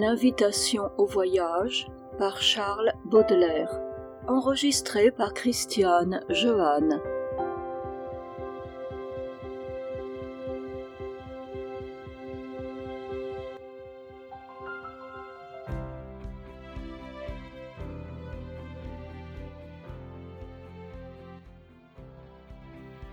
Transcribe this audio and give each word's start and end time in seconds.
L'invitation 0.00 0.92
au 0.96 1.06
voyage 1.06 1.88
par 2.18 2.40
Charles 2.40 2.92
Baudelaire. 3.06 3.80
Enregistré 4.28 5.10
par 5.10 5.34
Christiane 5.34 6.20
Johanne. 6.28 7.00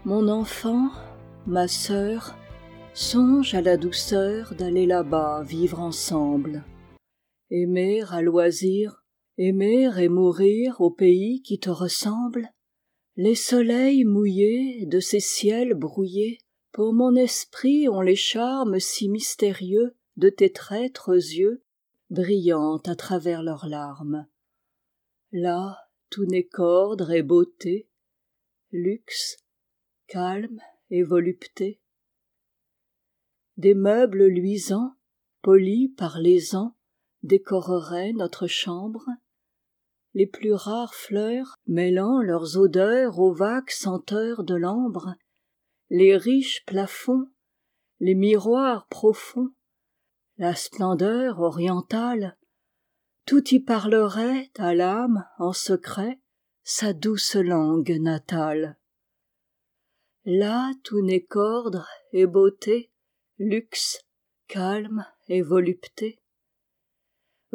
Mon 0.04 0.28
enfant, 0.28 0.90
ma 1.48 1.68
sœur, 1.68 2.36
songe 2.94 3.56
à 3.56 3.62
la 3.62 3.76
douceur 3.76 4.54
d'aller 4.54 4.86
là-bas 4.86 5.42
vivre 5.42 5.80
ensemble. 5.80 6.64
Aimer 7.52 8.04
à 8.10 8.22
loisir, 8.22 9.04
aimer 9.38 9.92
et 9.98 10.10
mourir 10.10 10.82
au 10.82 10.90
pays 10.90 11.42
qui 11.44 11.60
te 11.60 11.70
ressemble. 11.70 12.52
Les 13.18 13.36
soleils 13.36 14.04
mouillés 14.04 14.86
de 14.86 15.00
ces 15.00 15.20
ciels 15.20 15.74
brouillés, 15.74 16.40
pour 16.72 16.94
mon 16.94 17.16
esprit 17.16 17.88
ont 17.88 18.02
les 18.02 18.16
charmes 18.16 18.80
si 18.80 19.10
mystérieux 19.10 19.96
de 20.18 20.30
tes 20.30 20.52
traîtres 20.52 21.14
yeux, 21.14 21.64
brillant 22.10 22.78
à 22.86 22.96
travers 22.96 23.44
leurs 23.44 23.68
larmes. 23.68 24.28
Là, 25.32 25.78
tout 26.10 26.26
n'est 26.26 26.48
qu'ordre 26.48 27.12
et 27.12 27.24
beauté, 27.24 27.88
luxe, 28.72 29.38
calme 30.08 30.60
et 30.90 31.04
volupté. 31.04 31.80
Des 33.58 33.74
meubles 33.74 34.26
luisants, 34.26 34.96
polis 35.42 35.90
par 35.96 36.20
les 36.20 36.56
ans, 36.56 36.76
décoreraient 37.26 38.14
notre 38.14 38.48
chambre. 38.48 39.06
Les 40.14 40.28
plus 40.28 40.54
rares 40.54 40.96
fleurs 40.96 41.56
mêlant 41.68 42.22
leurs 42.22 42.58
odeurs 42.58 43.20
aux 43.20 43.34
vagues 43.34 43.70
senteurs 43.70 44.44
de 44.44 44.56
l'ambre, 44.56 45.16
les 45.90 46.16
riches 46.16 46.64
plafonds, 46.66 47.28
les 48.00 48.16
miroirs 48.16 48.88
profonds, 48.88 49.52
la 50.38 50.56
splendeur 50.56 51.40
orientale, 51.42 52.38
tout 53.26 53.44
y 53.54 53.60
parlerait 53.60 54.52
à 54.58 54.74
l'âme 54.74 55.26
en 55.38 55.52
secret 55.52 56.20
sa 56.64 56.94
douce 56.94 57.36
langue 57.36 57.98
natale. 58.00 58.78
Là 60.26 60.72
tout 60.84 61.02
n'est 61.02 61.24
qu'ordre 61.24 61.88
et 62.12 62.26
beauté, 62.26 62.92
luxe, 63.38 64.02
calme 64.48 65.06
et 65.28 65.42
volupté. 65.42 66.20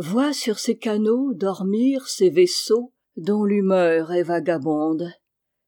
Vois 0.02 0.32
sur 0.32 0.58
ces 0.58 0.78
canaux 0.78 1.34
dormir 1.34 2.08
ces 2.08 2.30
vaisseaux 2.30 2.90
dont 3.18 3.44
l'humeur 3.44 4.12
est 4.12 4.22
vagabonde. 4.22 5.12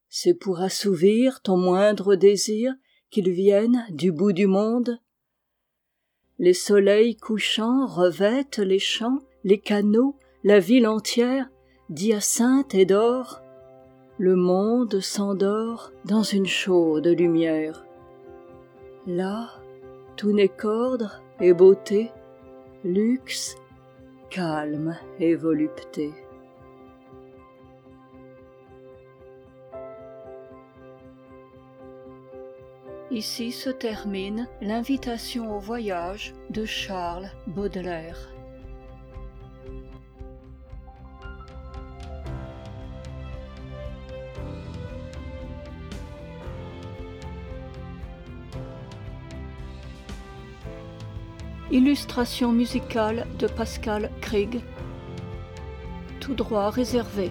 C'est 0.09 0.33
pour 0.33 0.63
assouvir 0.63 1.43
ton 1.43 1.59
moindre 1.59 2.15
désir 2.15 2.73
qu'ils 3.11 3.31
viennent 3.31 3.85
du 3.91 4.11
bout 4.11 4.33
du 4.33 4.47
monde. 4.47 4.99
Les 6.39 6.55
soleils 6.55 7.15
couchants 7.15 7.85
revêtent 7.85 8.57
les 8.57 8.79
champs, 8.79 9.19
les 9.45 9.61
canaux, 9.61 10.17
la 10.45 10.61
ville 10.61 10.87
entière 10.87 11.51
d'hyacinthe 11.91 12.75
et 12.75 12.87
d'or 12.87 13.43
le 14.17 14.35
monde 14.35 15.01
s'endort 15.01 15.93
dans 16.07 16.23
une 16.23 16.47
chaude 16.47 17.07
lumière. 17.07 17.85
Là, 19.07 19.51
tout 20.17 20.33
n'est 20.33 20.49
qu'ordre 20.49 21.21
et 21.39 21.53
beauté, 21.53 22.11
luxe, 22.83 23.57
calme 24.33 24.97
et 25.21 25.35
volupté. 25.35 26.11
Ici 33.11 33.53
se 33.53 33.69
termine 33.69 34.49
l'invitation 34.63 35.55
au 35.55 35.61
voyage 35.61 36.33
de 36.49 36.65
Charles 36.65 37.31
Baudelaire. 37.47 38.32
Illustration 51.73 52.53
musicale 52.53 53.27
de 53.39 53.47
Pascal 53.47 54.11
Krieg. 54.21 54.61
Tout 56.21 56.35
droit 56.35 56.69
réservé. 56.69 57.31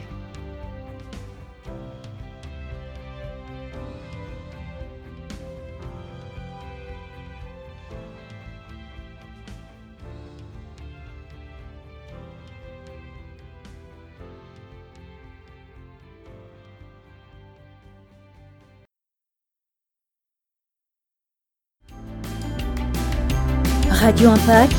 Radio 24.22 24.40
Impact, 24.40 24.76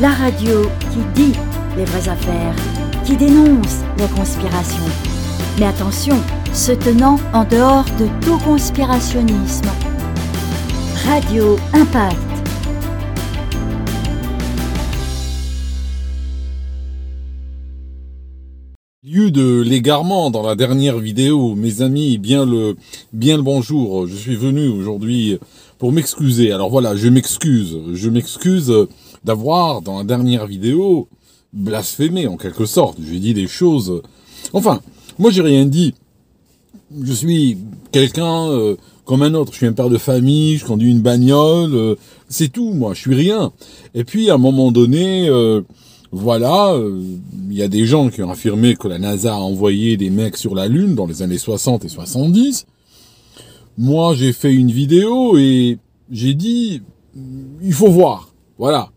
la 0.00 0.08
radio 0.08 0.62
qui 0.90 0.98
dit 1.14 1.38
les 1.76 1.84
vraies 1.84 2.08
affaires, 2.08 2.56
qui 3.04 3.16
dénonce 3.16 3.82
les 3.98 4.08
conspirations. 4.08 4.82
Mais 5.60 5.66
attention, 5.66 6.16
se 6.52 6.72
tenant 6.72 7.16
en 7.32 7.44
dehors 7.44 7.84
de 8.00 8.08
tout 8.20 8.36
conspirationnisme. 8.38 9.68
Radio 11.06 11.56
Impact. 11.72 12.16
Lieu 19.04 19.30
de 19.30 19.60
l'égarement 19.60 20.32
dans 20.32 20.42
la 20.42 20.56
dernière 20.56 20.98
vidéo, 20.98 21.54
mes 21.54 21.82
amis, 21.82 22.18
bien 22.18 22.44
le, 22.44 22.74
bien 23.12 23.36
le 23.36 23.42
bonjour. 23.44 24.08
Je 24.08 24.16
suis 24.16 24.36
venu 24.36 24.66
aujourd'hui 24.66 25.38
pour 25.80 25.92
m'excuser. 25.92 26.52
Alors 26.52 26.70
voilà, 26.70 26.94
je 26.94 27.08
m'excuse. 27.08 27.78
Je 27.94 28.10
m'excuse 28.10 28.72
d'avoir, 29.24 29.80
dans 29.80 29.98
la 29.98 30.04
dernière 30.04 30.46
vidéo, 30.46 31.08
blasphémé 31.54 32.28
en 32.28 32.36
quelque 32.36 32.66
sorte. 32.66 32.98
J'ai 33.02 33.18
dit 33.18 33.34
des 33.34 33.48
choses... 33.48 34.02
Enfin, 34.52 34.82
moi 35.18 35.30
j'ai 35.30 35.40
rien 35.40 35.64
dit. 35.64 35.94
Je 37.02 37.12
suis 37.12 37.56
quelqu'un 37.92 38.50
euh, 38.50 38.76
comme 39.06 39.22
un 39.22 39.32
autre. 39.32 39.52
Je 39.52 39.56
suis 39.56 39.66
un 39.66 39.72
père 39.72 39.88
de 39.88 39.96
famille, 39.96 40.58
je 40.58 40.66
conduis 40.66 40.90
une 40.90 41.00
bagnole, 41.00 41.74
euh, 41.74 41.94
c'est 42.28 42.52
tout, 42.52 42.74
moi, 42.74 42.92
je 42.92 43.00
suis 43.00 43.14
rien. 43.14 43.50
Et 43.94 44.04
puis 44.04 44.30
à 44.30 44.34
un 44.34 44.38
moment 44.38 44.70
donné... 44.70 45.28
Euh, 45.28 45.62
voilà, 46.12 46.76
il 47.48 47.56
y 47.56 47.62
a 47.62 47.68
des 47.68 47.86
gens 47.86 48.08
qui 48.08 48.20
ont 48.20 48.30
affirmé 48.32 48.74
que 48.74 48.88
la 48.88 48.98
NASA 48.98 49.32
a 49.32 49.38
envoyé 49.38 49.96
des 49.96 50.10
mecs 50.10 50.36
sur 50.36 50.56
la 50.56 50.66
Lune 50.66 50.96
dans 50.96 51.06
les 51.06 51.22
années 51.22 51.38
60 51.38 51.84
et 51.84 51.88
70. 51.88 52.66
Moi, 53.82 54.14
j'ai 54.14 54.34
fait 54.34 54.52
une 54.52 54.70
vidéo 54.70 55.38
et 55.38 55.78
j'ai 56.10 56.34
dit, 56.34 56.82
il 57.62 57.72
faut 57.72 57.88
voir. 57.88 58.34
Voilà. 58.58 58.90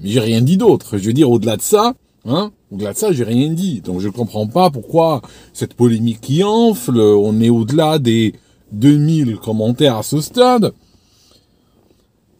Mais 0.00 0.08
j'ai 0.08 0.20
rien 0.20 0.40
dit 0.40 0.56
d'autre. 0.56 0.96
Je 0.96 1.04
veux 1.04 1.12
dire, 1.12 1.30
au-delà 1.30 1.58
de 1.58 1.62
ça, 1.62 1.92
hein, 2.24 2.50
au-delà 2.72 2.94
de 2.94 2.96
ça, 2.96 3.12
j'ai 3.12 3.24
rien 3.24 3.50
dit. 3.50 3.82
Donc 3.82 4.00
je 4.00 4.08
comprends 4.08 4.46
pas 4.46 4.70
pourquoi 4.70 5.20
cette 5.52 5.74
polémique 5.74 6.22
qui 6.22 6.42
enfle, 6.42 6.98
on 6.98 7.38
est 7.42 7.50
au-delà 7.50 7.98
des 7.98 8.32
2000 8.72 9.36
commentaires 9.36 9.98
à 9.98 10.02
ce 10.02 10.22
stade. 10.22 10.72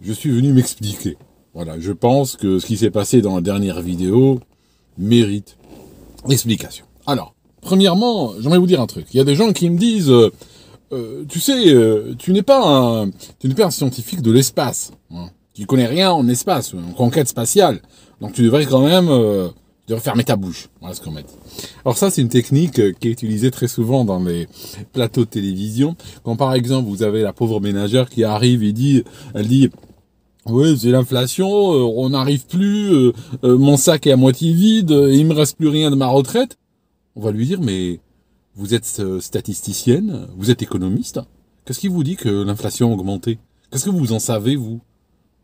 Je 0.01 0.15
suis 0.15 0.31
venu 0.31 0.55
m'expliquer. 0.55 1.19
Voilà, 1.53 1.79
je 1.79 1.93
pense 1.93 2.35
que 2.35 2.59
ce 2.61 2.65
qui 2.65 2.79
s'est 2.79 2.91
passé 2.91 3.21
dans 3.21 3.35
la 3.35 3.43
dernière 3.43 3.83
vidéo 3.83 4.41
mérite 4.97 5.59
explication. 6.31 6.87
Alors, 7.07 7.35
premièrement, 7.61 8.33
j'aimerais 8.41 8.57
vous 8.57 8.67
dire 8.67 8.81
un 8.81 8.87
truc. 8.87 9.05
Il 9.13 9.19
y 9.19 9.21
a 9.21 9.25
des 9.25 9.35
gens 9.35 9.53
qui 9.53 9.69
me 9.69 9.77
disent, 9.77 10.11
euh, 10.93 11.21
euh, 11.21 11.25
tu 11.29 11.41
sais, 11.41 11.73
euh, 11.73 12.15
tu 12.19 12.33
n'es 12.33 12.43
pas 12.43 12.63
un, 12.65 13.11
tu 13.39 13.51
scientifique 13.71 14.23
de 14.23 14.31
l'espace. 14.31 14.93
Hein. 15.13 15.29
Tu 15.55 15.67
connais 15.67 15.87
rien 15.87 16.11
en 16.13 16.29
espace, 16.29 16.75
en 16.75 16.93
conquête 16.93 17.29
spatiale. 17.29 17.81
Donc 18.21 18.33
tu 18.33 18.43
devrais 18.43 18.67
quand 18.67 18.85
même, 18.85 19.09
euh, 19.09 19.49
tu 19.49 19.89
devrais 19.89 20.03
fermer 20.03 20.25
ta 20.25 20.37
bouche. 20.37 20.69
Voilà 20.81 20.95
ce 20.95 21.01
qu'on 21.01 21.11
m'a 21.11 21.23
dit. 21.23 21.35
Alors 21.85 21.99
ça, 21.99 22.11
c'est 22.11 22.23
une 22.23 22.29
technique 22.29 22.99
qui 22.99 23.09
est 23.09 23.11
utilisée 23.11 23.51
très 23.51 23.69
souvent 23.69 24.05
dans 24.05 24.23
les 24.23 24.49
plateaux 24.93 25.25
de 25.25 25.31
télévision. 25.31 25.97
Quand 26.23 26.37
par 26.37 26.55
exemple 26.55 26.89
vous 26.89 27.03
avez 27.03 27.23
la 27.23 27.33
pauvre 27.33 27.61
ménagère 27.61 28.09
qui 28.09 28.25
arrive 28.25 28.63
et 28.63 28.73
dit, 28.73 29.05
elle 29.35 29.49
dit, 29.49 29.71
oui, 30.47 30.79
c'est 30.79 30.91
l'inflation, 30.91 31.49
on 31.49 32.11
n'arrive 32.11 32.47
plus, 32.47 33.13
mon 33.43 33.77
sac 33.77 34.07
est 34.07 34.13
à 34.13 34.17
moitié 34.17 34.53
vide, 34.53 34.91
il 34.91 35.27
me 35.27 35.35
reste 35.35 35.57
plus 35.57 35.69
rien 35.69 35.91
de 35.91 35.97
ma 35.97 36.07
retraite. 36.07 36.57
On 37.15 37.21
va 37.21 37.31
lui 37.31 37.47
dire, 37.47 37.61
mais 37.61 38.01
vous 38.57 38.75
êtes 38.75 38.97
euh, 39.01 39.21
statisticienne, 39.21 40.27
vous 40.37 40.51
êtes 40.51 40.63
économiste. 40.63 41.21
Qu'est-ce 41.65 41.81
qui 41.81 41.89
vous 41.89 42.03
dit 42.03 42.17
que 42.17 42.29
l'inflation 42.29 42.91
a 42.91 42.95
augmenté? 42.95 43.39
Qu'est-ce 43.71 43.85
que 43.85 43.91
vous 43.91 44.13
en 44.13 44.19
savez, 44.19 44.57
vous? 44.57 44.81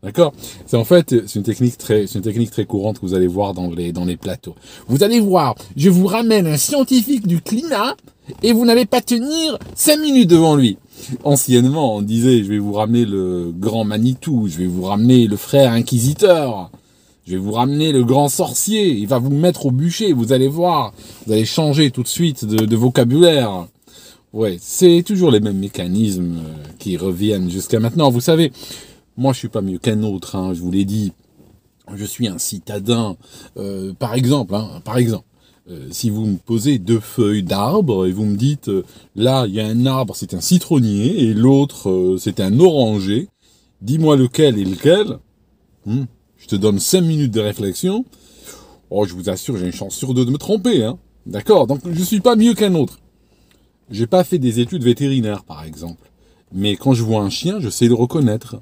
D'accord? 0.03 0.33
C'est 0.65 0.77
en 0.77 0.83
fait, 0.83 1.15
c'est 1.25 1.39
une 1.39 1.43
technique 1.43 1.77
très, 1.77 2.05
c'est 2.05 2.19
une 2.19 2.23
technique 2.23 2.51
très 2.51 2.65
courante 2.65 2.99
que 2.99 3.05
vous 3.05 3.13
allez 3.13 3.27
voir 3.27 3.53
dans 3.53 3.71
les, 3.71 3.91
dans 3.91 4.05
les 4.05 4.17
plateaux. 4.17 4.55
Vous 4.87 5.03
allez 5.03 5.19
voir, 5.19 5.55
je 5.75 5.89
vous 5.89 6.05
ramène 6.05 6.45
un 6.45 6.57
scientifique 6.57 7.27
du 7.27 7.41
climat 7.41 7.95
et 8.43 8.53
vous 8.53 8.65
n'allez 8.65 8.85
pas 8.85 9.01
tenir 9.01 9.57
cinq 9.75 9.99
minutes 9.99 10.29
devant 10.29 10.55
lui. 10.55 10.77
Anciennement, 11.23 11.95
on 11.95 12.01
disait, 12.01 12.43
je 12.43 12.49
vais 12.49 12.59
vous 12.59 12.73
ramener 12.73 13.05
le 13.05 13.51
grand 13.55 13.85
Manitou, 13.85 14.47
je 14.47 14.57
vais 14.57 14.67
vous 14.67 14.83
ramener 14.83 15.27
le 15.27 15.37
frère 15.37 15.71
inquisiteur, 15.71 16.71
je 17.27 17.33
vais 17.33 17.37
vous 17.37 17.51
ramener 17.51 17.91
le 17.91 18.05
grand 18.05 18.29
sorcier, 18.29 18.89
il 18.89 19.07
va 19.07 19.19
vous 19.19 19.29
mettre 19.29 19.65
au 19.65 19.71
bûcher, 19.71 20.13
vous 20.13 20.31
allez 20.31 20.47
voir, 20.47 20.93
vous 21.25 21.33
allez 21.33 21.45
changer 21.45 21.91
tout 21.91 22.03
de 22.03 22.07
suite 22.07 22.45
de, 22.45 22.65
de 22.65 22.75
vocabulaire. 22.77 23.67
Ouais, 24.31 24.57
c'est 24.61 25.03
toujours 25.05 25.31
les 25.31 25.41
mêmes 25.41 25.57
mécanismes 25.57 26.37
euh, 26.37 26.73
qui 26.79 26.95
reviennent 26.95 27.49
jusqu'à 27.49 27.79
maintenant. 27.79 28.09
Vous 28.11 28.21
savez, 28.21 28.53
moi, 29.17 29.33
je 29.33 29.39
suis 29.39 29.49
pas 29.49 29.61
mieux 29.61 29.77
qu'un 29.77 30.03
autre, 30.03 30.35
hein, 30.35 30.53
je 30.53 30.61
vous 30.61 30.71
l'ai 30.71 30.85
dit. 30.85 31.11
Je 31.93 32.05
suis 32.05 32.27
un 32.27 32.37
citadin. 32.37 33.17
Euh, 33.57 33.93
par 33.93 34.13
exemple, 34.13 34.55
hein, 34.55 34.81
par 34.85 34.97
exemple, 34.97 35.25
euh, 35.69 35.87
si 35.91 36.09
vous 36.09 36.25
me 36.25 36.37
posez 36.37 36.79
deux 36.79 36.99
feuilles 36.99 37.43
d'arbre 37.43 38.05
et 38.05 38.11
vous 38.11 38.25
me 38.25 38.37
dites, 38.37 38.69
euh, 38.69 38.85
là, 39.15 39.47
il 39.47 39.53
y 39.53 39.59
a 39.59 39.65
un 39.65 39.85
arbre, 39.85 40.15
c'est 40.15 40.33
un 40.33 40.41
citronnier, 40.41 41.23
et 41.23 41.33
l'autre, 41.33 42.15
c'est 42.19 42.39
un 42.39 42.57
oranger, 42.59 43.27
dis-moi 43.81 44.15
lequel 44.15 44.57
et 44.57 44.65
lequel. 44.65 45.17
Hmm, 45.85 46.05
je 46.37 46.47
te 46.47 46.55
donne 46.55 46.79
cinq 46.79 47.01
minutes 47.01 47.31
de 47.31 47.41
réflexion. 47.41 48.05
Oh, 48.89 49.05
je 49.05 49.13
vous 49.13 49.29
assure, 49.29 49.57
j'ai 49.57 49.65
une 49.65 49.73
chance 49.73 49.95
sur 49.95 50.13
deux 50.13 50.25
de 50.25 50.31
me 50.31 50.37
tromper. 50.37 50.83
Hein. 50.83 50.97
D'accord 51.25 51.67
Donc, 51.67 51.81
je 51.89 52.03
suis 52.03 52.21
pas 52.21 52.35
mieux 52.35 52.53
qu'un 52.53 52.73
autre. 52.75 52.99
J'ai 53.89 54.07
pas 54.07 54.23
fait 54.23 54.39
des 54.39 54.59
études 54.59 54.83
vétérinaires, 54.83 55.43
par 55.43 55.63
exemple. 55.63 56.09
Mais 56.53 56.75
quand 56.75 56.93
je 56.93 57.03
vois 57.03 57.21
un 57.21 57.29
chien, 57.29 57.59
je 57.59 57.69
sais 57.69 57.87
le 57.87 57.95
reconnaître. 57.95 58.61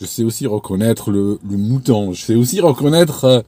Je 0.00 0.06
sais 0.06 0.22
aussi 0.22 0.46
reconnaître 0.46 1.10
le, 1.10 1.38
mouton. 1.42 2.12
Je 2.12 2.22
sais 2.22 2.34
aussi 2.36 2.60
reconnaître 2.60 3.24
euh, 3.24 3.40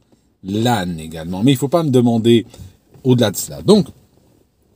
l'âne 0.43 0.99
également. 0.99 1.43
Mais 1.43 1.51
il 1.51 1.57
faut 1.57 1.69
pas 1.69 1.83
me 1.83 1.91
demander 1.91 2.45
au-delà 3.03 3.31
de 3.31 3.37
cela. 3.37 3.61
Donc, 3.61 3.87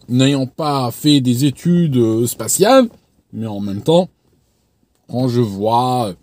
n'ayant 0.08 0.48
pas 0.48 0.92
fait 0.92 1.20
des 1.20 1.46
études 1.46 1.98
euh, 1.98 2.28
spatiales, 2.28 2.88
mais 3.34 3.48
en 3.48 3.60
même 3.60 3.82
temps, 3.82 4.10
quand 5.10 5.28
je 5.28 5.42
vois, 5.42 6.14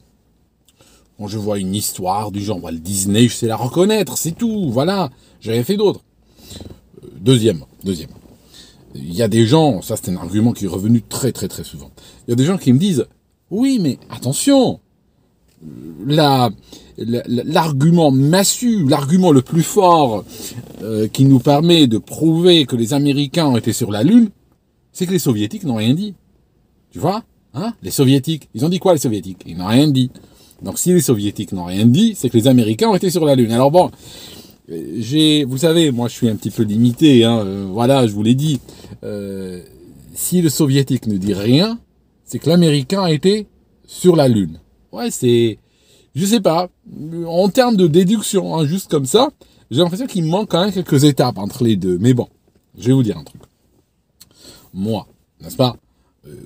je 1.29 1.39
vois 1.39 1.59
une 1.59 1.75
histoire 1.75 2.31
du 2.31 2.41
genre 2.41 2.63
Walt 2.63 2.73
Disney, 2.73 3.29
je 3.29 3.35
sais 3.35 3.47
la 3.47 3.57
reconnaître, 3.57 4.17
c'est 4.17 4.33
tout. 4.33 4.71
Voilà, 4.71 5.11
j'avais 5.41 5.65
fait 5.65 5.77
d'autres. 5.77 6.01
Euh, 7.05 7.09
deuxième, 7.21 7.65
deuxième. 7.85 8.11
Il 8.95 9.15
y 9.15 9.23
a 9.23 9.29
des 9.29 9.47
gens, 9.47 9.81
ça 9.81 9.97
c'est 9.97 10.11
un 10.11 10.17
argument 10.17 10.53
qui 10.53 10.67
est 10.67 10.69
revenu 10.69 11.03
très 11.03 11.33
très 11.33 11.49
très 11.49 11.65
souvent. 11.65 11.91
Il 12.27 12.31
y 12.31 12.35
a 12.35 12.37
des 12.37 12.45
gens 12.45 12.59
qui 12.59 12.73
me 12.73 12.79
disent, 12.79 13.07
oui, 13.51 13.79
mais 13.81 13.99
attention, 14.11 14.81
la, 16.07 16.51
l'argument 16.99 18.11
massu, 18.11 18.87
l'argument 18.89 19.33
le 19.33 19.43
plus 19.43 19.63
fort 19.63 20.25
euh, 20.83 21.09
qui 21.09 21.25
nous 21.25 21.39
permet 21.39 21.87
de 21.87 21.99
prouver 21.99 22.67
que 22.67 22.77
les 22.77 22.95
Américains 22.95 23.47
ont 23.47 23.57
été 23.57 23.73
sur 23.73 23.91
la 23.91 24.03
Lune, 24.03 24.31
c'est 24.93 25.07
que 25.07 25.13
les 25.13 25.19
Soviétiques 25.19 25.65
n'ont 25.65 25.77
rien 25.77 25.95
dit. 25.95 26.15
Tu 26.91 26.99
vois 26.99 27.25
hein 27.55 27.75
Les 27.83 27.91
Soviétiques, 27.91 28.49
ils 28.55 28.65
ont 28.65 28.69
dit 28.69 28.79
quoi 28.79 28.93
les 28.93 28.99
Soviétiques? 28.99 29.43
Ils 29.47 29.57
n'ont 29.57 29.67
rien 29.67 29.89
dit. 29.89 30.11
Donc 30.63 30.79
si 30.79 30.93
les 30.93 31.01
Soviétiques 31.01 31.53
n'ont 31.53 31.65
rien 31.65 31.87
dit, 31.87 32.15
c'est 32.17 32.31
que 32.31 32.37
les 32.37 32.47
Américains 32.47 32.89
ont 32.89 32.95
été 32.95 33.11
sur 33.11 33.25
la 33.25 33.35
Lune. 33.35 33.53
Alors 33.53 33.71
bon, 33.71 33.91
j'ai, 34.69 35.45
vous 35.45 35.59
savez, 35.59 35.91
moi 35.91 36.09
je 36.09 36.15
suis 36.15 36.29
un 36.29 36.37
petit 36.37 36.51
peu 36.51 36.63
limité. 36.63 37.25
Hein, 37.25 37.39
euh, 37.39 37.67
voilà, 37.69 38.07
je 38.07 38.13
vous 38.13 38.23
l'ai 38.23 38.35
dit. 38.35 38.61
Euh, 39.05 39.63
si 40.15 40.43
le 40.43 40.51
Soviétique 40.51 41.07
ne 41.07 41.17
dit 41.17 41.35
rien, 41.35 41.79
c'est 42.25 42.39
que 42.39 42.49
l'Américain 42.49 43.03
a 43.03 43.11
été 43.11 43.47
sur 43.87 44.17
la 44.17 44.29
Lune. 44.29 44.59
Ouais, 44.93 45.11
c'est, 45.11 45.59
je 46.15 46.27
sais 46.27 46.41
pas, 46.41 46.69
en 47.27 47.49
termes 47.49 47.77
de 47.77 47.87
déduction, 47.87 48.57
hein, 48.57 48.67
juste 48.67 48.91
comme 48.91 49.07
ça, 49.07 49.31
j'ai 49.71 49.81
l'impression 49.81 50.07
qu'il 50.07 50.25
manque 50.27 50.51
quand 50.51 50.63
même 50.63 50.73
quelques 50.73 51.05
étapes 51.05 51.39
entre 51.39 51.65
les 51.65 51.77
deux. 51.77 51.99
Mais 51.99 52.15
bon, 52.15 52.29
je 52.79 52.89
vais 52.89 52.93
vous 52.93 53.03
dire 53.03 53.19
un 53.19 53.25
truc. 53.25 53.41
Moi, 54.75 55.07
n'est-ce 55.41 55.57
pas, 55.57 55.71
euh, 55.71 55.82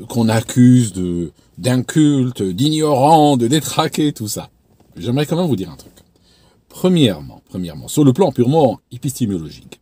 qu'on 0.08 0.28
accuse 0.28 0.92
de 0.92 1.32
d'inculte, 1.58 2.42
d'ignorant, 2.42 3.36
de 3.36 3.48
détraqué, 3.48 4.12
tout 4.12 4.28
ça. 4.28 4.50
J'aimerais 4.96 5.26
quand 5.26 5.36
même 5.36 5.46
vous 5.46 5.56
dire 5.56 5.70
un 5.70 5.76
truc. 5.76 5.92
Premièrement, 6.68 7.42
premièrement, 7.48 7.88
sur 7.88 8.04
le 8.04 8.12
plan 8.12 8.32
purement 8.32 8.80
épistémologique, 8.92 9.80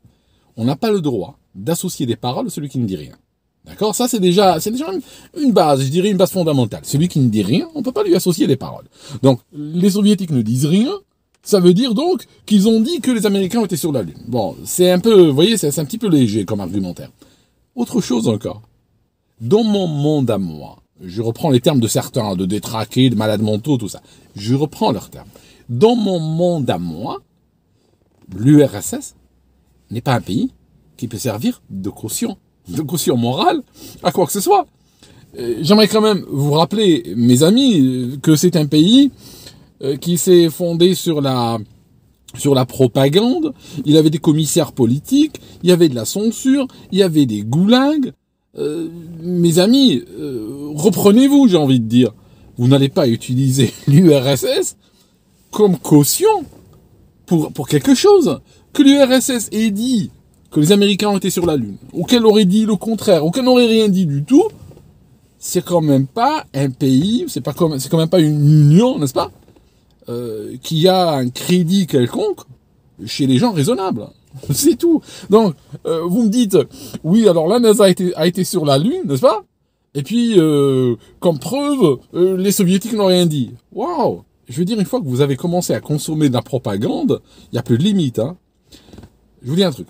on 0.57 0.65
n'a 0.65 0.77
pas 0.77 0.91
le 0.91 1.01
droit 1.01 1.39
d'associer 1.55 2.07
des 2.07 2.17
paroles 2.17 2.47
à 2.47 2.51
celui 2.51 2.69
qui 2.69 2.79
ne 2.79 2.87
dit 2.87 2.97
rien. 2.97 3.17
D'accord? 3.65 3.95
Ça, 3.95 4.09
c'est 4.09 4.21
déjà, 4.21 4.61
c'est 4.61 4.71
déjà 4.71 4.91
une 5.37 5.53
base, 5.53 5.83
je 5.83 5.89
dirais 5.89 6.11
une 6.11 6.17
base 6.17 6.31
fondamentale. 6.31 6.83
Celui 6.85 7.09
qui 7.09 7.19
ne 7.19 7.29
dit 7.29 7.43
rien, 7.43 7.67
on 7.75 7.79
ne 7.79 7.85
peut 7.85 7.93
pas 7.93 8.05
lui 8.05 8.15
associer 8.15 8.47
des 8.47 8.57
paroles. 8.57 8.85
Donc, 9.23 9.41
les 9.53 9.91
soviétiques 9.91 10.31
ne 10.31 10.43
disent 10.43 10.67
rien, 10.67 10.93
ça 11.43 11.61
veut 11.61 11.75
dire 11.75 11.95
donc 11.95 12.27
qu'ils 12.47 12.69
ont 12.69 12.81
dit 12.81 13.01
que 13.01 13.11
les 13.11 13.27
Américains 13.27 13.65
étaient 13.65 13.77
sur 13.77 13.93
la 13.93 14.03
Lune. 14.03 14.19
Bon, 14.29 14.57
c'est 14.65 14.91
un 14.91 14.99
peu, 14.99 15.29
vous 15.29 15.35
voyez, 15.35 15.57
c'est 15.57 15.79
un 15.79 15.85
petit 15.85 15.99
peu 15.99 16.09
léger 16.09 16.45
comme 16.45 16.61
argumentaire. 16.61 17.11
Autre 17.75 18.01
chose 18.01 18.29
encore. 18.29 18.63
Dans 19.41 19.65
mon 19.65 19.87
monde 19.87 20.31
à 20.31 20.39
moi, 20.39 20.83
je 21.03 21.23
reprends 21.23 21.51
les 21.51 21.61
termes 21.61 21.81
de 21.81 21.89
certains, 21.89 22.37
de 22.37 22.47
détraqués, 22.47 23.11
de 23.11 23.17
malades 23.17 23.43
mentaux, 23.43 23.77
tout 23.77 23.89
ça. 23.89 24.01
Je 24.37 24.55
reprends 24.55 24.93
leurs 24.93 25.11
termes. 25.11 25.29
Dans 25.69 25.97
mon 25.97 26.21
monde 26.21 26.69
à 26.71 26.79
moi, 26.79 27.21
l'URSS 28.35 29.15
n'est 29.91 30.01
pas 30.01 30.15
un 30.15 30.21
pays 30.21 30.53
qui 30.97 31.09
peut 31.09 31.19
servir 31.19 31.63
de 31.71 31.91
caution 31.91 32.37
de 32.69 32.83
caution 32.83 33.17
morale 33.17 33.63
à 34.03 34.13
quoi 34.13 34.27
que 34.27 34.33
ce 34.33 34.41
soit. 34.41 34.67
Euh, 35.39 35.59
j'aimerais 35.61 35.89
quand 35.89 36.01
même 36.01 36.25
vous 36.31 36.53
rappeler, 36.53 37.15
mes 37.17 37.43
amis, 37.43 38.19
que 38.23 38.37
c'est 38.37 38.57
un 38.57 38.67
pays 38.67 39.11
euh, 39.83 39.97
qui 39.97 40.19
s'est 40.19 40.49
fondé 40.51 40.95
sur 40.95 41.21
la 41.21 41.59
sur 42.37 42.53
la 42.53 42.67
propagande, 42.67 43.55
il 43.85 43.97
avait 43.97 44.11
des 44.11 44.19
commissaires 44.19 44.73
politiques, 44.73 45.41
il 45.63 45.69
y 45.69 45.73
avait 45.73 45.89
de 45.89 45.95
la 45.95 46.05
censure, 46.05 46.67
il 46.91 46.99
y 46.99 47.03
avait 47.05 47.27
des 47.27 47.43
goulags. 47.43 48.13
Euh, 48.57 48.89
mes 49.21 49.59
amis, 49.59 50.05
reprenez-vous, 50.75 51.49
j'ai 51.49 51.57
envie 51.57 51.81
de 51.81 51.89
dire. 51.89 52.13
Vous 52.57 52.69
n'allez 52.69 52.89
pas 52.89 53.09
utiliser 53.09 53.73
l'URSS 53.89 54.77
comme 55.51 55.79
caution 55.79 56.45
pour, 57.27 57.53
pour 57.53 57.69
quelque 57.69 57.95
chose. 57.95 58.41
Que 58.73 58.83
l'URSS 58.83 59.49
ait 59.53 59.71
dit 59.71 60.11
que 60.55 60.61
les 60.61 60.73
Américains 60.73 61.09
ont 61.09 61.17
été 61.17 61.31
sur 61.31 61.47
la 61.47 61.57
Lune, 61.57 61.77
ou 61.93 62.05
qu'elle 62.05 62.25
aurait 62.25 62.45
dit 62.45 62.65
le 62.65 62.77
contraire, 62.77 63.27
ou 63.27 63.33
qu'elle 63.33 63.45
n'aurait 63.45 63.67
rien 63.67 63.89
dit 63.89 64.07
du 64.07 64.23
tout, 64.23 64.45
c'est 65.39 65.65
quand 65.65 65.81
même 65.81 66.07
pas 66.07 66.45
un 66.55 66.71
pays, 66.71 67.25
c'est 67.27 67.41
pas 67.41 67.53
comme, 67.53 67.79
c'est 67.81 67.89
quand 67.89 67.99
même 67.99 68.09
pas 68.09 68.21
une 68.21 68.49
union, 68.49 68.99
n'est-ce 68.99 69.13
pas, 69.13 69.33
euh, 70.09 70.57
qui 70.63 70.87
a 70.87 71.11
un 71.11 71.29
crédit 71.29 71.89
quelconque 71.89 72.41
chez 73.05 73.27
les 73.27 73.39
gens 73.39 73.53
raisonnables. 73.53 74.07
C'est 74.51 74.77
tout. 74.77 75.01
Donc, 75.31 75.55
euh, 75.87 76.03
vous 76.05 76.25
me 76.25 76.29
dites, 76.29 76.57
oui, 77.03 77.29
alors 77.29 77.47
la 77.47 77.61
NASA 77.61 77.85
a 78.17 78.27
été, 78.27 78.45
sur 78.45 78.65
la 78.65 78.79
Lune, 78.79 79.03
n'est-ce 79.07 79.21
pas? 79.21 79.45
Et 79.95 80.03
puis, 80.03 80.35
euh, 80.39 80.97
comme 81.21 81.39
preuve, 81.39 81.99
euh, 82.15 82.37
les 82.37 82.53
Soviétiques 82.53 82.95
n'ont 82.95 83.07
rien 83.07 83.27
dit. 83.27 83.51
Waouh 83.73 84.23
Je 84.49 84.59
veux 84.59 84.65
dire, 84.65 84.79
une 84.79 84.87
fois 84.87 85.01
que 85.01 85.07
vous 85.07 85.21
avez 85.21 85.37
commencé 85.37 85.73
à 85.73 85.81
consommer 85.81 86.29
de 86.29 86.35
la 86.35 86.43
propagande, 86.43 87.23
il 87.53 87.57
y 87.57 87.59
a 87.59 87.63
plus 87.63 87.79
de 87.79 87.85
limite. 87.85 88.19
Hein. 88.19 88.37
Je 89.43 89.51
vous 89.51 89.57
dis 89.57 89.65
un 89.65 89.71
truc 89.71 89.87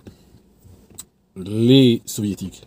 les 1.37 2.03
soviétiques. 2.05 2.63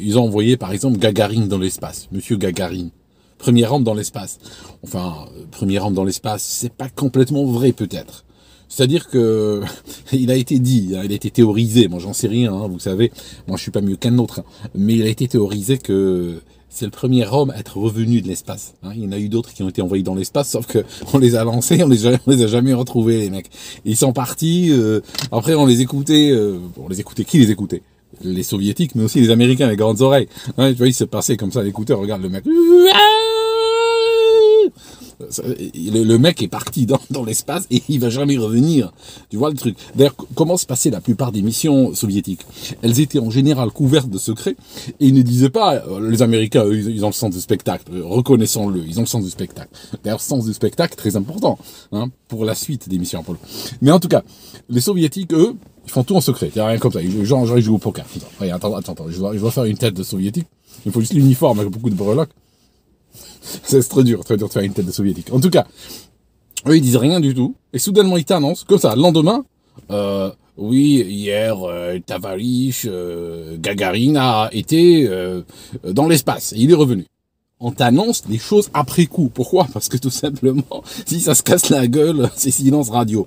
Ils 0.00 0.18
ont 0.18 0.24
envoyé 0.24 0.56
par 0.56 0.72
exemple 0.72 0.98
Gagarine 0.98 1.48
dans 1.48 1.58
l'espace, 1.58 2.08
monsieur 2.12 2.36
Gagarine. 2.36 2.90
Premier 3.38 3.66
homme 3.66 3.84
dans 3.84 3.94
l'espace. 3.94 4.38
Enfin, 4.82 5.26
premier 5.50 5.78
homme 5.78 5.92
dans 5.92 6.04
l'espace, 6.04 6.42
c'est 6.42 6.72
pas 6.72 6.88
complètement 6.88 7.44
vrai 7.44 7.72
peut-être. 7.72 8.24
C'est-à-dire 8.68 9.08
que 9.08 9.62
il 10.12 10.30
a 10.30 10.36
été 10.36 10.58
dit, 10.58 10.94
hein, 10.96 11.02
il 11.04 11.12
a 11.12 11.14
été 11.14 11.30
théorisé, 11.30 11.88
moi 11.88 11.98
j'en 11.98 12.12
sais 12.12 12.28
rien, 12.28 12.52
hein, 12.52 12.68
vous 12.68 12.78
savez, 12.80 13.12
moi 13.46 13.56
je 13.56 13.62
suis 13.62 13.70
pas 13.70 13.80
mieux 13.80 13.96
qu'un 13.96 14.18
autre, 14.18 14.40
hein. 14.40 14.68
mais 14.74 14.94
il 14.94 15.02
a 15.02 15.08
été 15.08 15.28
théorisé 15.28 15.78
que 15.78 16.40
c'est 16.76 16.84
le 16.84 16.90
premier 16.90 17.26
homme 17.26 17.50
à 17.50 17.58
être 17.58 17.78
revenu 17.78 18.20
de 18.20 18.28
l'espace. 18.28 18.74
Hein. 18.82 18.90
Il 18.94 19.04
y 19.04 19.06
en 19.06 19.12
a 19.12 19.18
eu 19.18 19.30
d'autres 19.30 19.54
qui 19.54 19.62
ont 19.62 19.68
été 19.70 19.80
envoyés 19.80 20.02
dans 20.02 20.14
l'espace, 20.14 20.50
sauf 20.50 20.66
que 20.66 20.84
on 21.14 21.18
les 21.18 21.34
a 21.34 21.42
lancés, 21.42 21.82
on 21.82 21.88
les 21.88 22.06
a, 22.06 22.18
les 22.26 22.42
a 22.42 22.46
jamais 22.46 22.74
retrouvés, 22.74 23.18
les 23.18 23.30
mecs. 23.30 23.50
Ils 23.86 23.96
sont 23.96 24.12
partis. 24.12 24.68
Euh, 24.70 25.00
après, 25.32 25.54
on 25.54 25.64
les 25.64 25.80
écoutait. 25.80 26.30
Euh, 26.32 26.58
on 26.76 26.88
les 26.88 27.00
écoutait. 27.00 27.24
Qui 27.24 27.38
les 27.38 27.50
écoutait? 27.50 27.82
Les 28.22 28.42
soviétiques, 28.42 28.94
mais 28.94 29.04
aussi 29.04 29.20
les 29.20 29.30
Américains, 29.30 29.68
les 29.68 29.76
grandes 29.76 30.02
oreilles. 30.02 30.28
Hein, 30.58 30.72
tu 30.72 30.76
vois, 30.76 30.88
ils 30.88 30.94
se 30.94 31.04
passaient 31.04 31.38
comme 31.38 31.52
ça 31.52 31.62
l'écouteur. 31.62 31.98
Regarde 31.98 32.22
le 32.22 32.28
mec 32.28 32.44
le, 35.20 36.16
mec 36.18 36.42
est 36.42 36.48
parti 36.48 36.86
dans, 36.86 37.00
dans 37.10 37.24
l'espace 37.24 37.66
et 37.70 37.82
il 37.88 38.00
va 38.00 38.10
jamais 38.10 38.36
revenir. 38.36 38.92
Tu 39.30 39.36
vois 39.36 39.50
le 39.50 39.56
truc. 39.56 39.76
D'ailleurs, 39.94 40.14
comment 40.34 40.56
se 40.56 40.66
passaient 40.66 40.90
la 40.90 41.00
plupart 41.00 41.32
des 41.32 41.42
missions 41.42 41.94
soviétiques? 41.94 42.46
Elles 42.82 43.00
étaient 43.00 43.18
en 43.18 43.30
général 43.30 43.70
couvertes 43.70 44.10
de 44.10 44.18
secrets 44.18 44.56
et 45.00 45.06
ils 45.06 45.14
ne 45.14 45.22
disaient 45.22 45.50
pas, 45.50 45.74
euh, 45.74 46.10
les 46.10 46.22
Américains, 46.22 46.64
eux, 46.64 46.78
ils 46.78 47.04
ont 47.04 47.08
le 47.08 47.12
sens 47.12 47.34
du 47.34 47.40
spectacle, 47.40 47.84
euh, 47.92 48.02
reconnaissons-le, 48.04 48.84
ils 48.86 48.98
ont 48.98 49.02
le 49.02 49.08
sens 49.08 49.24
du 49.24 49.30
spectacle. 49.30 49.70
D'ailleurs, 50.04 50.20
sens 50.20 50.46
du 50.46 50.52
spectacle, 50.52 50.94
très 50.94 51.16
important 51.16 51.58
hein, 51.92 52.08
pour 52.28 52.44
la 52.44 52.54
suite 52.54 52.88
des 52.88 52.98
missions 52.98 53.20
Apollo. 53.20 53.38
Mais 53.80 53.90
en 53.90 54.00
tout 54.00 54.08
cas, 54.08 54.22
les 54.68 54.80
Soviétiques, 54.80 55.32
eux, 55.32 55.56
ils 55.84 55.90
font 55.90 56.02
tout 56.02 56.16
en 56.16 56.20
secret. 56.20 56.50
Il 56.54 56.58
n'y 56.58 56.62
a 56.62 56.66
rien 56.66 56.78
comme 56.78 56.92
ça. 56.92 57.00
Genre, 57.02 57.46
genre, 57.46 57.58
ils 57.58 57.62
jouent 57.62 57.76
au 57.76 57.78
poker. 57.78 58.04
Attends, 58.40 58.74
attends, 58.74 58.92
attends, 58.92 59.06
je 59.08 59.18
dois, 59.18 59.34
je 59.34 59.38
dois 59.38 59.50
faire 59.50 59.64
une 59.64 59.78
tête 59.78 59.94
de 59.94 60.02
soviétique. 60.02 60.46
Il 60.84 60.92
faut 60.92 61.00
juste 61.00 61.14
l'uniforme 61.14 61.60
avec 61.60 61.70
beaucoup 61.70 61.90
de 61.90 61.94
breloques. 61.94 62.30
c'est 63.62 63.88
très 63.88 64.04
dur, 64.04 64.24
très 64.24 64.36
dur 64.36 64.48
de 64.48 64.52
faire 64.52 64.62
une 64.62 64.72
tête 64.72 64.86
de 64.86 64.92
soviétique. 64.92 65.32
En 65.32 65.40
tout 65.40 65.50
cas, 65.50 65.66
eux, 66.66 66.76
ils 66.76 66.82
disent 66.82 66.96
rien 66.96 67.20
du 67.20 67.34
tout. 67.34 67.54
Et 67.72 67.78
soudainement, 67.78 68.16
ils 68.16 68.24
t'annoncent, 68.24 68.64
comme 68.66 68.78
ça, 68.78 68.94
le 68.94 69.02
lendemain, 69.02 69.44
euh, 69.90 70.30
oui, 70.56 71.04
hier, 71.06 71.56
euh, 71.68 71.98
euh, 72.86 73.56
Gagarin 73.58 74.16
a 74.16 74.48
été 74.52 75.06
euh, 75.06 75.42
dans 75.84 76.08
l'espace. 76.08 76.54
Il 76.56 76.70
est 76.70 76.74
revenu 76.74 77.06
on 77.58 77.72
t'annonce 77.72 78.24
des 78.26 78.38
choses 78.38 78.68
après 78.74 79.06
coup. 79.06 79.30
Pourquoi 79.32 79.66
Parce 79.72 79.88
que 79.88 79.96
tout 79.96 80.10
simplement, 80.10 80.82
si 81.06 81.20
ça 81.20 81.34
se 81.34 81.42
casse 81.42 81.70
la 81.70 81.86
gueule, 81.86 82.30
c'est 82.36 82.50
silence 82.50 82.90
radio. 82.90 83.26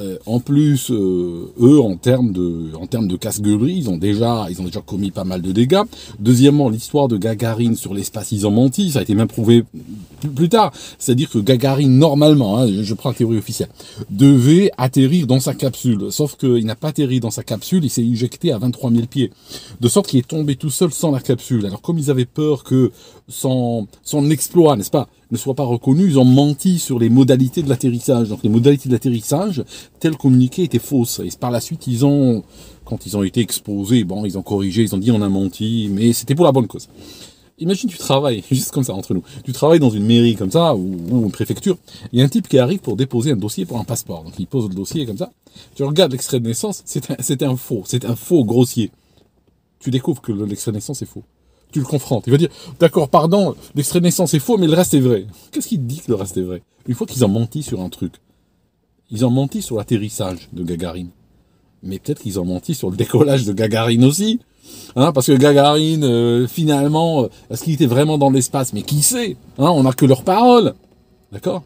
Euh, 0.00 0.18
en 0.26 0.40
plus, 0.40 0.90
euh, 0.90 1.52
eux, 1.60 1.80
en 1.80 1.96
termes 1.96 2.32
de, 2.32 2.74
en 2.78 2.86
termes 2.86 3.08
de 3.08 3.16
casse-gueulerie, 3.16 3.74
ils 3.76 3.90
ont 3.90 3.96
déjà, 3.96 4.46
ils 4.50 4.60
ont 4.60 4.64
déjà 4.64 4.80
commis 4.80 5.10
pas 5.10 5.24
mal 5.24 5.40
de 5.40 5.52
dégâts. 5.52 5.82
Deuxièmement, 6.18 6.68
l'histoire 6.68 7.08
de 7.08 7.16
Gagarine 7.16 7.76
sur 7.76 7.94
l'espace, 7.94 8.32
ils 8.32 8.46
ont 8.46 8.50
menti. 8.50 8.92
Ça 8.92 8.98
a 8.98 9.02
été 9.02 9.14
même 9.14 9.28
prouvé 9.28 9.64
plus, 10.34 10.48
tard. 10.48 10.72
C'est-à-dire 10.98 11.30
que 11.30 11.38
Gagarine, 11.38 11.98
normalement, 11.98 12.58
hein, 12.58 12.66
je 12.82 12.94
prends 12.94 13.10
la 13.10 13.14
théorie 13.14 13.38
officielle, 13.38 13.70
devait 14.10 14.70
atterrir 14.76 15.26
dans 15.26 15.40
sa 15.40 15.54
capsule. 15.54 16.12
Sauf 16.12 16.36
qu'il 16.36 16.66
n'a 16.66 16.76
pas 16.76 16.88
atterri 16.88 17.20
dans 17.20 17.30
sa 17.30 17.42
capsule, 17.42 17.84
il 17.84 17.90
s'est 17.90 18.04
éjecté 18.04 18.52
à 18.52 18.58
23 18.58 18.90
000 18.90 19.06
pieds. 19.06 19.30
De 19.80 19.88
sorte 19.88 20.08
qu'il 20.08 20.18
est 20.18 20.28
tombé 20.28 20.56
tout 20.56 20.70
seul 20.70 20.92
sans 20.92 21.10
la 21.10 21.20
capsule. 21.20 21.64
Alors 21.66 21.80
comme 21.80 21.98
ils 21.98 22.10
avaient 22.10 22.26
peur 22.26 22.64
que 22.64 22.92
son, 24.02 24.30
exploit, 24.30 24.76
n'est-ce 24.76 24.90
pas, 24.90 25.08
ne 25.30 25.36
soit 25.36 25.54
pas 25.54 25.64
reconnu, 25.64 26.06
ils 26.06 26.18
ont 26.18 26.24
menti 26.24 26.78
sur 26.78 26.98
les 26.98 27.08
modalités 27.08 27.62
de 27.62 27.68
l'atterrissage. 27.68 28.28
Donc 28.28 28.42
les 28.42 28.48
modalités 28.48 28.88
de 28.88 28.94
l'atterrissage, 28.94 29.64
telles 30.00 30.16
communiquées, 30.16 30.64
étaient 30.64 30.78
fausses. 30.78 31.20
Et 31.20 31.28
par 31.38 31.50
la 31.50 31.60
suite, 31.60 31.86
ils 31.86 32.04
ont, 32.04 32.42
quand 32.84 33.06
ils 33.06 33.16
ont 33.16 33.22
été 33.22 33.40
exposés, 33.40 34.04
bon, 34.04 34.24
ils 34.24 34.38
ont 34.38 34.42
corrigé, 34.42 34.82
ils 34.82 34.94
ont 34.94 34.98
dit 34.98 35.10
on 35.10 35.22
a 35.22 35.28
menti, 35.28 35.88
mais 35.90 36.12
c'était 36.12 36.34
pour 36.34 36.44
la 36.44 36.52
bonne 36.52 36.66
cause. 36.66 36.88
Imagine 37.58 37.88
tu 37.88 37.98
travailles, 37.98 38.42
juste 38.50 38.72
comme 38.72 38.84
ça 38.84 38.94
entre 38.94 39.14
nous, 39.14 39.22
tu 39.44 39.52
travailles 39.52 39.80
dans 39.80 39.90
une 39.90 40.04
mairie 40.04 40.34
comme 40.34 40.50
ça, 40.50 40.74
ou, 40.74 41.24
une 41.24 41.30
préfecture, 41.30 41.76
il 42.12 42.18
y 42.18 42.22
a 42.22 42.24
un 42.24 42.28
type 42.28 42.48
qui 42.48 42.58
arrive 42.58 42.80
pour 42.80 42.96
déposer 42.96 43.32
un 43.32 43.36
dossier 43.36 43.66
pour 43.66 43.78
un 43.78 43.84
passeport. 43.84 44.24
Donc 44.24 44.34
il 44.38 44.46
pose 44.46 44.68
le 44.68 44.74
dossier 44.74 45.06
comme 45.06 45.18
ça, 45.18 45.30
tu 45.74 45.84
regardes 45.84 46.12
l'extrait 46.12 46.40
de 46.40 46.46
naissance, 46.46 46.82
c'est 46.84 47.42
un, 47.42 47.50
un 47.50 47.56
faux, 47.56 47.82
c'est 47.86 48.04
un 48.04 48.16
faux 48.16 48.44
grossier. 48.44 48.90
Tu 49.78 49.90
découvres 49.90 50.22
que 50.22 50.32
l'extrait 50.32 50.70
de 50.70 50.76
naissance 50.76 51.02
est 51.02 51.06
faux 51.06 51.24
tu 51.72 51.80
le 51.80 51.84
confrontes. 51.84 52.24
Il 52.26 52.30
va 52.30 52.38
dire, 52.38 52.50
d'accord, 52.78 53.08
pardon, 53.08 53.54
l'extrait 53.74 54.00
de 54.00 54.04
naissance 54.04 54.34
est 54.34 54.38
faux, 54.38 54.58
mais 54.58 54.66
le 54.66 54.74
reste 54.74 54.94
est 54.94 55.00
vrai. 55.00 55.26
Qu'est-ce 55.50 55.68
qu'il 55.68 55.86
dit 55.86 56.00
que 56.00 56.10
le 56.10 56.14
reste 56.14 56.36
est 56.36 56.42
vrai? 56.42 56.62
Une 56.86 56.94
fois 56.94 57.06
qu'ils 57.06 57.24
ont 57.24 57.28
menti 57.28 57.62
sur 57.62 57.80
un 57.80 57.88
truc, 57.88 58.14
ils 59.10 59.24
ont 59.24 59.30
menti 59.30 59.62
sur 59.62 59.76
l'atterrissage 59.76 60.48
de 60.52 60.62
Gagarine. 60.62 61.10
Mais 61.82 61.98
peut-être 61.98 62.20
qu'ils 62.20 62.38
ont 62.38 62.44
menti 62.44 62.74
sur 62.74 62.90
le 62.90 62.96
décollage 62.96 63.44
de 63.44 63.52
Gagarine 63.52 64.04
aussi. 64.04 64.40
Hein, 64.94 65.12
parce 65.12 65.26
que 65.26 65.32
Gagarine, 65.32 66.04
euh, 66.04 66.46
finalement, 66.46 67.24
euh, 67.24 67.28
est-ce 67.50 67.64
qu'il 67.64 67.74
était 67.74 67.86
vraiment 67.86 68.18
dans 68.18 68.30
l'espace? 68.30 68.72
Mais 68.72 68.82
qui 68.82 69.02
sait 69.02 69.36
hein, 69.58 69.70
On 69.70 69.82
n'a 69.82 69.92
que 69.92 70.06
leurs 70.06 70.22
paroles. 70.22 70.74
D'accord? 71.32 71.64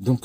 Donc, 0.00 0.20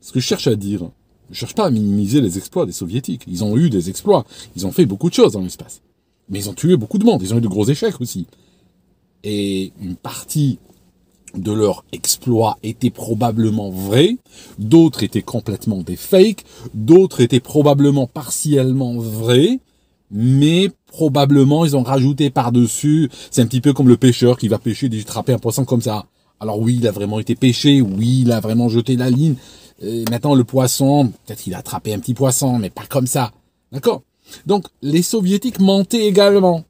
ce 0.00 0.12
que 0.12 0.20
je 0.20 0.26
cherche 0.26 0.46
à 0.46 0.54
dire, 0.54 0.90
je 1.30 1.38
cherche 1.38 1.54
pas 1.54 1.66
à 1.66 1.70
minimiser 1.70 2.20
les 2.20 2.36
exploits 2.36 2.66
des 2.66 2.72
soviétiques. 2.72 3.24
Ils 3.26 3.42
ont 3.42 3.56
eu 3.56 3.70
des 3.70 3.88
exploits. 3.88 4.24
Ils 4.54 4.66
ont 4.66 4.72
fait 4.72 4.84
beaucoup 4.84 5.08
de 5.08 5.14
choses 5.14 5.32
dans 5.32 5.40
l'espace. 5.40 5.80
Mais 6.32 6.40
ils 6.40 6.50
ont 6.50 6.54
tué 6.54 6.76
beaucoup 6.76 6.98
de 6.98 7.04
monde, 7.04 7.22
ils 7.22 7.32
ont 7.34 7.38
eu 7.38 7.42
de 7.42 7.46
gros 7.46 7.68
échecs 7.68 8.00
aussi. 8.00 8.26
Et 9.22 9.72
une 9.80 9.94
partie 9.94 10.58
de 11.36 11.52
leur 11.52 11.84
exploit 11.92 12.58
était 12.62 12.90
probablement 12.90 13.70
vrai, 13.70 14.16
d'autres 14.58 15.02
étaient 15.02 15.22
complètement 15.22 15.82
des 15.82 15.96
fakes, 15.96 16.44
d'autres 16.74 17.20
étaient 17.20 17.40
probablement 17.40 18.06
partiellement 18.06 18.94
vrais, 18.94 19.60
mais 20.10 20.70
probablement 20.88 21.64
ils 21.64 21.76
ont 21.76 21.82
rajouté 21.82 22.30
par-dessus, 22.30 23.10
c'est 23.30 23.42
un 23.42 23.46
petit 23.46 23.60
peu 23.60 23.72
comme 23.72 23.88
le 23.88 23.96
pêcheur 23.96 24.38
qui 24.38 24.48
va 24.48 24.58
pêcher, 24.58 24.88
il 24.90 25.00
attraper 25.00 25.34
un 25.34 25.38
poisson 25.38 25.64
comme 25.64 25.82
ça. 25.82 26.06
Alors 26.40 26.58
oui, 26.58 26.76
il 26.80 26.86
a 26.88 26.92
vraiment 26.92 27.20
été 27.20 27.34
pêché, 27.34 27.80
oui, 27.80 28.22
il 28.22 28.32
a 28.32 28.40
vraiment 28.40 28.68
jeté 28.68 28.96
la 28.96 29.10
ligne. 29.10 29.36
Et 29.82 30.04
maintenant 30.10 30.34
le 30.34 30.44
poisson, 30.44 31.12
peut-être 31.26 31.42
qu'il 31.42 31.54
a 31.54 31.58
attrapé 31.58 31.94
un 31.94 31.98
petit 31.98 32.14
poisson, 32.14 32.58
mais 32.58 32.70
pas 32.70 32.86
comme 32.88 33.06
ça. 33.06 33.32
D'accord? 33.70 34.02
Donc 34.46 34.66
les 34.82 35.02
soviétiques 35.02 35.60
mentaient 35.60 36.06
également 36.06 36.64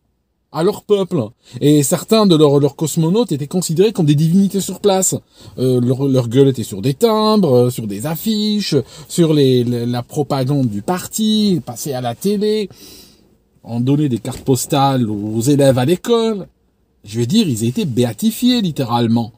à 0.53 0.63
leur 0.63 0.83
peuple. 0.83 1.17
Et 1.61 1.83
certains 1.83 2.27
de 2.27 2.37
leurs, 2.37 2.77
cosmonautes 2.77 3.33
étaient 3.33 3.47
considérés 3.47 3.93
comme 3.93 4.07
des 4.07 4.15
divinités 4.15 4.61
sur 4.61 4.81
place. 4.81 5.15
Euh, 5.59 5.81
leur, 5.81 6.29
gueule 6.29 6.49
était 6.49 6.63
sur 6.63 6.83
des 6.83 6.95
timbres, 6.95 7.55
euh, 7.55 7.71
sur 7.71 7.87
des 7.87 8.07
affiches, 8.07 8.77
sur 9.09 9.33
la 9.35 10.03
propagande 10.03 10.69
du 10.69 10.83
parti, 10.83 11.61
passaient 11.65 11.95
à 11.95 12.03
la 12.03 12.15
télé, 12.15 12.69
on 13.65 13.81
donnait 13.81 14.09
des 14.09 14.19
cartes 14.19 14.45
postales 14.45 15.09
aux 15.09 15.41
élèves 15.41 15.79
à 15.79 15.85
l'école. 15.85 16.49
Je 17.05 17.21
veux 17.21 17.27
dire, 17.27 17.49
ils 17.49 17.65
étaient 17.65 17.85
béatifiés 17.85 18.61
littéralement. 18.61 19.33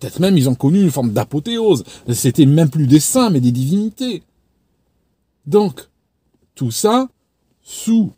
Peut-être 0.00 0.20
même 0.20 0.36
ils 0.36 0.48
ont 0.48 0.54
connu 0.54 0.82
une 0.82 0.90
forme 0.90 1.12
d'apothéose. 1.12 1.84
C'était 2.12 2.46
même 2.46 2.70
plus 2.70 2.86
des 2.86 3.00
saints, 3.00 3.30
mais 3.30 3.40
des 3.40 3.52
divinités. 3.52 4.22
Donc, 5.46 5.88
tout 6.54 6.70
ça, 6.70 7.08
sous 7.64 8.12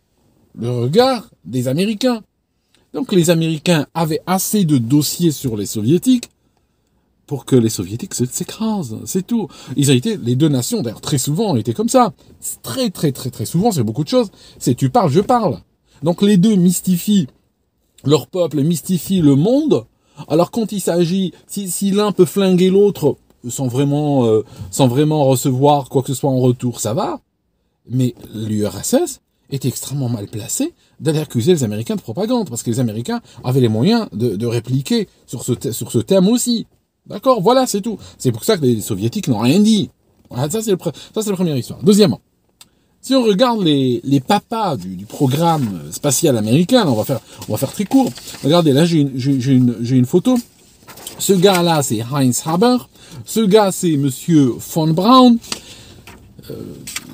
le 0.55 0.71
regard 0.71 1.31
des 1.45 1.69
Américains. 1.69 2.23
Donc 2.93 3.13
les 3.13 3.31
Américains 3.31 3.87
avaient 3.95 4.21
assez 4.27 4.65
de 4.65 4.77
dossiers 4.77 5.31
sur 5.31 5.57
les 5.57 5.67
Soviétiques 5.67 6.29
pour 7.27 7.45
que 7.45 7.57
les 7.57 7.69
Soviétiques 7.69 8.15
s'écrasent, 8.15 8.99
c'est 9.05 9.27
tout. 9.27 9.49
Ils 9.77 9.91
ont 9.91 9.95
été, 9.95 10.17
les 10.17 10.37
deux 10.37 10.49
nations, 10.49 10.83
d'ailleurs 10.83 11.01
très 11.01 11.19
souvent, 11.19 11.53
ont 11.53 11.57
été 11.57 11.75
comme 11.75 11.89
ça. 11.89 12.13
Très 12.63 12.91
très 12.91 13.11
très 13.11 13.31
très 13.31 13.47
souvent, 13.47 13.73
c'est 13.73 13.83
beaucoup 13.83 14.05
de 14.05 14.09
choses. 14.09 14.31
C'est 14.59 14.75
tu 14.75 14.91
parles, 14.91 15.11
je 15.11 15.21
parle. 15.21 15.59
Donc 16.03 16.23
les 16.23 16.37
deux 16.37 16.55
mystifient 16.55 17.27
leur 18.05 18.29
peuple, 18.29 18.63
mystifient 18.63 19.23
le 19.23 19.35
monde. 19.35 19.87
Alors 20.29 20.51
quand 20.51 20.73
il 20.73 20.81
s'agit, 20.81 21.33
si, 21.47 21.91
l'un 21.91 22.13
peut 22.13 22.25
flinguer 22.25 22.71
l'autre 22.71 23.17
sans 23.49 23.67
vraiment, 23.67 24.25
euh, 24.27 24.45
sans 24.71 24.89
vraiment 24.89 25.25
recevoir 25.25 25.89
quoi 25.89 26.03
que 26.03 26.09
ce 26.09 26.15
soit 26.15 26.31
en 26.31 26.39
retour, 26.39 26.81
ça 26.81 26.95
va. 26.95 27.21
Mais 27.89 28.15
l'URSS, 28.35 29.21
était 29.51 29.69
extrêmement 29.69 30.09
mal 30.09 30.27
placé 30.27 30.75
d'aller 31.01 31.19
accuser 31.19 31.53
les 31.53 31.65
Américains 31.65 31.97
de 31.97 32.01
propagande, 32.01 32.49
parce 32.49 32.63
que 32.63 32.71
les 32.71 32.81
Américains 32.81 33.21
avaient 33.45 33.61
les 33.61 33.69
moyens 33.69 34.09
de, 34.13 34.47
répliquer 34.47 35.09
sur 35.27 35.43
ce, 35.45 35.53
sur 35.73 35.93
ce 35.93 35.99
thème 35.99 36.29
aussi. 36.29 36.67
D'accord? 37.07 37.41
Voilà, 37.41 37.67
c'est 37.67 37.81
tout. 37.81 37.99
C'est 38.19 38.33
pour 38.33 38.45
ça 38.45 38.57
que 38.57 38.63
les 38.63 38.81
Soviétiques 38.81 39.29
n'ont 39.29 39.39
rien 39.39 39.61
dit. 39.61 39.91
Voilà, 40.31 40.51
ça, 40.51 40.61
c'est 40.63 40.73
le, 40.73 40.79
ça, 40.83 41.23
c'est 41.23 41.31
la 41.31 41.37
première 41.37 41.57
histoire. 41.57 41.79
Deuxièmement, 41.83 42.21
si 43.01 43.15
on 43.15 43.23
regarde 43.23 43.63
les, 43.63 44.01
les 44.03 44.19
papas 44.21 44.77
du, 44.77 45.07
programme 45.07 45.83
spatial 45.93 46.37
américain, 46.37 46.85
on 46.89 46.95
va 46.95 47.05
faire, 47.05 47.21
on 47.49 47.53
va 47.53 47.59
faire 47.59 47.71
très 47.71 47.85
court. 47.85 48.11
Regardez, 48.43 48.73
là, 48.73 48.85
j'ai 48.85 48.99
une, 49.01 49.13
j'ai 49.17 49.97
une 49.97 50.07
photo. 50.07 50.37
Ce 51.19 51.33
gars-là, 51.33 51.83
c'est 51.83 52.01
Heinz 52.01 52.43
Haber. 52.45 52.77
Ce 53.25 53.41
gars, 53.41 53.71
c'est 53.71 53.97
Monsieur 53.97 54.55
von 54.59 54.89
Braun. 54.89 55.39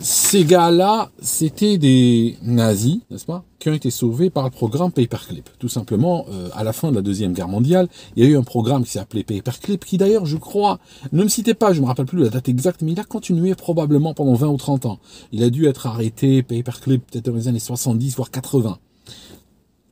Ces 0.01 0.45
gars-là, 0.45 1.11
c'était 1.21 1.79
des 1.79 2.37
nazis, 2.43 2.99
n'est-ce 3.11 3.25
pas, 3.25 3.45
qui 3.59 3.69
ont 3.71 3.75
été 3.75 3.91
sauvés 3.91 4.31
par 4.31 4.45
le 4.45 4.51
programme 4.51 4.91
Paperclip. 4.91 5.49
Tout 5.59 5.69
simplement, 5.69 6.27
euh, 6.31 6.49
à 6.55 6.65
la 6.65 6.73
fin 6.73 6.91
de 6.91 6.97
la 6.97 7.03
Deuxième 7.03 7.33
Guerre 7.33 7.49
mondiale, 7.49 7.89
il 8.17 8.25
y 8.25 8.27
a 8.27 8.31
eu 8.31 8.37
un 8.37 8.43
programme 8.43 8.85
qui 8.85 8.91
s'appelait 8.91 9.23
Paperclip, 9.23 9.85
qui 9.85 9.99
d'ailleurs, 9.99 10.27
je 10.27 10.37
crois, 10.37 10.81
ne 11.13 11.23
me 11.23 11.29
citez 11.29 11.55
pas, 11.55 11.73
je 11.73 11.79
ne 11.79 11.83
me 11.83 11.87
rappelle 11.87 12.07
plus 12.07 12.19
la 12.19 12.29
date 12.29 12.49
exacte, 12.49 12.83
mais 12.83 12.93
il 12.93 13.01
a 13.01 13.05
continué 13.05 13.55
probablement 13.55 14.15
pendant 14.15 14.35
20 14.35 14.49
ou 14.49 14.57
30 14.57 14.87
ans. 14.87 14.99
Il 15.31 15.43
a 15.45 15.51
dû 15.51 15.67
être 15.67 15.87
arrêté, 15.87 16.43
Paperclip, 16.43 17.07
peut-être 17.11 17.27
dans 17.27 17.37
les 17.37 17.49
années 17.49 17.61
70, 17.61 18.17
voire 18.17 18.31
80. 18.31 18.79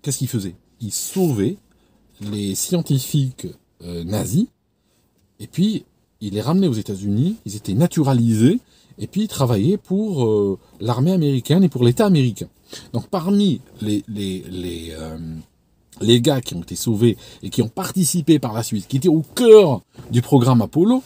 Qu'est-ce 0.03 0.19
qu'il 0.19 0.29
faisait? 0.29 0.57
Il 0.81 0.93
sauvait 0.93 1.57
les 2.21 2.55
scientifiques 2.55 3.47
euh, 3.85 4.03
nazis, 4.05 4.47
et 5.39 5.47
puis 5.47 5.85
il 6.21 6.35
les 6.35 6.41
ramenait 6.41 6.67
aux 6.67 6.75
États-Unis, 6.75 7.37
ils 7.47 7.57
étaient 7.57 7.75
naturalisés, 7.75 8.61
et 9.01 9.07
puis 9.07 9.27
travailler 9.27 9.79
pour 9.79 10.25
euh, 10.25 10.59
l'armée 10.79 11.13
américaine 11.13 11.65
et 11.65 11.69
pour 11.69 11.83
l'État 11.83 12.07
américain. 12.07 12.47
Donc 12.93 13.09
parmi 13.09 13.61
les, 13.81 14.05
les, 14.07 14.45
les, 14.49 14.93
euh, 14.93 15.19
les 16.01 16.21
gars 16.21 16.41
qui 16.41 16.55
ont 16.55 16.63
été 16.63 16.77
sauvés 16.77 17.17
et 17.43 17.51
qui 17.51 17.63
ont 17.63 17.69
participé 17.69 18.39
par 18.39 18.53
la 18.53 18.63
suite, 18.63 18.87
qui 18.87 18.99
étaient 18.99 19.09
au 19.09 19.25
cœur 19.35 19.81
du 20.13 20.23
programme 20.23 20.63
Apollo, 20.63 21.03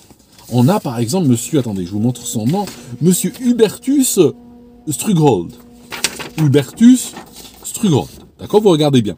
on 0.50 0.68
a 0.68 0.80
par 0.80 0.98
exemple 0.98 1.28
monsieur, 1.28 1.60
attendez, 1.60 1.86
je 1.86 1.92
vous 1.92 2.00
montre 2.00 2.26
son 2.26 2.44
nom, 2.44 2.66
monsieur 3.00 3.32
Hubertus 3.40 4.18
Strughold. 4.88 5.52
Hubertus 6.36 7.14
Strughold. 7.64 8.10
D'accord 8.38 8.60
Vous 8.60 8.70
regardez 8.70 9.00
bien. 9.00 9.16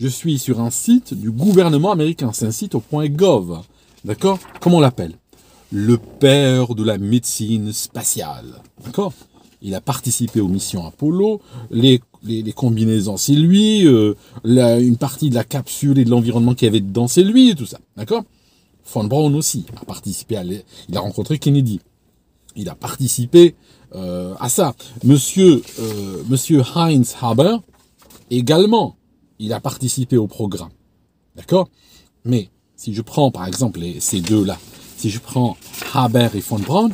Je 0.00 0.08
suis 0.08 0.38
sur 0.38 0.60
un 0.60 0.70
site 0.70 1.14
du 1.14 1.30
gouvernement 1.30 1.92
américain. 1.92 2.30
C'est 2.32 2.46
un 2.46 2.52
site 2.52 2.74
au 2.74 2.80
point 2.80 3.06
.gov. 3.08 3.60
D'accord? 4.04 4.38
Comment 4.60 4.78
on 4.78 4.80
l'appelle? 4.80 5.19
Le 5.72 5.98
père 5.98 6.74
de 6.74 6.84
la 6.84 6.98
médecine 6.98 7.72
spatiale. 7.72 8.62
D'accord? 8.84 9.12
Il 9.62 9.74
a 9.74 9.80
participé 9.80 10.40
aux 10.40 10.48
missions 10.48 10.86
Apollo, 10.86 11.40
les, 11.70 12.00
les, 12.22 12.52
combinaisons, 12.52 13.16
c'est 13.16 13.34
lui, 13.34 13.86
euh, 13.86 14.14
une 14.44 14.96
partie 14.96 15.28
de 15.28 15.34
la 15.34 15.44
capsule 15.44 15.98
et 15.98 16.04
de 16.04 16.10
l'environnement 16.10 16.54
qu'il 16.54 16.66
y 16.66 16.68
avait 16.68 16.80
dedans, 16.80 17.08
c'est 17.08 17.22
lui, 17.22 17.50
et 17.50 17.54
tout 17.54 17.66
ça. 17.66 17.78
D'accord? 17.96 18.24
Von 18.92 19.04
Braun 19.04 19.34
aussi 19.34 19.66
a 19.80 19.84
participé 19.84 20.36
à... 20.36 20.44
Il 20.44 20.96
a 20.96 21.00
rencontré 21.00 21.38
Kennedy. 21.38 21.80
Il 22.56 22.68
a 22.68 22.74
participé 22.74 23.54
euh, 23.94 24.34
à 24.40 24.48
ça. 24.48 24.74
Monsieur, 25.04 25.62
euh, 25.78 26.22
Monsieur 26.28 26.62
Heinz 26.74 27.14
Haber, 27.20 27.56
également, 28.30 28.96
il 29.38 29.52
a 29.52 29.60
participé 29.60 30.16
au 30.16 30.26
programme. 30.26 30.70
D'accord? 31.36 31.68
Mais 32.24 32.48
si 32.76 32.94
je 32.94 33.02
prends 33.02 33.30
par 33.30 33.46
exemple 33.46 33.80
ces 34.00 34.20
deux-là, 34.20 34.58
si 35.00 35.08
je 35.08 35.18
prends 35.18 35.56
Haber 35.94 36.28
et 36.34 36.40
von 36.40 36.58
Braun, 36.58 36.90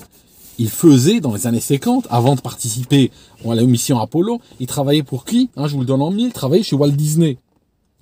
ils 0.58 0.70
faisaient 0.70 1.18
dans 1.18 1.34
les 1.34 1.48
années 1.48 1.60
50, 1.60 2.06
avant 2.08 2.36
de 2.36 2.40
participer 2.40 3.10
à 3.44 3.54
la 3.54 3.62
mission 3.64 3.98
Apollo, 3.98 4.40
ils 4.60 4.68
travaillaient 4.68 5.02
pour 5.02 5.24
qui? 5.24 5.50
Hein, 5.56 5.66
Je 5.66 5.74
vous 5.74 5.80
le 5.80 5.86
donne 5.86 6.02
en 6.02 6.12
mille, 6.12 6.28
ils 6.28 6.32
travaillaient 6.32 6.62
chez 6.62 6.76
Walt 6.76 6.90
Disney. 6.90 7.38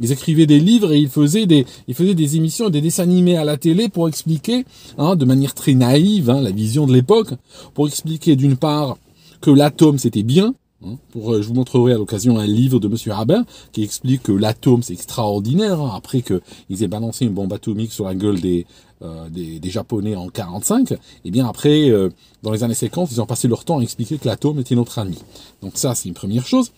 Ils 0.00 0.12
écrivaient 0.12 0.46
des 0.46 0.60
livres 0.60 0.92
et 0.92 0.98
ils 0.98 1.08
faisaient 1.08 1.46
des, 1.46 1.64
ils 1.88 1.94
faisaient 1.94 2.14
des 2.14 2.36
émissions 2.36 2.68
des 2.68 2.82
dessins 2.82 3.04
animés 3.04 3.36
à 3.38 3.44
la 3.44 3.56
télé 3.56 3.88
pour 3.88 4.06
expliquer, 4.08 4.66
hein, 4.98 5.16
de 5.16 5.24
manière 5.24 5.54
très 5.54 5.72
naïve, 5.72 6.28
hein, 6.28 6.42
la 6.42 6.50
vision 6.50 6.86
de 6.86 6.92
l'époque, 6.92 7.30
pour 7.72 7.88
expliquer 7.88 8.36
d'une 8.36 8.56
part 8.56 8.98
que 9.40 9.50
l'atome 9.50 9.98
c'était 9.98 10.22
bien, 10.22 10.54
pour, 11.12 11.32
euh, 11.32 11.42
je 11.42 11.48
vous 11.48 11.54
montrerai 11.54 11.92
à 11.94 11.96
l'occasion 11.96 12.38
un 12.38 12.46
livre 12.46 12.78
de 12.78 12.88
Monsieur 12.88 13.12
Haber 13.12 13.40
qui 13.72 13.82
explique 13.82 14.24
que 14.24 14.32
l'atome 14.32 14.82
c'est 14.82 14.92
extraordinaire, 14.92 15.80
après 15.80 16.22
qu'ils 16.22 16.82
aient 16.82 16.88
balancé 16.88 17.24
une 17.24 17.32
bombe 17.32 17.52
atomique 17.52 17.92
sur 17.92 18.04
la 18.04 18.14
gueule 18.14 18.40
des, 18.40 18.66
euh, 19.04 19.28
des, 19.28 19.70
Japonais 19.70 20.16
en 20.16 20.28
45, 20.28 20.92
et 20.92 20.98
eh 21.24 21.30
bien 21.30 21.46
après, 21.46 21.90
euh, 21.90 22.10
dans 22.42 22.52
les 22.52 22.62
années 22.62 22.74
50, 22.74 23.10
ils 23.12 23.20
ont 23.20 23.26
passé 23.26 23.48
leur 23.48 23.64
temps 23.64 23.78
à 23.78 23.82
expliquer 23.82 24.18
que 24.18 24.26
l'atome 24.26 24.60
était 24.60 24.74
notre 24.74 24.98
ami. 24.98 25.18
Donc 25.62 25.72
ça, 25.74 25.94
c'est 25.94 26.08
une 26.08 26.14
première 26.14 26.46
chose. 26.46 26.72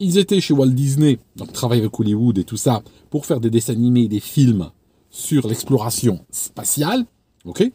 Ils 0.00 0.18
étaient 0.18 0.40
chez 0.40 0.52
Walt 0.52 0.68
Disney, 0.68 1.18
donc 1.36 1.52
travaillent 1.52 1.80
avec 1.80 1.98
Hollywood 1.98 2.38
et 2.38 2.44
tout 2.44 2.56
ça, 2.56 2.82
pour 3.08 3.26
faire 3.26 3.40
des 3.40 3.50
dessins 3.50 3.72
animés 3.72 4.02
et 4.02 4.08
des 4.08 4.20
films 4.20 4.70
sur 5.10 5.46
l'exploration 5.48 6.20
spatiale. 6.30 7.04
Ok? 7.44 7.70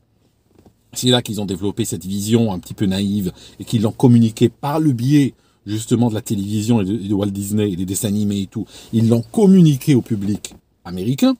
C'est 0.94 1.10
là 1.10 1.22
qu'ils 1.22 1.42
ont 1.42 1.46
développé 1.46 1.86
cette 1.86 2.06
vision 2.06 2.54
un 2.54 2.60
petit 2.60 2.74
peu 2.74 2.86
naïve 2.86 3.32
et 3.60 3.66
qu'ils 3.66 3.82
l'ont 3.82 3.92
communiqué 3.92 4.50
par 4.50 4.80
le 4.80 4.92
biais 4.92 5.34
justement 5.66 6.10
de 6.10 6.14
la 6.14 6.22
télévision 6.22 6.82
et 6.82 6.86
de, 6.86 7.14
Walt 7.14 7.28
Disney 7.28 7.72
et 7.72 7.76
des 7.76 7.86
dessins 7.86 8.08
animés 8.08 8.42
et 8.42 8.48
tout. 8.48 8.66
Ils 8.94 9.10
l'ont 9.10 9.24
communiqué 9.24 9.96
au 9.96 10.02
public 10.02 10.54
américain. 10.84 11.36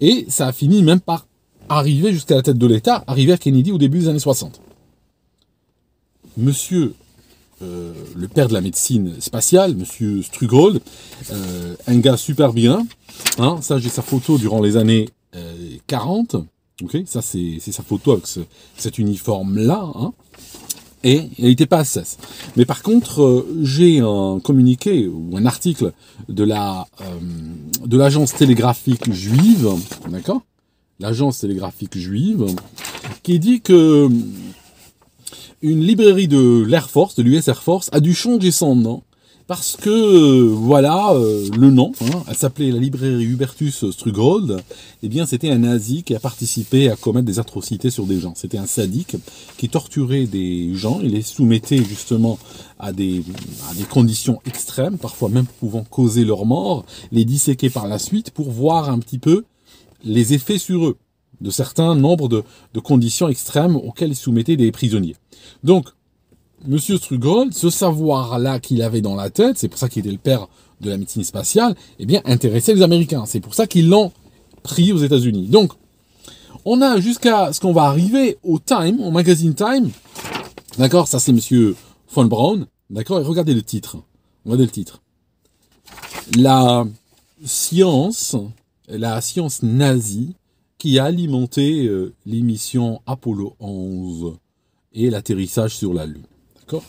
Et 0.00 0.26
ça 0.28 0.46
a 0.46 0.52
fini 0.52 0.82
même 0.82 1.00
par 1.00 1.26
arrivé 1.68 2.12
jusqu'à 2.12 2.36
la 2.36 2.42
tête 2.42 2.58
de 2.58 2.66
l'État, 2.66 3.04
arrivé 3.06 3.32
à 3.32 3.36
Kennedy 3.36 3.72
au 3.72 3.78
début 3.78 4.00
des 4.00 4.08
années 4.08 4.18
60. 4.18 4.60
Monsieur 6.36 6.94
euh, 7.62 7.92
le 8.16 8.28
père 8.28 8.48
de 8.48 8.54
la 8.54 8.60
médecine 8.60 9.14
spatiale, 9.20 9.74
Monsieur 9.76 10.22
Strugold, 10.22 10.80
euh, 11.30 11.74
un 11.86 11.98
gars 11.98 12.16
super 12.16 12.52
bien. 12.52 12.86
Hein, 13.38 13.58
ça, 13.62 13.78
j'ai 13.78 13.88
sa 13.88 14.02
photo 14.02 14.38
durant 14.38 14.60
les 14.60 14.76
années 14.76 15.08
40. 15.86 16.34
Euh, 16.34 16.40
ok, 16.82 16.98
ça 17.06 17.22
c'est 17.22 17.60
sa 17.60 17.82
photo 17.82 18.12
avec 18.12 18.24
cet 18.76 18.98
uniforme 18.98 19.58
là. 19.58 19.88
Hein, 19.94 20.12
et 21.04 21.28
il 21.38 21.44
n'était 21.44 21.66
pas 21.66 21.78
à 21.78 21.84
16. 21.84 22.18
Mais 22.56 22.64
par 22.64 22.82
contre, 22.82 23.46
j'ai 23.62 24.00
un 24.00 24.40
communiqué 24.42 25.06
ou 25.06 25.36
un 25.36 25.46
article 25.46 25.92
de 26.28 26.44
la 26.44 26.86
de 27.84 27.96
l'agence 27.96 28.32
télégraphique 28.32 29.12
juive, 29.12 29.68
d'accord, 30.08 30.40
l'agence 31.00 31.40
télégraphique 31.40 31.96
juive, 31.96 32.46
qui 33.22 33.38
dit 33.38 33.60
que 33.60 34.08
une 35.62 35.80
librairie 35.80 36.28
de 36.28 36.64
l'Air 36.66 36.90
Force, 36.90 37.14
de 37.14 37.22
l'US 37.22 37.48
Air 37.48 37.62
Force, 37.62 37.88
a 37.92 38.00
dû 38.00 38.14
changer 38.14 38.50
son 38.50 38.76
nom 38.76 39.02
parce 39.46 39.76
que 39.76 40.46
voilà 40.46 41.12
euh, 41.12 41.48
le 41.58 41.70
nom, 41.70 41.92
hein, 42.00 42.22
elle 42.28 42.34
s'appelait 42.34 42.70
la 42.70 42.78
librairie 42.78 43.24
Hubertus 43.24 43.90
Strugold, 43.90 44.62
eh 45.02 45.08
bien 45.08 45.26
c'était 45.26 45.50
un 45.50 45.58
nazi 45.58 46.02
qui 46.02 46.14
a 46.14 46.20
participé 46.20 46.90
à 46.90 46.96
commettre 46.96 47.26
des 47.26 47.38
atrocités 47.38 47.90
sur 47.90 48.06
des 48.06 48.20
gens. 48.20 48.32
C'était 48.36 48.56
un 48.56 48.66
sadique 48.66 49.16
qui 49.58 49.68
torturait 49.68 50.24
des 50.24 50.74
gens, 50.74 51.00
il 51.02 51.10
les 51.10 51.22
soumettait 51.22 51.84
justement 51.84 52.38
à 52.78 52.92
des, 52.92 53.22
à 53.70 53.74
des 53.74 53.84
conditions 53.84 54.40
extrêmes, 54.46 54.96
parfois 54.96 55.28
même 55.28 55.46
pouvant 55.60 55.84
causer 55.84 56.24
leur 56.24 56.46
mort, 56.46 56.86
les 57.12 57.26
disséquer 57.26 57.68
par 57.68 57.86
la 57.86 57.98
suite 57.98 58.30
pour 58.30 58.50
voir 58.50 58.88
un 58.88 58.98
petit 58.98 59.18
peu 59.18 59.44
les 60.04 60.34
effets 60.34 60.58
sur 60.58 60.86
eux 60.86 60.96
de 61.40 61.50
certains 61.50 61.94
nombres 61.94 62.28
de, 62.28 62.80
conditions 62.80 63.28
extrêmes 63.28 63.76
auxquelles 63.76 64.10
ils 64.10 64.16
soumettaient 64.16 64.56
des 64.56 64.72
prisonniers. 64.72 65.16
Donc, 65.62 65.88
Monsieur 66.66 66.96
Strugold, 66.96 67.52
ce 67.52 67.68
savoir-là 67.68 68.58
qu'il 68.58 68.80
avait 68.82 69.02
dans 69.02 69.16
la 69.16 69.28
tête, 69.28 69.58
c'est 69.58 69.68
pour 69.68 69.78
ça 69.78 69.88
qu'il 69.88 70.00
était 70.00 70.12
le 70.12 70.18
père 70.18 70.48
de 70.80 70.88
la 70.88 70.96
médecine 70.96 71.22
spatiale, 71.22 71.74
eh 71.98 72.06
bien, 72.06 72.22
intéressait 72.24 72.74
les 72.74 72.82
Américains. 72.82 73.24
C'est 73.26 73.40
pour 73.40 73.54
ça 73.54 73.66
qu'ils 73.66 73.88
l'ont 73.88 74.12
pris 74.62 74.92
aux 74.92 74.98
États-Unis. 74.98 75.48
Donc, 75.48 75.72
on 76.64 76.80
a 76.80 76.98
jusqu'à 77.00 77.52
ce 77.52 77.60
qu'on 77.60 77.72
va 77.72 77.82
arriver 77.82 78.38
au 78.42 78.58
Time, 78.58 79.00
au 79.00 79.10
magazine 79.10 79.54
Time. 79.54 79.90
D'accord, 80.78 81.06
ça 81.06 81.18
c'est 81.18 81.32
Monsieur 81.32 81.76
von 82.12 82.24
Braun. 82.24 82.66
D'accord, 82.88 83.20
et 83.20 83.24
regardez 83.24 83.54
le 83.54 83.62
titre. 83.62 83.98
Regardez 84.44 84.64
le 84.64 84.70
titre. 84.70 85.02
La 86.36 86.86
science 87.44 88.36
la 88.88 89.20
science 89.20 89.62
nazie 89.62 90.34
qui 90.78 90.98
a 90.98 91.04
alimenté 91.04 91.86
euh, 91.86 92.12
l'émission 92.26 93.00
Apollo 93.06 93.56
11 93.60 94.34
et 94.92 95.10
l'atterrissage 95.10 95.76
sur 95.76 95.94
la 95.94 96.06
Lune. 96.06 96.24
D'accord? 96.60 96.84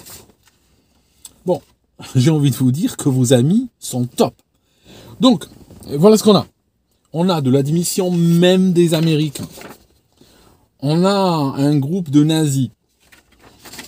Bon, 1.45 1.61
j'ai 2.15 2.29
envie 2.29 2.51
de 2.51 2.55
vous 2.55 2.71
dire 2.71 2.97
que 2.97 3.09
vos 3.09 3.33
amis 3.33 3.69
sont 3.79 4.05
top. 4.05 4.33
Donc, 5.19 5.45
voilà 5.87 6.17
ce 6.17 6.23
qu'on 6.23 6.35
a. 6.35 6.47
On 7.13 7.29
a 7.29 7.41
de 7.41 7.49
l'admission 7.49 8.11
même 8.11 8.73
des 8.73 8.93
Américains. 8.93 9.47
On 10.81 11.05
a 11.05 11.11
un 11.11 11.77
groupe 11.77 12.09
de 12.09 12.23
nazis 12.23 12.69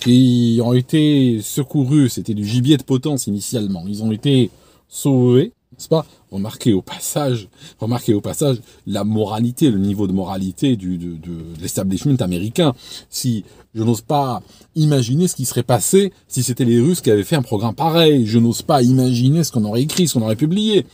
qui 0.00 0.60
ont 0.64 0.72
été 0.72 1.42
secourus, 1.42 2.08
c'était 2.08 2.34
du 2.34 2.46
gibier 2.46 2.76
de 2.76 2.82
potence 2.82 3.26
initialement. 3.26 3.84
Ils 3.86 4.02
ont 4.02 4.12
été 4.12 4.50
sauvés 4.88 5.52
n'est-ce 5.78 5.88
pas? 5.88 6.04
Remarquez 6.30 6.72
au 6.72 6.82
passage, 6.82 7.48
remarquez 7.78 8.12
au 8.12 8.20
passage 8.20 8.60
la 8.86 9.04
moralité, 9.04 9.70
le 9.70 9.78
niveau 9.78 10.06
de 10.06 10.12
moralité 10.12 10.76
du, 10.76 10.98
de, 10.98 11.14
de, 11.14 11.60
l'establishment 11.60 12.16
américain. 12.20 12.74
Si 13.08 13.44
je 13.74 13.82
n'ose 13.82 14.02
pas 14.02 14.42
imaginer 14.74 15.26
ce 15.28 15.36
qui 15.36 15.46
serait 15.46 15.62
passé 15.62 16.12
si 16.26 16.42
c'était 16.42 16.64
les 16.64 16.80
Russes 16.80 17.00
qui 17.00 17.10
avaient 17.10 17.24
fait 17.24 17.36
un 17.36 17.42
programme 17.42 17.74
pareil, 17.74 18.26
je 18.26 18.38
n'ose 18.38 18.62
pas 18.62 18.82
imaginer 18.82 19.42
ce 19.42 19.52
qu'on 19.52 19.64
aurait 19.64 19.82
écrit, 19.82 20.06
ce 20.06 20.14
qu'on 20.14 20.22
aurait 20.24 20.36
publié. 20.36 20.84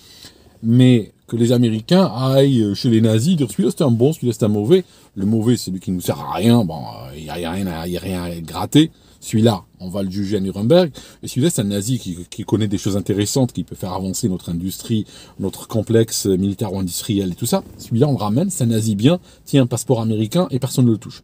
Mais 0.62 1.12
que 1.26 1.36
les 1.36 1.52
Américains 1.52 2.04
aillent 2.04 2.74
chez 2.74 2.90
les 2.90 3.00
nazis, 3.00 3.36
dire 3.36 3.50
celui-là 3.50 3.70
c'est 3.76 3.84
un 3.84 3.90
bon, 3.90 4.12
celui-là 4.12 4.34
c'est 4.38 4.44
un 4.44 4.48
mauvais. 4.48 4.84
Le 5.16 5.26
mauvais, 5.26 5.56
c'est 5.56 5.66
celui 5.66 5.80
qui 5.80 5.90
nous 5.90 6.00
sert 6.00 6.20
à 6.20 6.34
rien. 6.34 6.64
Bon, 6.64 6.80
il 7.16 7.24
n'y 7.24 7.30
a, 7.30 7.34
rien 7.50 7.66
à, 7.66 7.86
y 7.86 7.96
a 7.96 8.00
rien 8.00 8.22
à 8.24 8.40
gratter. 8.40 8.90
Celui-là, 9.24 9.64
on 9.80 9.88
va 9.88 10.02
le 10.02 10.10
juger 10.10 10.37
à 10.37 10.40
Nuremberg. 10.40 10.90
Et 11.22 11.28
celui-là, 11.28 11.48
c'est 11.48 11.62
un 11.62 11.64
nazi 11.64 11.98
qui, 11.98 12.44
connaît 12.44 12.68
des 12.68 12.76
choses 12.76 12.98
intéressantes, 12.98 13.54
qui 13.54 13.64
peut 13.64 13.74
faire 13.74 13.94
avancer 13.94 14.28
notre 14.28 14.50
industrie, 14.50 15.06
notre 15.40 15.66
complexe 15.66 16.26
militaro-industriel 16.26 17.32
et 17.32 17.34
tout 17.34 17.46
ça. 17.46 17.64
Celui-là, 17.78 18.06
on 18.06 18.12
le 18.12 18.18
ramène, 18.18 18.50
c'est 18.50 18.64
un 18.64 18.66
nazi 18.66 18.96
bien, 18.96 19.18
tient 19.46 19.62
un 19.62 19.66
passeport 19.66 20.02
américain 20.02 20.46
et 20.50 20.58
personne 20.58 20.84
ne 20.84 20.90
le 20.90 20.98
touche. 20.98 21.22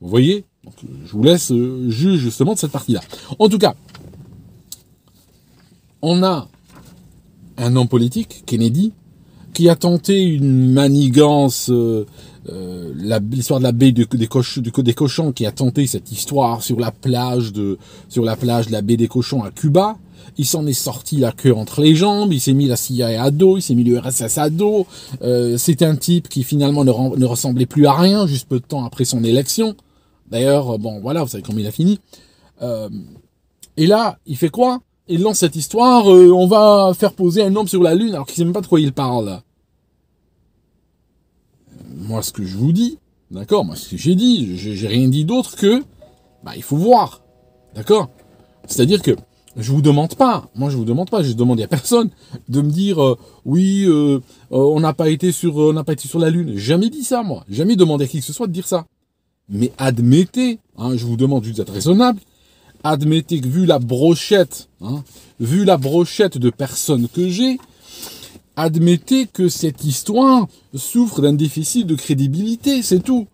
Vous 0.00 0.08
voyez 0.08 0.44
Je 1.04 1.12
vous 1.12 1.24
laisse 1.24 1.50
euh, 1.50 1.90
juger 1.90 2.16
justement 2.16 2.54
de 2.54 2.60
cette 2.60 2.70
partie-là. 2.70 3.00
En 3.40 3.48
tout 3.48 3.58
cas, 3.58 3.74
on 6.00 6.22
a 6.22 6.48
un 7.56 7.74
homme 7.74 7.88
politique, 7.88 8.44
Kennedy, 8.46 8.92
qui 9.52 9.68
a 9.68 9.74
tenté 9.74 10.22
une 10.22 10.70
manigance 10.70 11.70
euh, 11.70 12.06
euh, 12.48 12.92
l'histoire 13.30 13.60
de 13.60 13.64
la 13.64 13.72
baie 13.72 13.92
des, 13.92 14.06
des 14.06 14.94
cochons 14.94 15.32
qui 15.32 15.46
a 15.46 15.52
tenté 15.52 15.86
cette 15.86 16.12
histoire 16.12 16.62
sur 16.62 16.78
la 16.78 16.90
plage 16.90 17.52
de 17.52 17.78
sur 18.08 18.24
la 18.24 18.36
plage 18.36 18.68
de 18.68 18.72
la 18.72 18.82
baie 18.82 18.96
des 18.96 19.08
cochons 19.08 19.42
à 19.42 19.50
Cuba. 19.50 19.96
Il 20.38 20.44
s'en 20.44 20.66
est 20.66 20.72
sorti 20.72 21.16
la 21.16 21.32
queue 21.32 21.54
entre 21.54 21.82
les 21.82 21.94
jambes, 21.94 22.32
il 22.32 22.40
s'est 22.40 22.52
mis 22.52 22.66
la 22.66 22.76
CIA 22.76 23.22
à 23.22 23.30
dos, 23.30 23.56
il 23.56 23.62
s'est 23.62 23.74
mis 23.74 23.84
le 23.84 23.98
RSS 23.98 24.38
à 24.38 24.50
dos. 24.50 24.86
Euh, 25.22 25.56
c'est 25.56 25.82
un 25.82 25.96
type 25.96 26.28
qui 26.28 26.42
finalement 26.42 26.84
ne, 26.84 27.24
ressemblait 27.24 27.66
plus 27.66 27.86
à 27.86 27.92
rien, 27.92 28.26
juste 28.26 28.48
peu 28.48 28.58
de 28.58 28.64
temps 28.64 28.84
après 28.84 29.04
son 29.04 29.24
élection. 29.24 29.76
D'ailleurs, 30.30 30.78
bon 30.78 31.00
voilà, 31.00 31.22
vous 31.22 31.28
savez 31.28 31.42
comment 31.42 31.58
il 31.58 31.66
a 31.66 31.72
fini. 31.72 32.00
Euh, 32.62 32.88
et 33.76 33.86
là, 33.86 34.18
il 34.26 34.36
fait 34.36 34.48
quoi? 34.48 34.80
Il 35.08 35.22
lance 35.22 35.38
cette 35.38 35.56
histoire, 35.56 36.12
euh, 36.12 36.30
on 36.32 36.46
va 36.46 36.92
faire 36.94 37.12
poser 37.12 37.42
un 37.42 37.54
homme 37.54 37.68
sur 37.68 37.82
la 37.82 37.94
Lune, 37.94 38.14
alors 38.14 38.26
qu'il 38.26 38.36
sait 38.36 38.44
même 38.44 38.52
pas 38.52 38.60
de 38.60 38.66
quoi 38.66 38.80
il 38.80 38.92
parle 38.92 39.40
moi, 41.96 42.22
ce 42.22 42.32
que 42.32 42.44
je 42.44 42.56
vous 42.56 42.72
dis, 42.72 42.98
d'accord, 43.30 43.64
moi, 43.64 43.74
ce 43.74 43.88
que 43.88 43.96
j'ai 43.96 44.14
dit, 44.14 44.56
j'ai 44.56 44.86
rien 44.86 45.08
dit 45.08 45.24
d'autre 45.24 45.56
que, 45.56 45.82
bah, 46.44 46.52
il 46.56 46.62
faut 46.62 46.76
voir, 46.76 47.22
d'accord 47.74 48.10
C'est-à-dire 48.66 49.02
que, 49.02 49.16
je 49.56 49.72
vous 49.72 49.80
demande 49.80 50.14
pas, 50.16 50.50
moi 50.54 50.68
je 50.68 50.76
vous 50.76 50.84
demande 50.84 51.08
pas, 51.08 51.22
je 51.22 51.32
demande 51.32 51.60
à 51.62 51.66
personne 51.66 52.10
de 52.48 52.60
me 52.60 52.70
dire 52.70 53.02
euh, 53.02 53.18
oui, 53.46 53.84
euh, 53.86 54.18
euh, 54.18 54.20
on 54.50 54.80
n'a 54.80 54.92
pas 54.92 55.08
été 55.08 55.32
sur, 55.32 55.56
on 55.56 55.84
sur 55.98 56.18
la 56.18 56.28
lune. 56.28 56.58
Jamais 56.58 56.90
dit 56.90 57.02
ça, 57.02 57.22
moi. 57.22 57.42
Jamais 57.48 57.74
demandé 57.74 58.04
à 58.04 58.08
qui 58.08 58.18
que 58.20 58.24
ce 58.26 58.34
soit 58.34 58.48
de 58.48 58.52
dire 58.52 58.66
ça. 58.66 58.84
Mais 59.48 59.72
admettez, 59.78 60.58
hein, 60.76 60.94
je 60.96 61.06
vous 61.06 61.16
demande 61.16 61.42
juste 61.42 61.56
d'être 61.56 61.72
raisonnable. 61.72 62.20
Admettez 62.84 63.40
que 63.40 63.48
vu 63.48 63.64
la 63.64 63.78
brochette, 63.78 64.68
hein, 64.82 65.02
vu 65.40 65.64
la 65.64 65.78
brochette 65.78 66.36
de 66.36 66.50
personnes 66.50 67.08
que 67.08 67.28
j'ai, 67.30 67.58
admettez 68.56 69.26
que 69.26 69.48
cette 69.48 69.84
histoire 69.84 70.46
souffre 70.74 71.20
d'un 71.20 71.34
déficit 71.34 71.86
de 71.86 71.94
crédibilité, 71.94 72.82
c'est 72.82 73.00
tout. 73.00 73.26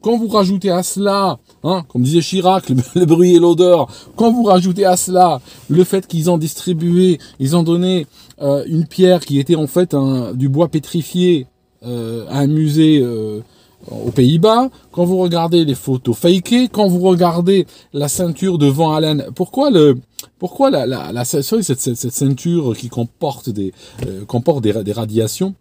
Quand 0.00 0.18
vous 0.18 0.26
rajoutez 0.26 0.70
à 0.70 0.82
cela, 0.82 1.38
hein, 1.62 1.84
comme 1.88 2.02
disait 2.02 2.20
Chirac, 2.20 2.68
le, 2.94 3.04
bruit 3.04 3.36
et 3.36 3.38
l'odeur, 3.38 3.86
quand 4.16 4.32
vous 4.32 4.42
rajoutez 4.42 4.84
à 4.84 4.96
cela 4.96 5.40
le 5.68 5.84
fait 5.84 6.08
qu'ils 6.08 6.28
ont 6.28 6.38
distribué, 6.38 7.18
ils 7.38 7.54
ont 7.54 7.62
donné 7.62 8.08
euh, 8.40 8.64
une 8.66 8.86
pierre 8.86 9.20
qui 9.20 9.38
était 9.38 9.54
en 9.54 9.68
fait 9.68 9.94
du 10.34 10.48
bois 10.48 10.68
pétrifié 10.68 11.46
euh, 11.84 12.26
à 12.28 12.40
un 12.40 12.46
musée, 12.48 13.00
euh, 13.00 13.42
aux 13.90 14.10
Pays-Bas, 14.10 14.70
quand 14.90 15.04
vous 15.04 15.18
regardez 15.18 15.64
les 15.64 15.74
photos 15.74 16.16
fakées, 16.16 16.68
quand 16.68 16.88
vous 16.88 17.00
regardez 17.00 17.66
la 17.92 18.08
ceinture 18.08 18.58
de 18.58 18.66
Van 18.66 18.92
Allen, 18.92 19.26
pourquoi 19.34 19.70
le, 19.70 19.98
pourquoi 20.38 20.70
la, 20.70 20.86
la, 20.86 21.12
la 21.12 21.24
cette, 21.24 21.42
cette, 21.42 21.96
ceinture 21.96 22.76
qui 22.76 22.88
comporte 22.88 23.50
des, 23.50 23.72
euh, 24.06 24.24
comporte 24.24 24.62
des, 24.62 24.72
des 24.84 24.92
radiations, 24.92 25.54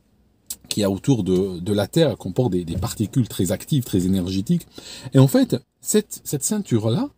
qui 0.69 0.83
a 0.83 0.89
autour 0.89 1.23
de, 1.23 1.59
de 1.59 1.73
la 1.73 1.87
Terre, 1.87 2.17
comporte 2.17 2.51
des, 2.51 2.63
des, 2.63 2.77
particules 2.77 3.27
très 3.27 3.51
actives, 3.51 3.83
très 3.83 4.05
énergétiques. 4.05 4.67
Et 5.13 5.19
en 5.19 5.27
fait, 5.27 5.57
cette, 5.81 6.21
cette 6.23 6.43
ceinture-là, 6.43 7.09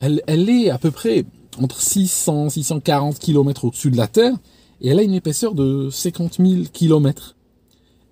elle, 0.00 0.22
elle 0.26 0.48
est 0.50 0.70
à 0.70 0.78
peu 0.78 0.90
près 0.90 1.24
entre 1.60 1.80
600, 1.80 2.50
640 2.50 3.18
km 3.18 3.66
au-dessus 3.66 3.90
de 3.90 3.96
la 3.96 4.08
Terre, 4.08 4.34
et 4.80 4.88
elle 4.88 4.98
a 4.98 5.02
une 5.02 5.14
épaisseur 5.14 5.54
de 5.54 5.88
50 5.90 6.36
000 6.38 6.64
km. 6.72 7.36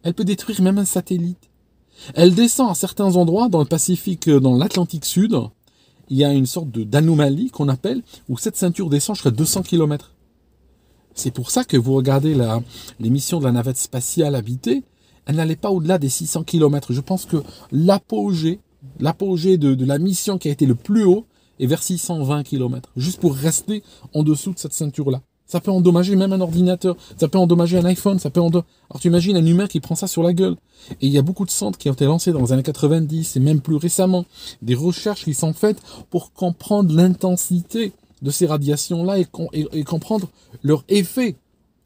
Elle 0.02 0.14
peut 0.14 0.24
détruire 0.24 0.62
même 0.62 0.78
un 0.78 0.84
satellite. 0.84 1.50
Elle 2.14 2.34
descend 2.34 2.70
à 2.70 2.74
certains 2.74 3.16
endroits 3.16 3.48
dans 3.48 3.60
le 3.60 3.64
Pacifique, 3.64 4.28
euh, 4.28 4.40
dans 4.40 4.56
l'Atlantique 4.56 5.04
Sud. 5.04 5.36
Il 6.10 6.16
y 6.16 6.24
a 6.24 6.32
une 6.32 6.46
sorte 6.46 6.70
d'anomalie 6.70 7.50
qu'on 7.50 7.68
appelle, 7.68 8.02
où 8.28 8.36
cette 8.36 8.56
ceinture 8.56 8.90
descend 8.90 9.16
jusqu'à 9.16 9.30
200 9.30 9.62
km. 9.62 10.12
C'est 11.14 11.30
pour 11.30 11.50
ça 11.50 11.64
que 11.64 11.76
vous 11.76 11.94
regardez 11.94 12.36
l'émission 13.00 13.38
de 13.38 13.44
la 13.44 13.52
navette 13.52 13.78
spatiale 13.78 14.34
habitée, 14.34 14.82
elle 15.26 15.36
n'allait 15.36 15.56
pas 15.56 15.70
au-delà 15.70 15.98
des 15.98 16.08
600 16.08 16.44
km. 16.44 16.92
Je 16.92 17.00
pense 17.00 17.24
que 17.24 17.38
l'apogée, 17.72 18.60
de 18.98 19.84
la 19.84 19.98
mission 19.98 20.38
qui 20.38 20.48
a 20.48 20.52
été 20.52 20.66
le 20.66 20.74
plus 20.74 21.04
haut 21.04 21.26
est 21.60 21.66
vers 21.66 21.82
620 21.82 22.42
km, 22.42 22.90
juste 22.96 23.20
pour 23.20 23.34
rester 23.34 23.82
en 24.12 24.22
dessous 24.22 24.52
de 24.52 24.58
cette 24.58 24.74
ceinture-là. 24.74 25.22
Ça 25.46 25.60
peut 25.60 25.70
endommager 25.70 26.16
même 26.16 26.32
un 26.32 26.40
ordinateur, 26.40 26.96
ça 27.18 27.28
peut 27.28 27.38
endommager 27.38 27.76
un 27.78 27.84
iPhone, 27.84 28.18
ça 28.18 28.30
peut 28.30 28.40
endommager... 28.40 28.66
Alors 28.90 29.00
tu 29.00 29.08
imagines 29.08 29.36
un 29.36 29.44
humain 29.44 29.66
qui 29.66 29.80
prend 29.80 29.94
ça 29.94 30.06
sur 30.06 30.22
la 30.22 30.32
gueule. 30.32 30.56
Et 31.00 31.06
il 31.06 31.12
y 31.12 31.18
a 31.18 31.22
beaucoup 31.22 31.44
de 31.44 31.50
centres 31.50 31.78
qui 31.78 31.90
ont 31.90 31.92
été 31.92 32.06
lancés 32.06 32.32
dans 32.32 32.40
les 32.40 32.52
années 32.52 32.62
90 32.62 33.36
et 33.36 33.40
même 33.40 33.60
plus 33.60 33.76
récemment. 33.76 34.24
Des 34.62 34.74
recherches 34.74 35.24
qui 35.24 35.34
sont 35.34 35.52
faites 35.52 35.80
pour 36.10 36.32
comprendre 36.32 36.94
l'intensité 36.94 37.92
de 38.22 38.30
ces 38.30 38.46
radiations-là 38.46 39.18
et, 39.18 39.84
comprendre 39.84 40.28
leur 40.62 40.82
effet 40.88 41.36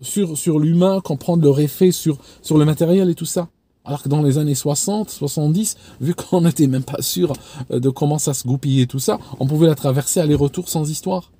sur, 0.01 0.39
sur 0.39 0.61
l'humain, 0.61 1.01
comprendre 1.01 1.43
leur 1.43 1.59
effet 1.59 1.91
sur, 1.91 2.19
sur 2.43 2.59
le 2.59 2.65
matériel 2.65 3.11
et 3.11 3.15
tout 3.15 3.27
ça. 3.27 3.49
Alors 3.85 4.03
que 4.03 4.09
dans 4.09 4.23
les 4.23 4.37
années 4.37 4.55
60, 4.55 5.11
70, 5.11 5.77
vu 6.01 6.15
qu'on 6.15 6.43
n'était 6.43 6.67
même 6.67 6.85
pas 6.85 7.03
sûr 7.03 7.33
euh, 7.71 7.81
de 7.81 7.89
comment 7.91 8.19
ça 8.19 8.35
se 8.35 8.47
goupillait 8.47 8.87
tout 8.87 8.99
ça, 8.99 9.19
on 9.41 9.47
pouvait 9.47 9.67
la 9.67 9.75
traverser 9.75 10.21
aller-retour 10.21 10.69
sans 10.69 10.89
histoire. 10.89 11.33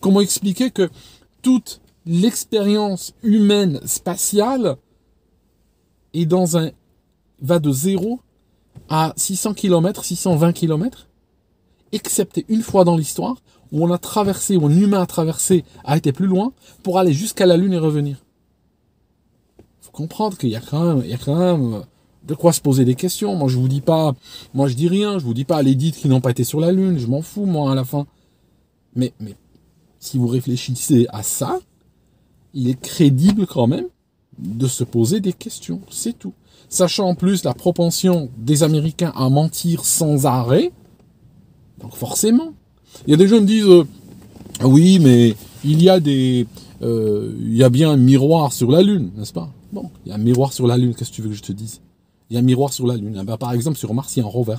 Comment 0.00 0.22
expliquer 0.22 0.70
que 0.70 0.90
toute 1.42 1.80
l'expérience 2.06 3.14
humaine 3.22 3.80
spatiale 3.84 4.76
est 6.14 6.26
dans 6.26 6.56
un 6.56 6.70
va 7.40 7.58
de 7.58 7.70
0 7.70 8.20
à 8.88 9.12
600 9.16 9.54
km, 9.54 10.04
620 10.04 10.52
km, 10.52 11.08
excepté 11.92 12.44
une 12.48 12.62
fois 12.62 12.84
dans 12.84 12.96
l'histoire 12.96 13.36
où 13.72 13.84
on 13.84 13.92
a 13.92 13.98
traversé, 13.98 14.56
où 14.56 14.66
un 14.66 14.76
humain 14.76 15.02
a 15.02 15.06
traversé, 15.06 15.64
a 15.84 15.96
été 15.96 16.12
plus 16.12 16.26
loin 16.26 16.52
pour 16.82 16.98
aller 16.98 17.12
jusqu'à 17.12 17.46
la 17.46 17.56
Lune 17.56 17.72
et 17.72 17.78
revenir. 17.78 18.24
Faut 19.80 19.92
comprendre 19.92 20.36
qu'il 20.36 20.50
y 20.50 20.56
a 20.56 20.60
quand 20.60 20.84
même, 20.84 21.02
il 21.04 21.10
y 21.10 21.14
a 21.14 21.18
quand 21.18 21.36
même 21.36 21.74
euh, 21.74 21.80
de 22.24 22.34
quoi 22.34 22.52
se 22.52 22.60
poser 22.60 22.84
des 22.84 22.96
questions. 22.96 23.34
Moi, 23.36 23.48
je 23.48 23.56
vous 23.56 23.68
dis 23.68 23.80
pas, 23.80 24.14
moi, 24.54 24.68
je 24.68 24.74
dis 24.74 24.88
rien, 24.88 25.18
je 25.18 25.24
vous 25.24 25.34
dis 25.34 25.44
pas 25.44 25.62
les 25.62 25.74
dites 25.74 25.96
qui 25.96 26.08
n'ont 26.08 26.20
pas 26.20 26.30
été 26.30 26.44
sur 26.44 26.60
la 26.60 26.72
Lune, 26.72 26.98
je 26.98 27.06
m'en 27.06 27.22
fous, 27.22 27.46
moi, 27.46 27.70
à 27.70 27.74
la 27.74 27.84
fin. 27.84 28.06
Mais, 28.96 29.12
mais 29.20 29.36
si 30.00 30.18
vous 30.18 30.26
réfléchissez 30.26 31.06
à 31.10 31.22
ça, 31.22 31.60
il 32.54 32.68
est 32.68 32.80
crédible 32.80 33.46
quand 33.46 33.66
même 33.66 33.86
de 34.38 34.66
se 34.66 34.82
poser 34.82 35.20
des 35.20 35.34
questions, 35.34 35.80
c'est 35.90 36.18
tout. 36.18 36.32
Sachant 36.68 37.08
en 37.08 37.14
plus 37.14 37.44
la 37.44 37.52
propension 37.52 38.30
des 38.38 38.62
Américains 38.62 39.12
à 39.14 39.28
mentir 39.28 39.84
sans 39.84 40.26
arrêt, 40.26 40.72
donc 41.80 41.94
forcément. 41.94 42.52
Il 43.06 43.10
y 43.10 43.14
a 43.14 43.16
des 43.16 43.28
gens 43.28 43.36
qui 43.36 43.42
me 43.42 43.46
disent, 43.46 43.66
euh, 43.66 43.84
oui, 44.64 44.98
mais 44.98 45.36
il 45.64 45.82
y 45.82 45.90
a 45.90 46.00
des, 46.00 46.46
euh, 46.82 47.34
il 47.38 47.56
y 47.56 47.62
a 47.62 47.68
bien 47.68 47.90
un 47.90 47.96
miroir 47.96 48.52
sur 48.52 48.70
la 48.70 48.82
Lune, 48.82 49.10
n'est-ce 49.16 49.32
pas? 49.32 49.52
Bon, 49.72 49.90
il 50.04 50.08
y 50.08 50.12
a 50.12 50.14
un 50.14 50.18
miroir 50.18 50.52
sur 50.52 50.66
la 50.66 50.76
Lune, 50.76 50.94
qu'est-ce 50.94 51.10
que 51.10 51.16
tu 51.16 51.22
veux 51.22 51.28
que 51.28 51.36
je 51.36 51.42
te 51.42 51.52
dise? 51.52 51.80
Il 52.30 52.34
y 52.34 52.36
a 52.36 52.40
un 52.40 52.44
miroir 52.44 52.72
sur 52.72 52.86
la 52.86 52.96
Lune. 52.96 53.18
Eh 53.20 53.24
ben, 53.24 53.36
par 53.36 53.52
exemple, 53.52 53.76
sur 53.76 53.92
Mars, 53.92 54.16
il 54.16 54.20
y 54.20 54.22
a 54.22 54.26
un 54.26 54.28
rover. 54.28 54.56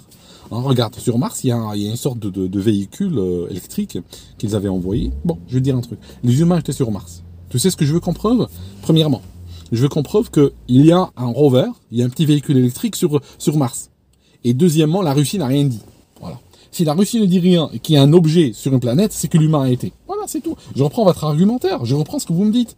Hein, 0.51 0.61
regarde, 0.61 0.95
sur 0.95 1.17
Mars, 1.17 1.43
il 1.45 1.47
y, 1.47 1.51
a, 1.51 1.75
une 1.75 1.95
sorte 1.95 2.19
de, 2.19 2.59
véhicule 2.59 3.17
euh, 3.17 3.47
électrique 3.49 3.97
qu'ils 4.37 4.55
avaient 4.55 4.69
envoyé. 4.69 5.11
Bon, 5.23 5.37
je 5.47 5.55
vais 5.55 5.61
dire 5.61 5.77
un 5.77 5.81
truc. 5.81 5.99
Les 6.23 6.41
humains 6.41 6.59
étaient 6.59 6.73
sur 6.73 6.91
Mars. 6.91 7.23
Tu 7.49 7.57
sais 7.57 7.69
ce 7.69 7.77
que 7.77 7.85
je 7.85 7.93
veux 7.93 8.01
qu'on 8.01 8.13
preuve 8.13 8.47
Premièrement, 8.81 9.21
je 9.71 9.81
veux 9.81 9.89
qu'on 9.89 10.03
preuve 10.03 10.29
qu'il 10.29 10.51
y 10.67 10.91
a 10.91 11.09
un 11.15 11.27
rover, 11.27 11.67
il 11.91 11.99
y 11.99 12.01
a 12.01 12.05
un 12.05 12.09
petit 12.09 12.25
véhicule 12.25 12.57
électrique 12.57 12.97
sur, 12.97 13.21
sur 13.37 13.57
Mars. 13.57 13.91
Et 14.43 14.53
deuxièmement, 14.53 15.01
la 15.01 15.13
Russie 15.13 15.37
n'a 15.37 15.47
rien 15.47 15.63
dit. 15.63 15.79
Voilà. 16.19 16.39
Si 16.71 16.83
la 16.83 16.93
Russie 16.93 17.21
ne 17.21 17.25
dit 17.25 17.39
rien 17.39 17.69
et 17.73 17.79
qu'il 17.79 17.95
y 17.95 17.97
a 17.97 18.01
un 18.01 18.11
objet 18.11 18.51
sur 18.53 18.73
une 18.73 18.79
planète, 18.81 19.13
c'est 19.13 19.29
que 19.29 19.37
l'humain 19.37 19.63
a 19.63 19.69
été. 19.69 19.93
Voilà, 20.07 20.23
c'est 20.27 20.41
tout. 20.41 20.55
Je 20.75 20.83
reprends 20.83 21.05
votre 21.05 21.23
argumentaire, 21.23 21.85
je 21.85 21.95
reprends 21.95 22.19
ce 22.19 22.25
que 22.25 22.33
vous 22.33 22.43
me 22.43 22.51
dites. 22.51 22.75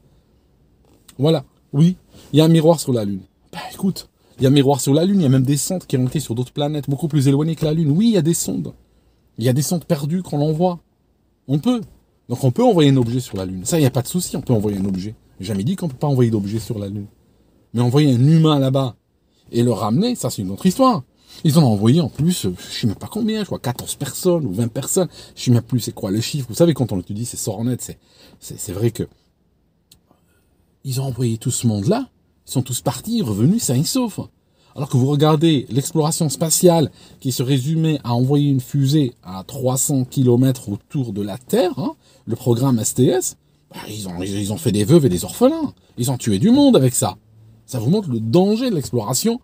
Voilà. 1.18 1.44
Oui, 1.72 1.96
il 2.32 2.38
y 2.38 2.42
a 2.42 2.46
un 2.46 2.50
miroir 2.50 2.80
sur 2.80 2.94
la 2.94 3.04
Lune. 3.04 3.22
Bah 3.52 3.60
écoute, 3.74 4.10
il 4.38 4.44
y 4.44 4.48
a 4.48 4.50
miroir 4.50 4.82
sur 4.82 4.94
la 4.94 5.06
Lune, 5.06 5.20
il 5.20 5.24
y 5.24 5.26
a 5.26 5.30
même 5.30 5.44
des 5.44 5.58
sondes 5.58 5.86
qui 5.86 5.98
ont 5.98 6.08
été 6.08 6.20
sur 6.20 6.36
d'autres 6.36 6.54
planètes 6.54 6.90
beaucoup 6.90 7.08
plus 7.08 7.28
éloignées 7.28 7.56
que 7.56 7.66
la 7.66 7.74
Lune. 7.74 7.92
Oui, 7.92 8.08
il 8.08 8.14
y 8.14 8.18
a 8.18 8.22
des 8.22 8.34
sondes. 8.34 8.74
Il 9.38 9.44
y 9.44 9.50
a 9.50 9.54
des 9.54 9.62
sondes 9.62 9.86
perdues 9.86 10.24
qu'on 10.24 10.42
envoie. 10.42 10.80
On 11.48 11.60
peut. 11.60 11.82
Donc 12.30 12.44
on 12.44 12.52
peut 12.52 12.64
envoyer 12.64 12.90
un 12.90 12.98
objet 12.98 13.20
sur 13.20 13.38
la 13.38 13.46
Lune. 13.46 13.66
Ça, 13.66 13.78
il 13.78 13.82
n'y 13.82 13.88
a 13.88 13.92
pas 13.92 14.02
de 14.02 14.08
souci, 14.08 14.36
on 14.38 14.42
peut 14.42 14.54
envoyer 14.54 14.78
un 14.78 14.86
objet. 14.86 15.16
Jamais 15.40 15.64
dit 15.64 15.76
qu'on 15.76 15.88
ne 15.88 15.92
peut 15.92 15.98
pas 15.98 16.08
envoyer 16.08 16.32
d'objet 16.32 16.60
sur 16.60 16.80
la 16.80 16.88
Lune. 16.88 17.08
Mais 17.74 17.82
envoyer 17.82 18.14
un 18.14 18.28
humain 18.28 18.60
là-bas 18.60 18.96
et 19.52 19.64
le 19.64 19.72
ramener, 19.72 20.16
ça 20.16 20.30
c'est 20.30 20.42
une 20.42 20.52
autre 20.52 20.66
histoire. 20.66 21.04
Ils 21.44 21.60
ont 21.60 21.66
envoyé 21.66 22.00
en 22.00 22.10
plus, 22.10 22.46
euh, 22.46 22.56
je 22.58 22.80
sais 22.80 22.88
même 22.88 22.96
pas 22.96 23.08
combien, 23.08 23.40
je 23.40 23.46
crois 23.46 23.60
14 23.60 23.96
personnes 23.96 24.46
ou 24.46 24.54
20 24.54 24.68
personnes. 24.68 25.10
Je 25.36 25.44
sais 25.44 25.52
même 25.52 25.64
plus 25.64 25.80
c'est 25.80 25.92
quoi 25.92 26.12
le 26.12 26.22
chiffre. 26.22 26.48
Vous 26.48 26.56
savez, 26.56 26.74
quand 26.74 26.92
on 26.92 27.00
étudie 27.00 27.26
ces 27.26 27.38
sornettes, 27.38 27.82
c'est, 27.82 27.98
c'est, 28.40 28.60
c'est 28.60 28.72
vrai 28.72 28.92
que 28.92 29.04
ils 30.84 31.02
ont 31.02 31.06
envoyé 31.06 31.38
tout 31.38 31.52
ce 31.52 31.66
monde-là. 31.66 32.10
Ils 32.48 32.52
sont 32.52 32.62
tous 32.62 32.82
partis, 32.82 33.22
revenus 33.22 33.64
ça 33.64 33.78
et 33.78 33.84
sauf. 33.84 34.20
Alors 34.76 34.90
que 34.90 34.98
vous 34.98 35.08
regardez 35.08 35.68
l'exploration 35.70 36.30
spatiale 36.30 36.92
qui 37.20 37.32
se 37.32 37.44
résumait 37.44 38.00
à 38.04 38.16
envoyer 38.16 38.50
une 38.50 38.60
fusée 38.60 39.14
à 39.24 39.44
300 39.46 40.06
km 40.06 40.70
autour 40.70 41.14
de 41.14 41.22
la 41.22 41.38
Terre, 41.38 41.78
hein, 41.78 41.94
le 42.26 42.36
programme 42.36 42.84
STS, 42.84 43.38
bah, 43.72 43.80
ils, 43.88 44.52
ont, 44.52 44.58
fait 44.58 44.72
des 44.72 44.84
veuves 44.84 45.06
et 45.06 45.10
des 45.10 45.26
orphelins. 45.26 45.74
Ils 45.98 46.12
ont 46.12 46.18
tué 46.18 46.40
du 46.40 46.50
monde 46.50 46.76
avec 46.76 46.94
ça. 46.96 47.18
Ça 47.66 47.80
vous 47.80 47.90
montre 47.90 48.10
le 48.10 48.20
danger 48.20 48.70
de 48.70 48.76
l'exploration 48.76 49.40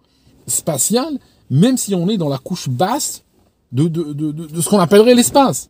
spatiale, 0.48 1.20
même 1.50 1.78
si 1.78 1.94
on 1.94 2.10
est 2.10 2.18
dans 2.18 2.30
la 2.30 2.38
couche 2.38 2.70
basse 2.70 3.24
de, 3.72 3.88
de 3.88 4.62
ce 4.62 4.70
qu'on 4.70 4.80
appellerait 4.80 5.16
l'espace. 5.16 5.70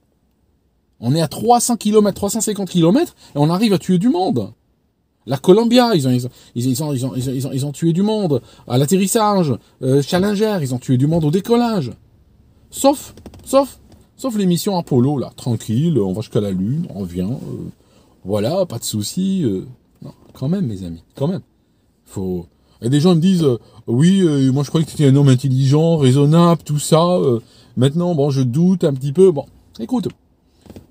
On 1.01 1.15
est 1.15 1.21
à 1.21 1.27
300 1.27 1.77
km, 1.77 2.13
350 2.13 2.69
km, 2.69 3.15
et 3.35 3.37
on 3.37 3.49
arrive 3.49 3.73
à 3.73 3.77
tuer 3.77 3.97
du 3.97 4.09
monde. 4.09 4.53
La 5.29 5.37
Columbia, 5.37 5.91
ils 5.93 6.83
ont, 7.63 7.71
tué 7.71 7.93
du 7.93 8.01
monde. 8.01 8.41
À 8.67 8.79
l'atterrissage, 8.79 9.53
euh, 9.83 10.01
Challenger, 10.01 10.57
ils 10.59 10.73
ont 10.73 10.79
tué 10.79 10.97
du 10.97 11.05
monde 11.05 11.23
au 11.23 11.29
décollage. 11.29 11.91
Sauf, 12.71 13.13
sauf, 13.45 13.79
sauf 14.17 14.35
l'émission 14.35 14.75
Apollo, 14.75 15.19
là, 15.19 15.31
tranquille, 15.35 15.99
on 15.99 16.13
va 16.13 16.21
jusqu'à 16.21 16.41
la 16.41 16.49
Lune, 16.49 16.87
on 16.95 17.01
revient. 17.01 17.29
Euh, 17.29 17.69
voilà, 18.25 18.65
pas 18.65 18.79
de 18.79 18.83
soucis. 18.83 19.43
Euh. 19.43 19.67
non, 20.01 20.13
quand 20.33 20.49
même, 20.49 20.65
mes 20.65 20.83
amis, 20.83 21.03
quand 21.15 21.27
même. 21.27 21.41
Faut. 22.05 22.47
Et 22.81 22.89
des 22.89 22.99
gens 22.99 23.13
me 23.13 23.21
disent, 23.21 23.45
oui, 23.85 24.23
moi 24.51 24.63
je 24.63 24.69
croyais 24.69 24.83
que 24.83 24.89
tu 24.89 24.95
étais 24.95 25.11
un 25.11 25.15
homme 25.15 25.29
intelligent, 25.29 25.97
raisonnable, 25.97 26.63
tout 26.63 26.79
ça. 26.79 27.05
maintenant, 27.77 28.15
bon, 28.15 28.31
je 28.31 28.41
doute 28.41 28.83
un 28.83 28.93
petit 28.93 29.11
peu. 29.11 29.29
Bon, 29.29 29.45
écoute, 29.79 30.07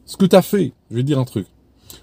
ce 0.07 0.17
que 0.17 0.27
tu 0.27 0.37
as 0.37 0.43
fait, 0.43 0.75
je 0.93 0.97
vais 0.97 1.03
te 1.03 1.07
dire 1.07 1.19
un 1.19 1.25
truc 1.25 1.49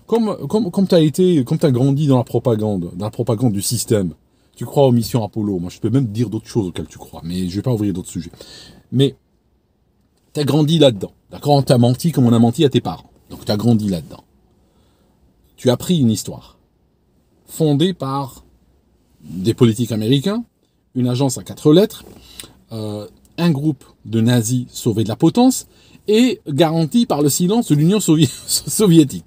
comme, 0.08 0.48
comme, 0.48 0.72
comme 0.72 0.88
tu 0.88 0.96
as 0.96 1.00
été, 1.00 1.44
comme 1.44 1.58
tu 1.58 1.72
grandi 1.72 2.08
dans 2.08 2.18
la 2.18 2.24
propagande, 2.24 2.92
dans 2.96 3.06
la 3.06 3.12
propagande 3.12 3.54
du 3.54 3.62
système, 3.62 4.14
tu 4.56 4.66
crois 4.66 4.88
aux 4.88 4.92
missions 4.92 5.24
Apollo. 5.24 5.60
Moi, 5.60 5.70
je 5.70 5.80
peux 5.80 5.90
même 5.90 6.08
dire 6.08 6.30
d'autres 6.30 6.48
choses 6.48 6.68
auxquelles 6.68 6.88
tu 6.88 6.98
crois, 6.98 7.22
mais 7.24 7.50
je 7.50 7.56
vais 7.56 7.62
pas 7.62 7.74
ouvrir 7.74 7.94
d'autres 7.94 8.10
sujets. 8.10 8.32
Mais 8.92 9.16
tu 10.34 10.40
as 10.40 10.44
grandi 10.44 10.80
là-dedans. 10.80 11.12
D'accord? 11.32 11.54
On 11.54 11.62
t'a 11.62 11.78
menti 11.78 12.12
comme 12.12 12.26
on 12.26 12.34
a 12.34 12.40
menti 12.40 12.64
à 12.64 12.70
tes 12.70 12.82
parents. 12.82 13.10
Donc 13.30 13.46
tu 13.46 13.52
as 13.52 13.58
grandi 13.58 13.90
là-dedans. 13.90 14.24
Tu 15.58 15.70
as 15.70 15.78
pris 15.78 16.00
une 16.00 16.12
histoire 16.12 16.58
fondée 17.48 17.94
par 17.94 18.44
des 19.22 19.54
politiques 19.54 19.92
américains, 19.92 20.44
une 20.94 21.08
agence 21.08 21.38
à 21.38 21.44
quatre 21.44 21.74
lettres, 21.74 22.06
euh, 22.72 23.08
un 23.38 23.52
groupe 23.52 23.84
de 24.06 24.22
nazis 24.22 24.66
sauvés 24.70 25.04
de 25.04 25.10
la 25.10 25.16
potence 25.16 25.68
et 26.08 26.42
garantie 26.48 27.06
par 27.06 27.22
le 27.22 27.30
silence 27.30 27.70
de 27.70 27.76
l'Union 27.76 28.00
soviétique 28.48 29.26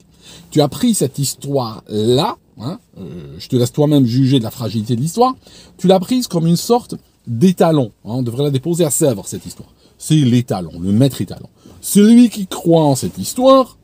tu 0.50 0.60
as 0.60 0.68
pris 0.68 0.94
cette 0.94 1.18
histoire-là, 1.18 2.36
hein, 2.60 2.78
euh, 2.98 3.36
je 3.38 3.48
te 3.48 3.56
laisse 3.56 3.72
toi-même 3.72 4.06
juger 4.06 4.38
de 4.38 4.44
la 4.44 4.50
fragilité 4.50 4.96
de 4.96 5.00
l'histoire, 5.00 5.34
tu 5.76 5.86
l'as 5.86 6.00
prise 6.00 6.26
comme 6.26 6.46
une 6.46 6.56
sorte 6.56 6.94
d'étalon. 7.26 7.92
Hein, 8.04 8.14
on 8.14 8.22
devrait 8.22 8.44
la 8.44 8.50
déposer 8.50 8.84
à 8.84 8.90
Sèvres, 8.90 9.26
cette 9.26 9.46
histoire. 9.46 9.68
C'est 9.98 10.14
l'étalon, 10.14 10.72
le 10.80 10.92
maître 10.92 11.20
étalon. 11.20 11.48
Celui 11.80 12.30
qui 12.30 12.46
croit 12.46 12.84
en 12.84 12.94
cette 12.94 13.18
histoire, 13.18 13.78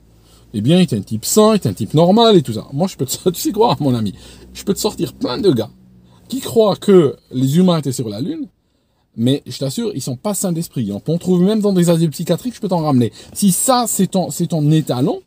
eh 0.55 0.61
bien, 0.61 0.79
il 0.79 0.83
est 0.83 0.93
un 0.93 1.01
type 1.01 1.25
sain, 1.25 1.53
il 1.53 1.55
est 1.57 1.67
un 1.67 1.73
type 1.73 1.95
normal 1.95 2.37
et 2.37 2.43
tout 2.43 2.53
ça. 2.53 2.67
Moi, 2.73 2.87
je 2.89 2.97
peux 2.97 3.07
te, 3.07 3.29
tu 3.31 3.41
sais 3.41 3.53
quoi, 3.53 3.77
mon 3.81 3.95
ami, 3.95 4.15
je 4.55 4.65
peux 4.65 4.75
te 4.75 4.79
sortir 4.79 5.13
plein 5.13 5.39
de 5.39 5.51
gars 5.51 5.71
qui 6.29 6.41
croient 6.41 6.77
que 6.77 7.17
les 7.33 7.59
humains 7.59 7.79
étaient 7.79 7.93
sur 7.93 8.09
la 8.09 8.21
Lune, 8.21 8.49
mais 9.17 9.43
je 9.47 9.59
t'assure, 9.59 9.93
ils 9.95 10.01
sont 10.01 10.17
pas 10.17 10.35
sains 10.35 10.53
d'esprit. 10.53 10.91
On 10.93 11.19
trouver 11.19 11.45
même 11.45 11.61
dans 11.61 11.73
des 11.73 11.91
asiles 11.91 12.11
psychiatriques, 12.11 12.55
je 12.55 12.61
peux 12.61 12.69
t'en 12.69 12.83
ramener. 12.83 13.13
Si 13.33 13.53
ça, 13.53 13.85
c'est 13.87 14.09
ton, 14.09 14.31
c'est 14.31 14.49
ton 14.49 14.71
étalon, 14.71 15.21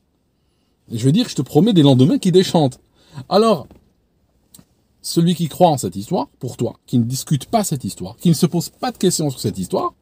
je 0.91 1.03
veux 1.03 1.11
dire, 1.11 1.27
je 1.29 1.35
te 1.35 1.41
promets 1.41 1.73
des 1.73 1.83
lendemains 1.83 2.17
qui 2.17 2.31
déchantent. 2.31 2.79
Alors, 3.29 3.67
celui 5.01 5.35
qui 5.35 5.47
croit 5.47 5.69
en 5.69 5.77
cette 5.77 5.95
histoire, 5.95 6.27
pour 6.39 6.57
toi, 6.57 6.79
qui 6.85 6.99
ne 6.99 7.03
discute 7.03 7.45
pas 7.45 7.63
cette 7.63 7.83
histoire, 7.83 8.17
qui 8.17 8.29
ne 8.29 8.33
se 8.33 8.45
pose 8.45 8.69
pas 8.69 8.91
de 8.91 8.97
questions 8.97 9.29
sur 9.29 9.39
cette 9.39 9.57
histoire, 9.57 9.93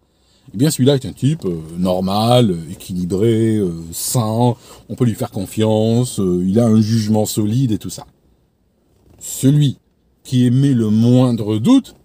eh 0.53 0.57
bien 0.57 0.69
celui-là 0.69 0.95
est 0.95 1.05
un 1.05 1.13
type 1.13 1.45
euh, 1.45 1.59
normal, 1.77 2.51
euh, 2.51 2.71
équilibré, 2.71 3.57
euh, 3.57 3.71
sain, 3.91 4.55
on 4.89 4.95
peut 4.95 5.05
lui 5.05 5.15
faire 5.15 5.31
confiance, 5.31 6.19
il 6.19 6.59
a 6.59 6.65
un 6.65 6.81
jugement 6.81 7.25
solide 7.25 7.71
et 7.71 7.77
tout 7.77 7.89
ça. 7.89 8.05
Celui 9.19 9.77
qui 10.23 10.45
émet 10.45 10.73
le 10.73 10.89
moindre 10.89 11.57
doute, 11.57 11.95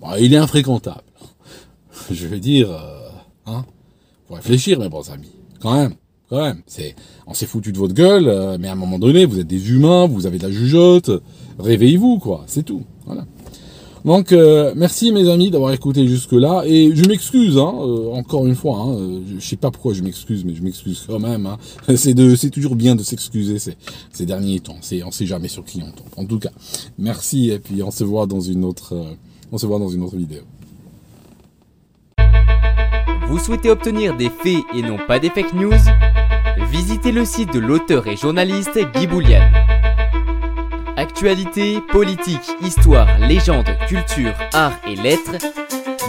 bah, 0.00 0.18
il 0.18 0.32
est 0.32 0.38
infréquentable. 0.38 1.04
Je 2.10 2.26
veux 2.26 2.40
dire, 2.40 2.70
hein, 3.46 3.64
faut 4.28 4.34
réfléchir 4.34 4.78
mes 4.78 4.88
bons 4.88 5.10
amis, 5.10 5.32
quand 5.60 5.74
même, 5.74 5.94
quand 6.30 6.54
on 7.26 7.34
s'est 7.34 7.46
foutu 7.46 7.72
de 7.72 7.78
votre 7.78 7.94
gueule, 7.94 8.56
mais 8.58 8.68
à 8.68 8.72
un 8.72 8.76
moment 8.76 8.98
donné, 8.98 9.24
vous 9.24 9.38
êtes 9.38 9.46
des 9.46 9.70
humains, 9.72 10.06
vous 10.06 10.26
avez 10.26 10.38
de 10.38 10.44
la 10.44 10.50
jugeote, 10.50 11.10
réveillez-vous 11.58 12.18
quoi, 12.18 12.44
c'est 12.46 12.62
tout. 12.62 12.82
Voilà. 13.06 13.26
Donc 14.04 14.32
euh, 14.32 14.72
merci 14.76 15.12
mes 15.12 15.28
amis 15.28 15.50
d'avoir 15.50 15.72
écouté 15.72 16.06
jusque 16.08 16.32
là 16.32 16.62
et 16.64 16.94
je 16.94 17.04
m'excuse 17.04 17.58
hein, 17.58 17.74
euh, 17.80 18.10
encore 18.12 18.46
une 18.46 18.54
fois. 18.54 18.78
Hein, 18.78 18.94
euh, 18.94 19.20
je 19.38 19.46
sais 19.46 19.56
pas 19.56 19.70
pourquoi 19.70 19.92
je 19.92 20.02
m'excuse, 20.02 20.44
mais 20.44 20.54
je 20.54 20.62
m'excuse 20.62 21.04
quand 21.06 21.18
même. 21.18 21.46
Hein. 21.46 21.58
C'est 21.96 22.50
toujours 22.50 22.76
bien 22.76 22.96
de 22.96 23.02
s'excuser 23.02 23.58
ces, 23.58 23.76
ces 24.12 24.24
derniers 24.24 24.60
temps. 24.60 24.78
C'est, 24.80 25.02
on 25.02 25.10
sait 25.10 25.26
jamais 25.26 25.48
sur 25.48 25.64
qui 25.64 25.82
on 25.82 25.90
tombe. 25.90 26.06
En 26.16 26.24
tout 26.24 26.38
cas, 26.38 26.50
merci 26.98 27.50
et 27.50 27.58
puis 27.58 27.82
on 27.82 27.90
se 27.90 28.04
voit 28.04 28.26
dans 28.26 28.40
une 28.40 28.64
autre, 28.64 28.94
on 29.52 29.58
se 29.58 29.66
voit 29.66 29.78
dans 29.78 29.90
une 29.90 30.02
autre 30.02 30.16
vidéo. 30.16 30.42
Vous 33.30 33.38
souhaitez 33.38 33.70
obtenir 33.70 34.16
des 34.16 34.28
faits 34.28 34.64
et 34.74 34.82
non 34.82 34.98
pas 35.06 35.20
des 35.20 35.30
fake 35.30 35.52
news 35.52 35.78
Visitez 36.68 37.12
le 37.12 37.24
site 37.24 37.52
de 37.54 37.60
l'auteur 37.60 38.08
et 38.08 38.16
journaliste 38.16 38.76
Guy 38.92 39.06
Boulian. 39.06 39.48
Actualité, 40.96 41.80
politique, 41.92 42.42
histoire, 42.60 43.06
légende, 43.20 43.68
culture, 43.86 44.34
art 44.52 44.72
et 44.84 44.96
lettres, 44.96 45.36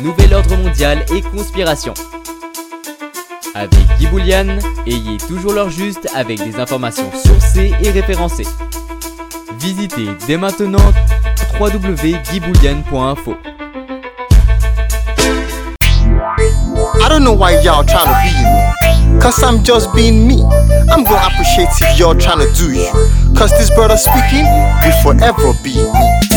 nouvel 0.02 0.34
ordre 0.34 0.58
mondial 0.58 1.06
et 1.14 1.22
conspiration. 1.22 1.94
Avec 3.54 3.88
Guy 4.00 4.08
Boulian, 4.08 4.58
ayez 4.88 5.18
toujours 5.18 5.54
l'heure 5.54 5.70
juste 5.70 6.10
avec 6.16 6.44
des 6.44 6.56
informations 6.56 7.12
sourcées 7.12 7.72
et 7.84 7.92
référencées. 7.92 8.48
Visitez 9.60 10.08
dès 10.26 10.38
maintenant 10.38 10.92
www.guyboulian.info. 11.60 13.38
don't 17.12 17.26
know 17.26 17.34
why 17.34 17.60
y'all 17.60 17.84
trying 17.84 18.08
to 18.08 18.16
be 18.24 18.32
me. 18.32 19.20
Cause 19.20 19.44
I'm 19.44 19.64
just 19.66 19.94
being 19.94 20.26
me. 20.26 20.42
I'm 20.90 21.04
gonna 21.04 21.28
appreciate 21.28 21.68
if 21.82 22.00
y'all 22.00 22.16
trying 22.16 22.40
to 22.40 22.50
do 22.54 22.72
you. 22.72 22.90
Cause 23.36 23.52
this 23.52 23.70
brother 23.72 23.98
speaking 23.98 24.46
will 24.82 24.96
forever 25.04 25.52
be 25.62 25.76
me. 25.76 26.31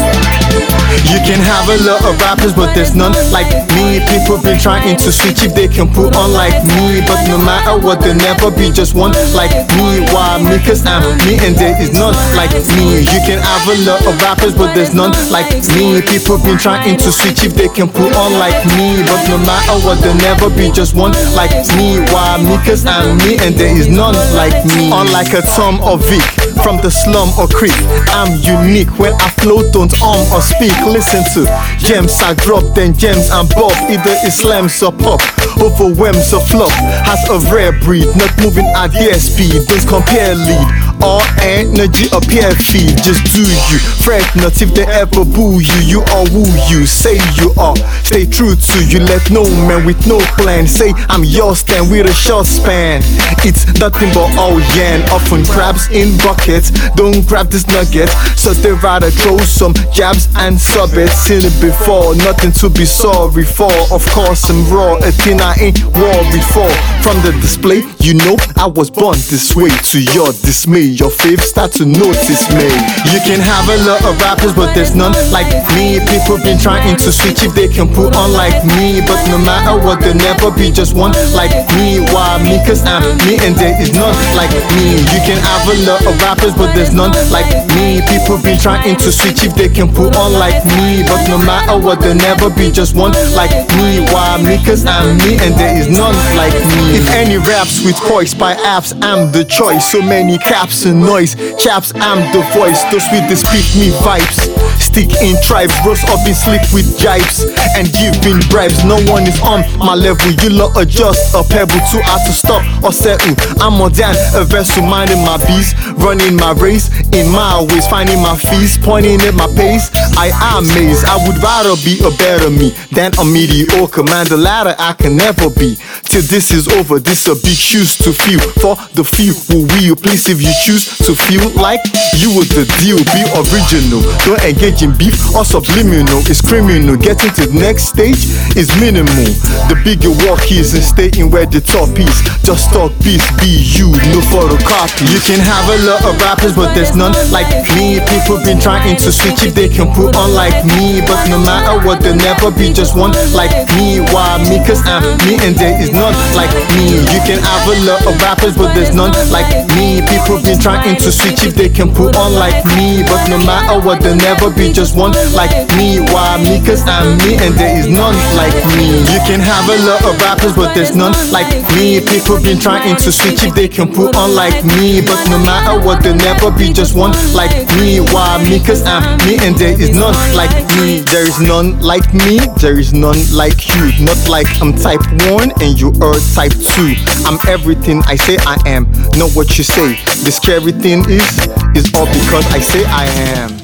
You 1.04 1.18
can 1.26 1.40
have 1.40 1.66
a 1.68 1.78
lot 1.82 2.04
of 2.04 2.20
rappers, 2.20 2.54
but 2.54 2.74
there's 2.74 2.94
none 2.94 3.14
like 3.32 3.50
me. 3.74 3.98
People 4.06 4.38
been 4.42 4.58
trying 4.58 4.96
to 4.96 5.10
switch 5.10 5.42
if 5.42 5.54
they 5.54 5.68
can 5.68 5.88
put 5.90 6.14
on 6.14 6.32
like 6.32 6.54
me. 6.76 7.02
But 7.06 7.26
no 7.26 7.38
matter 7.38 7.74
what, 7.78 8.00
there'll 8.00 8.18
never 8.18 8.50
be 8.50 8.70
just 8.70 8.94
one 8.94 9.12
like 9.34 9.52
me. 9.74 10.04
Why 10.14 10.38
me? 10.38 10.58
Cause 10.62 10.86
I'm 10.86 11.02
me 11.26 11.38
and 11.42 11.56
there 11.56 11.74
is 11.80 11.92
none 11.92 12.14
like 12.36 12.54
me. 12.78 13.02
You 13.02 13.20
can 13.26 13.42
have 13.42 13.64
a 13.66 13.76
lot 13.82 14.00
of 14.06 14.14
rappers, 14.22 14.54
but 14.54 14.74
there's 14.74 14.94
none 14.94 15.12
like 15.30 15.50
me. 15.74 16.02
People 16.02 16.38
been 16.38 16.58
trying 16.58 16.96
to 16.96 17.08
switch 17.10 17.42
if 17.42 17.54
they 17.54 17.68
can 17.68 17.88
put 17.88 18.14
on 18.14 18.38
like 18.38 18.58
me. 18.78 19.02
But 19.02 19.26
no 19.28 19.38
matter 19.42 19.76
what, 19.82 19.98
there'll 20.00 20.18
never 20.22 20.48
be 20.50 20.70
just 20.70 20.94
one 20.94 21.12
like 21.34 21.54
me. 21.74 21.98
Why 22.14 22.38
me? 22.38 22.56
Cause 22.62 22.86
I'm 22.86 23.18
me 23.26 23.38
and 23.42 23.54
there 23.54 23.74
is 23.74 23.88
none 23.88 24.14
like 24.34 24.64
me. 24.76 24.92
Unlike 24.92 25.34
a 25.34 25.42
Tom 25.42 25.80
or 25.82 25.98
Vic 25.98 26.22
from 26.62 26.78
the 26.78 26.90
slum 26.90 27.28
or 27.38 27.48
creek, 27.48 27.74
I'm 28.14 28.30
unique. 28.40 28.90
When 28.98 29.12
I 29.18 29.28
flow, 29.42 29.66
don't 29.70 29.92
arm 30.02 30.24
or 30.32 30.43
speak 30.44 30.76
listen 30.86 31.24
to 31.34 31.48
gems 31.78 32.20
I 32.20 32.34
drop, 32.34 32.74
then 32.74 32.92
gems 32.96 33.30
and 33.30 33.48
bob. 33.50 33.72
Either 33.88 34.14
it 34.24 34.32
slams 34.32 34.82
or 34.82 34.92
pop, 34.92 35.20
overwhelms 35.60 36.32
or 36.32 36.40
flop. 36.40 36.72
Has 37.08 37.20
a 37.32 37.38
rare 37.52 37.72
breed, 37.72 38.06
not 38.16 38.32
moving 38.40 38.66
at 38.76 38.92
their 38.92 39.18
speed. 39.18 39.66
Don't 39.66 39.88
compare 39.88 40.34
lead. 40.34 40.68
All 41.02 41.24
energy 41.42 42.06
appear 42.12 42.50
feed, 42.54 42.96
just 43.02 43.24
do 43.34 43.42
you. 43.42 43.78
Fret 44.04 44.24
not 44.36 44.60
if 44.62 44.72
they 44.74 44.86
ever 44.86 45.24
boo 45.24 45.60
you. 45.60 45.78
You 45.84 46.00
are 46.00 46.26
who 46.32 46.44
you 46.70 46.86
say 46.86 47.18
you 47.36 47.52
are. 47.58 47.76
Stay 48.04 48.24
true 48.24 48.54
to 48.54 48.76
you. 48.86 49.00
Let 49.00 49.30
no 49.30 49.44
man 49.68 49.84
with 49.84 50.06
no 50.06 50.18
plan 50.38 50.66
say 50.66 50.92
I'm 51.08 51.24
yours. 51.24 51.60
Stand 51.60 51.90
with 51.90 52.06
a 52.06 52.12
short 52.12 52.46
span. 52.46 53.02
It's 53.44 53.66
nothing 53.80 54.08
but 54.14 54.32
all 54.38 54.60
yan. 54.76 55.02
Often 55.10 55.44
crabs 55.46 55.90
in 55.90 56.16
buckets. 56.18 56.70
Don't 56.94 57.26
grab 57.26 57.48
this 57.48 57.66
nugget. 57.66 58.08
So 58.36 58.54
they 58.54 58.72
rather 58.72 59.10
throw 59.10 59.38
some 59.38 59.74
jabs 59.92 60.28
and 60.36 60.58
sub 60.58 60.90
it. 60.94 61.10
Seen 61.10 61.44
it 61.44 61.56
before. 61.60 62.14
Nothing 62.16 62.52
to 62.62 62.68
be 62.68 62.84
sorry 62.84 63.44
for. 63.44 63.72
Of 63.92 64.04
course 64.10 64.50
I'm 64.50 64.64
raw. 64.72 64.96
A 64.98 65.12
thing 65.12 65.40
I 65.40 65.54
ain't 65.60 65.82
worried 65.94 66.46
for. 66.54 66.68
From 67.04 67.20
the 67.20 67.36
display, 67.40 67.84
you 68.00 68.14
know 68.14 68.36
I 68.56 68.66
was 68.66 68.90
born 68.90 69.16
this 69.28 69.54
way. 69.54 69.70
To 69.92 69.98
your 70.00 70.32
dismay 70.32 70.96
your 70.96 71.10
fave 71.10 71.40
start 71.40 71.72
to 71.72 71.84
notice 71.84 72.48
me. 72.50 72.68
You 73.12 73.20
can 73.24 73.40
have 73.40 73.68
a 73.68 73.78
lot 73.84 74.02
of 74.04 74.18
rappers, 74.20 74.54
but 74.54 74.74
there's 74.74 74.94
none 74.94 75.14
like 75.30 75.50
me. 75.76 76.00
People 76.08 76.38
been 76.40 76.58
trying 76.58 76.96
to 76.96 77.12
switch 77.12 77.42
if 77.42 77.54
they 77.54 77.68
can 77.68 77.88
put 77.92 78.16
on 78.16 78.32
like 78.32 78.64
me. 78.76 79.00
But 79.04 79.20
no 79.28 79.38
matter 79.38 79.76
what, 79.76 80.00
there'll 80.00 80.16
never 80.16 80.50
be 80.50 80.70
just 80.72 80.96
one 80.96 81.12
like 81.36 81.52
me. 81.76 82.00
Why 82.12 82.40
me? 82.42 82.58
Cause 82.64 82.82
I'm 82.84 83.04
me 83.28 83.36
and 83.44 83.54
there 83.56 83.76
is 83.80 83.92
none 83.92 84.16
like 84.34 84.52
me. 84.76 85.04
You 85.12 85.20
can 85.28 85.38
have 85.38 85.64
a 85.68 85.76
lot 85.84 86.02
of 86.08 86.16
rappers, 86.22 86.54
but 86.54 86.72
there's 86.74 86.92
none 86.92 87.12
like 87.30 87.48
me. 87.76 88.00
People 88.08 88.40
been 88.40 88.58
trying 88.58 88.96
to 88.96 89.12
switch 89.12 89.44
if 89.44 89.54
they 89.54 89.68
can 89.68 89.92
put 89.92 90.16
on 90.16 90.23
like 90.32 90.64
me. 90.76 91.02
But 91.02 91.28
no 91.28 91.38
matter 91.38 91.78
what, 91.78 92.00
there'll 92.00 92.16
never 92.16 92.50
be 92.50 92.70
just 92.70 92.96
one 92.96 93.12
like 93.34 93.52
me. 93.76 94.04
Why 94.12 94.40
me? 94.42 94.56
Cause 94.64 94.84
I'm 94.86 95.16
me 95.18 95.36
and 95.40 95.54
there 95.54 95.76
is 95.76 95.88
none 95.88 96.14
like 96.36 96.54
me. 96.54 96.96
If 96.96 97.10
any 97.12 97.36
raps 97.36 97.84
with 97.84 97.98
voice 98.08 98.34
by 98.34 98.54
apps, 98.54 98.96
I'm 99.02 99.32
the 99.32 99.44
choice. 99.44 99.90
So 99.90 100.00
many 100.00 100.38
caps 100.38 100.84
and 100.84 101.00
noise. 101.00 101.34
Chaps, 101.58 101.92
I'm 101.96 102.20
the 102.32 102.42
voice. 102.54 102.82
Those 102.90 103.06
with 103.12 103.28
the 103.28 103.36
speak 103.36 103.66
me 103.76 103.90
vibes. 104.04 104.48
Stick 104.80 105.10
in 105.22 105.36
tribes, 105.42 105.74
roast 105.86 106.06
up 106.08 106.26
in 106.26 106.34
slick 106.34 106.62
with 106.72 106.98
jibes 106.98 107.44
and 107.76 107.90
giving 107.92 108.40
bribes. 108.50 108.84
No 108.84 108.98
one 109.10 109.24
is 109.26 109.40
on 109.42 109.62
my 109.78 109.94
level. 109.94 110.30
You 110.42 110.50
lot 110.50 110.74
just 110.86 111.34
a 111.34 111.42
pebble 111.42 111.80
too 111.90 112.02
hard 112.02 112.22
to 112.26 112.32
stop 112.32 112.62
or 112.82 112.92
settle. 112.92 113.34
I'm 113.60 113.74
more 113.74 113.90
than 113.90 114.14
a 114.34 114.44
vessel, 114.44 114.82
minding 114.82 115.24
my 115.24 115.38
bees, 115.46 115.74
running 115.98 116.36
my 116.36 116.52
race 116.52 116.90
in 117.12 117.30
my 117.30 117.62
ways, 117.62 117.86
finding 117.86 118.20
my 118.20 118.36
feast, 118.36 118.82
pointing 118.82 119.20
at 119.22 119.34
my 119.34 119.46
pace. 119.54 119.90
I 120.16 120.28
am 120.54 120.64
amazed. 120.64 121.04
I 121.04 121.16
would 121.26 121.38
rather 121.42 121.76
be 121.82 122.00
a 122.04 122.10
better 122.16 122.50
me 122.50 122.70
than 122.92 123.12
a 123.18 123.24
mediocre 123.24 124.04
man. 124.04 124.26
The 124.26 124.36
latter 124.36 124.74
I 124.78 124.92
can 124.92 125.16
never 125.16 125.50
be. 125.50 125.76
Till 126.04 126.22
this 126.30 126.52
is 126.52 126.68
over, 126.68 127.00
this 127.00 127.26
a 127.26 127.34
big 127.34 127.56
shoes 127.56 127.96
to 128.04 128.12
fill 128.12 128.40
for 128.60 128.76
the 128.94 129.04
few 129.04 129.34
who 129.48 129.66
will. 129.66 129.96
Please, 129.96 130.28
if 130.28 130.40
you 130.40 130.52
choose 130.62 130.86
to 131.02 131.14
feel 131.14 131.50
like 131.58 131.80
you 132.20 132.30
were 132.36 132.46
the 132.46 132.66
deal. 132.82 133.00
Be 133.14 133.22
original, 133.34 134.02
don't 134.26 134.42
engage 134.44 134.82
in 134.82 134.92
beef 134.96 135.16
or 135.34 135.44
subliminal. 135.44 136.22
It's 136.30 136.40
criminal. 136.40 136.96
Getting 136.96 137.32
to 137.40 137.46
the 137.48 137.58
next 137.58 137.90
stage 137.90 138.28
is 138.54 138.68
minimal. 138.80 139.30
The 139.70 139.78
bigger 139.82 140.12
walk 140.26 140.50
is 140.52 140.74
in 140.74 140.82
staying 140.82 141.30
where 141.30 141.46
the 141.46 141.60
top 141.60 141.90
is. 141.98 142.22
Just 142.42 142.70
talk 142.70 142.92
peace, 143.02 143.24
be 143.40 143.50
you, 143.74 143.90
no 144.12 144.20
photocopy. 144.30 145.08
You 145.10 145.20
can 145.22 145.40
have 145.40 145.66
a 145.70 145.78
lot 145.86 146.02
of 146.04 146.14
rappers, 146.20 146.54
but 146.54 146.74
there's 146.74 146.94
none 146.94 147.14
like 147.30 147.48
me. 147.74 147.98
People 148.10 148.38
been 148.44 148.60
trying 148.60 148.96
to 148.98 149.10
switch 149.10 149.42
if 149.42 149.54
they 149.54 149.68
can 149.68 149.93
put 149.94 150.18
on 150.18 150.34
like 150.34 150.66
me. 150.76 151.00
But 151.00 151.30
no 151.30 151.38
matter 151.38 151.78
what, 151.86 152.02
there'll 152.02 152.18
never 152.18 152.50
be 152.50 152.74
just 152.74 152.98
one 152.98 153.14
like 153.32 153.54
me. 153.78 154.02
Why 154.10 154.42
me? 154.42 154.58
Cause 154.66 154.82
I'm 154.84 155.02
me 155.24 155.38
and 155.40 155.54
there 155.54 155.78
is 155.80 155.94
none 155.94 156.12
like 156.34 156.50
me. 156.74 156.98
You 157.14 157.20
can 157.22 157.38
have 157.40 157.64
a 157.70 157.74
lot 157.86 158.02
of 158.04 158.18
rappers, 158.20 158.58
but 158.58 158.74
there's 158.74 158.94
none 158.94 159.14
like 159.30 159.48
me. 159.78 160.02
People 160.04 160.42
been 160.42 160.58
trying 160.58 160.98
to 160.98 161.08
switch 161.10 161.46
if 161.46 161.54
they 161.54 161.70
can 161.70 161.94
put 161.94 162.18
on 162.18 162.34
like 162.34 162.66
me. 162.76 163.06
But 163.06 163.30
no 163.30 163.38
matter 163.46 163.78
what, 163.80 164.02
there'll 164.02 164.18
never 164.18 164.50
be 164.50 164.74
just 164.74 164.98
one 164.98 165.14
like 165.32 165.54
me. 165.78 166.02
Why 166.10 166.42
me? 166.42 166.58
Cause 166.60 166.82
I'm 166.84 167.16
me 167.22 167.38
and 167.38 167.54
there 167.54 167.78
is 167.78 167.86
none 167.86 168.18
like 168.34 168.54
me. 168.76 168.98
You 169.14 169.20
can 169.24 169.40
have 169.40 169.64
a 169.70 169.78
lot 169.86 170.02
of 170.04 170.18
rappers, 170.20 170.54
but 170.58 170.74
there's 170.74 170.94
none 170.98 171.14
like 171.30 171.48
me. 171.78 172.02
People 172.02 172.42
been 172.42 172.58
trying 172.58 172.96
to 172.98 173.08
switch 173.12 173.46
if 173.46 173.54
they 173.54 173.68
can 173.68 173.88
put 173.88 174.16
on 174.16 174.34
like 174.34 174.64
me. 174.76 175.00
But 175.00 175.22
no 175.30 175.38
matter 175.38 175.78
what, 175.78 176.02
there'll 176.02 176.18
never 176.18 176.50
be 176.50 176.72
just 176.72 176.96
one 176.96 177.14
like 177.32 177.54
me. 177.78 178.00
Why 178.00 178.42
me? 178.42 178.58
Cause 178.58 178.82
I'm 178.82 179.02
me 179.26 179.38
and 179.40 179.54
there 179.56 179.72
is 179.78 179.83
none 179.92 180.14
like 180.36 180.54
me. 180.76 181.00
There 181.00 181.26
is 181.26 181.40
none 181.40 181.80
like 181.80 182.14
me. 182.14 182.38
There 182.60 182.78
is 182.78 182.92
none 182.92 183.18
like 183.32 183.68
you. 183.68 184.04
Not 184.04 184.28
like 184.28 184.46
I'm 184.60 184.72
type 184.72 185.02
1 185.30 185.62
and 185.62 185.80
you 185.80 185.88
are 186.00 186.14
type 186.34 186.52
2. 186.52 186.94
I'm 187.26 187.38
everything 187.48 188.02
I 188.06 188.16
say 188.16 188.36
I 188.46 188.56
am, 188.66 188.90
not 189.16 189.32
what 189.34 189.58
you 189.58 189.64
say. 189.64 189.94
The 190.24 190.30
scary 190.30 190.72
thing 190.72 191.00
is, 191.08 191.26
is 191.74 191.94
all 191.94 192.06
because 192.06 192.46
I 192.52 192.60
say 192.60 192.84
I 192.84 193.04
am. 193.36 193.63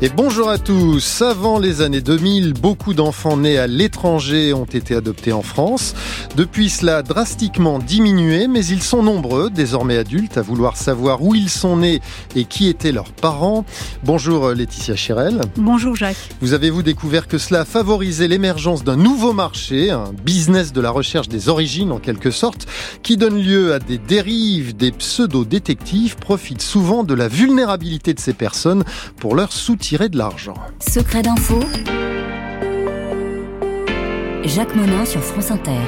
Et 0.00 0.10
bonjour 0.10 0.48
à 0.48 0.58
tous. 0.58 1.22
Avant 1.22 1.58
les 1.58 1.80
années 1.80 2.00
2000, 2.00 2.52
beaucoup 2.52 2.94
d'enfants 2.94 3.36
nés 3.36 3.58
à 3.58 3.66
l'étranger 3.66 4.52
ont 4.52 4.64
été 4.64 4.94
adoptés 4.94 5.32
en 5.32 5.42
France. 5.42 5.92
Depuis, 6.36 6.68
cela 6.68 7.02
drastiquement 7.02 7.80
diminué, 7.80 8.46
mais 8.46 8.64
ils 8.64 8.84
sont 8.84 9.02
nombreux, 9.02 9.50
désormais 9.50 9.96
adultes, 9.96 10.38
à 10.38 10.42
vouloir 10.42 10.76
savoir 10.76 11.24
où 11.24 11.34
ils 11.34 11.50
sont 11.50 11.78
nés 11.78 12.00
et 12.36 12.44
qui 12.44 12.68
étaient 12.68 12.92
leurs 12.92 13.10
parents. 13.10 13.64
Bonjour 14.04 14.50
Laetitia 14.50 14.94
Chérel. 14.94 15.40
Bonjour 15.56 15.96
Jacques. 15.96 16.16
Vous 16.40 16.54
avez-vous 16.54 16.82
découvert 16.82 17.26
que 17.26 17.36
cela 17.36 17.60
a 17.60 17.64
favorisé 17.64 18.28
l'émergence 18.28 18.84
d'un 18.84 18.96
nouveau 18.96 19.32
marché, 19.32 19.90
un 19.90 20.12
business 20.24 20.72
de 20.72 20.80
la 20.80 20.90
recherche 20.90 21.28
des 21.28 21.48
origines 21.48 21.90
en 21.90 21.98
quelque 21.98 22.30
sorte, 22.30 22.66
qui 23.02 23.16
donne 23.16 23.42
lieu 23.42 23.72
à 23.72 23.78
des 23.78 23.98
dérives, 23.98 24.76
des 24.76 24.92
pseudo-détectives 24.92 26.16
profitent 26.16 26.62
souvent 26.62 27.02
de 27.02 27.14
la 27.14 27.28
vulnérabilité 27.28 28.14
de 28.14 28.20
ces 28.20 28.34
personnes 28.34 28.84
pour 29.16 29.34
leur 29.34 29.52
soutien 29.52 30.06
de 30.06 30.16
l'argent. 30.16 30.54
Secret 30.80 31.22
d'info 31.22 31.60
Jacques 34.44 34.76
Monin 34.76 35.04
sur 35.04 35.22
France 35.22 35.50
Inter. 35.50 35.80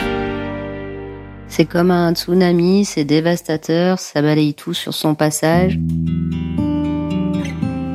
C'est 1.48 1.64
comme 1.64 1.90
un 1.90 2.14
tsunami, 2.14 2.84
c'est 2.84 3.04
dévastateur, 3.04 3.98
ça 3.98 4.22
balaye 4.22 4.54
tout 4.54 4.74
sur 4.74 4.94
son 4.94 5.14
passage. 5.14 5.78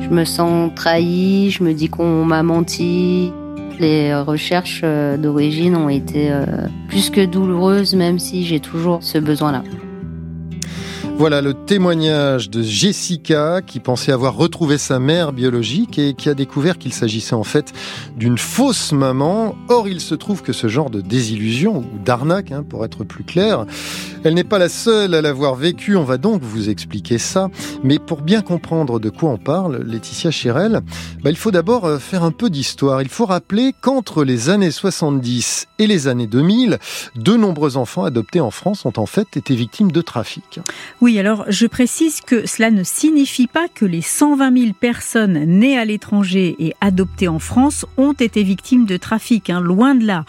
Je 0.08 0.14
me 0.14 0.24
sens 0.24 0.70
trahi, 0.76 1.50
je 1.50 1.64
me 1.64 1.74
dis 1.74 1.88
qu'on 1.88 2.24
m'a 2.24 2.44
menti. 2.44 3.32
Les 3.80 4.14
recherches 4.14 4.82
euh, 4.84 5.16
d'origine 5.16 5.74
ont 5.74 5.88
été 5.88 6.30
euh, 6.30 6.46
plus 6.88 7.10
que 7.10 7.26
douloureuses, 7.26 7.96
même 7.96 8.20
si 8.20 8.46
j'ai 8.46 8.60
toujours 8.60 9.02
ce 9.02 9.18
besoin-là. 9.18 9.64
Voilà 11.18 11.40
le 11.40 11.54
témoignage 11.54 12.50
de 12.50 12.62
Jessica 12.62 13.62
qui 13.66 13.80
pensait 13.80 14.12
avoir 14.12 14.36
retrouvé 14.36 14.76
sa 14.76 14.98
mère 14.98 15.32
biologique 15.32 15.98
et 15.98 16.12
qui 16.12 16.28
a 16.28 16.34
découvert 16.34 16.76
qu'il 16.76 16.92
s'agissait 16.92 17.34
en 17.34 17.42
fait 17.42 17.72
d'une 18.16 18.36
fausse 18.36 18.92
maman. 18.92 19.56
Or, 19.70 19.88
il 19.88 20.00
se 20.00 20.14
trouve 20.14 20.42
que 20.42 20.52
ce 20.52 20.68
genre 20.68 20.90
de 20.90 21.00
désillusion 21.00 21.78
ou 21.78 21.98
d'arnaque, 22.04 22.52
hein, 22.52 22.62
pour 22.68 22.84
être 22.84 23.02
plus 23.02 23.24
clair, 23.24 23.64
elle 24.26 24.34
n'est 24.34 24.42
pas 24.42 24.58
la 24.58 24.68
seule 24.68 25.14
à 25.14 25.22
l'avoir 25.22 25.54
vécu. 25.54 25.94
On 25.94 26.02
va 26.02 26.18
donc 26.18 26.42
vous 26.42 26.68
expliquer 26.68 27.16
ça. 27.16 27.48
Mais 27.84 28.00
pour 28.00 28.22
bien 28.22 28.42
comprendre 28.42 28.98
de 28.98 29.08
quoi 29.08 29.30
on 29.30 29.38
parle, 29.38 29.84
Laetitia 29.86 30.32
Chérel, 30.32 30.80
bah, 31.22 31.30
il 31.30 31.36
faut 31.36 31.52
d'abord 31.52 31.84
euh, 31.84 31.98
faire 32.00 32.24
un 32.24 32.32
peu 32.32 32.50
d'histoire. 32.50 33.02
Il 33.02 33.08
faut 33.08 33.26
rappeler 33.26 33.72
qu'entre 33.80 34.24
les 34.24 34.50
années 34.50 34.72
70 34.72 35.68
et 35.78 35.86
les 35.86 36.08
années 36.08 36.26
2000, 36.26 36.78
de 37.14 37.34
nombreux 37.34 37.76
enfants 37.76 38.02
adoptés 38.02 38.40
en 38.40 38.50
France 38.50 38.84
ont 38.84 38.92
en 38.96 39.06
fait 39.06 39.36
été 39.36 39.54
victimes 39.54 39.92
de 39.92 40.00
trafic. 40.00 40.58
Oui, 41.00 41.20
alors 41.20 41.44
je 41.46 41.68
précise 41.68 42.20
que 42.20 42.48
cela 42.48 42.72
ne 42.72 42.82
signifie 42.82 43.46
pas 43.46 43.68
que 43.68 43.84
les 43.84 44.02
120 44.02 44.58
000 44.58 44.72
personnes 44.72 45.44
nées 45.44 45.78
à 45.78 45.84
l'étranger 45.84 46.56
et 46.58 46.74
adoptées 46.80 47.28
en 47.28 47.38
France 47.38 47.86
ont 47.96 48.12
été 48.12 48.42
victimes 48.42 48.86
de 48.86 48.96
trafic, 48.96 49.50
hein, 49.50 49.60
loin 49.60 49.94
de 49.94 50.04
là. 50.04 50.24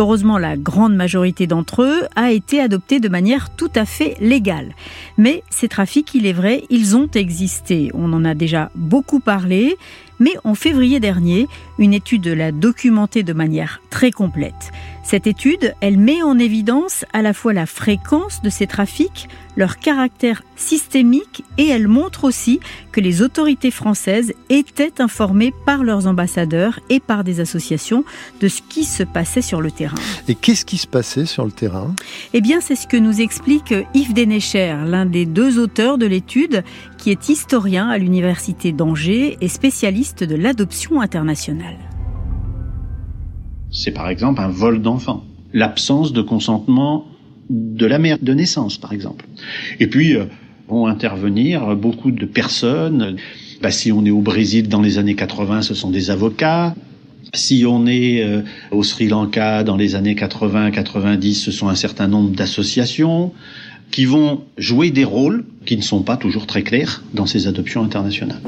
Heureusement, 0.00 0.38
la 0.38 0.56
grande 0.56 0.94
majorité 0.94 1.46
d'entre 1.46 1.82
eux 1.82 2.08
a 2.16 2.32
été 2.32 2.58
adoptée 2.58 3.00
de 3.00 3.10
manière 3.10 3.54
tout 3.54 3.68
à 3.74 3.84
fait 3.84 4.16
légale. 4.18 4.74
Mais 5.18 5.42
ces 5.50 5.68
trafics, 5.68 6.14
il 6.14 6.24
est 6.24 6.32
vrai, 6.32 6.64
ils 6.70 6.96
ont 6.96 7.10
existé. 7.14 7.90
On 7.92 8.10
en 8.14 8.24
a 8.24 8.32
déjà 8.32 8.70
beaucoup 8.74 9.20
parlé. 9.20 9.76
Mais 10.18 10.32
en 10.44 10.54
février 10.54 11.00
dernier, 11.00 11.48
une 11.78 11.92
étude 11.92 12.28
l'a 12.28 12.50
documenté 12.50 13.22
de 13.22 13.34
manière 13.34 13.82
très 13.90 14.10
complète. 14.10 14.72
Cette 15.10 15.26
étude, 15.26 15.74
elle 15.80 15.98
met 15.98 16.22
en 16.22 16.38
évidence 16.38 17.04
à 17.12 17.20
la 17.20 17.34
fois 17.34 17.52
la 17.52 17.66
fréquence 17.66 18.42
de 18.42 18.48
ces 18.48 18.68
trafics, 18.68 19.28
leur 19.56 19.78
caractère 19.80 20.44
systémique 20.54 21.42
et 21.58 21.66
elle 21.66 21.88
montre 21.88 22.22
aussi 22.22 22.60
que 22.92 23.00
les 23.00 23.20
autorités 23.20 23.72
françaises 23.72 24.32
étaient 24.50 25.00
informées 25.00 25.52
par 25.66 25.82
leurs 25.82 26.06
ambassadeurs 26.06 26.78
et 26.90 27.00
par 27.00 27.24
des 27.24 27.40
associations 27.40 28.04
de 28.40 28.46
ce 28.46 28.62
qui 28.62 28.84
se 28.84 29.02
passait 29.02 29.42
sur 29.42 29.60
le 29.60 29.72
terrain. 29.72 29.98
Et 30.28 30.36
qu'est-ce 30.36 30.64
qui 30.64 30.78
se 30.78 30.86
passait 30.86 31.26
sur 31.26 31.44
le 31.44 31.50
terrain? 31.50 31.92
Eh 32.32 32.40
bien, 32.40 32.60
c'est 32.60 32.76
ce 32.76 32.86
que 32.86 32.96
nous 32.96 33.20
explique 33.20 33.74
Yves 33.94 34.14
Dénécher, 34.14 34.76
l'un 34.86 35.06
des 35.06 35.26
deux 35.26 35.58
auteurs 35.58 35.98
de 35.98 36.06
l'étude, 36.06 36.62
qui 36.98 37.10
est 37.10 37.28
historien 37.28 37.88
à 37.88 37.98
l'Université 37.98 38.70
d'Angers 38.70 39.38
et 39.40 39.48
spécialiste 39.48 40.22
de 40.22 40.36
l'adoption 40.36 41.00
internationale. 41.00 41.89
C'est 43.72 43.92
par 43.92 44.08
exemple 44.08 44.40
un 44.40 44.48
vol 44.48 44.82
d'enfant, 44.82 45.24
l'absence 45.52 46.12
de 46.12 46.22
consentement 46.22 47.06
de 47.48 47.86
la 47.86 47.98
mère 47.98 48.18
de 48.20 48.32
naissance, 48.32 48.78
par 48.78 48.92
exemple. 48.92 49.26
Et 49.80 49.86
puis, 49.86 50.14
euh, 50.14 50.24
vont 50.68 50.86
intervenir 50.86 51.76
beaucoup 51.76 52.10
de 52.10 52.24
personnes. 52.24 53.16
Bah, 53.60 53.70
si 53.70 53.92
on 53.92 54.04
est 54.04 54.10
au 54.10 54.20
Brésil 54.20 54.68
dans 54.68 54.80
les 54.80 54.98
années 54.98 55.16
80, 55.16 55.62
ce 55.62 55.74
sont 55.74 55.90
des 55.90 56.10
avocats. 56.10 56.74
Si 57.34 57.64
on 57.66 57.86
est 57.86 58.22
euh, 58.22 58.42
au 58.70 58.82
Sri 58.82 59.08
Lanka 59.08 59.62
dans 59.62 59.76
les 59.76 59.94
années 59.94 60.14
80-90, 60.14 61.34
ce 61.34 61.50
sont 61.50 61.68
un 61.68 61.74
certain 61.74 62.08
nombre 62.08 62.30
d'associations 62.30 63.32
qui 63.90 64.04
vont 64.04 64.42
jouer 64.56 64.90
des 64.90 65.04
rôles 65.04 65.44
qui 65.66 65.76
ne 65.76 65.82
sont 65.82 66.02
pas 66.02 66.16
toujours 66.16 66.46
très 66.46 66.62
clairs 66.62 67.02
dans 67.12 67.26
ces 67.26 67.48
adoptions 67.48 67.82
internationales 67.82 68.40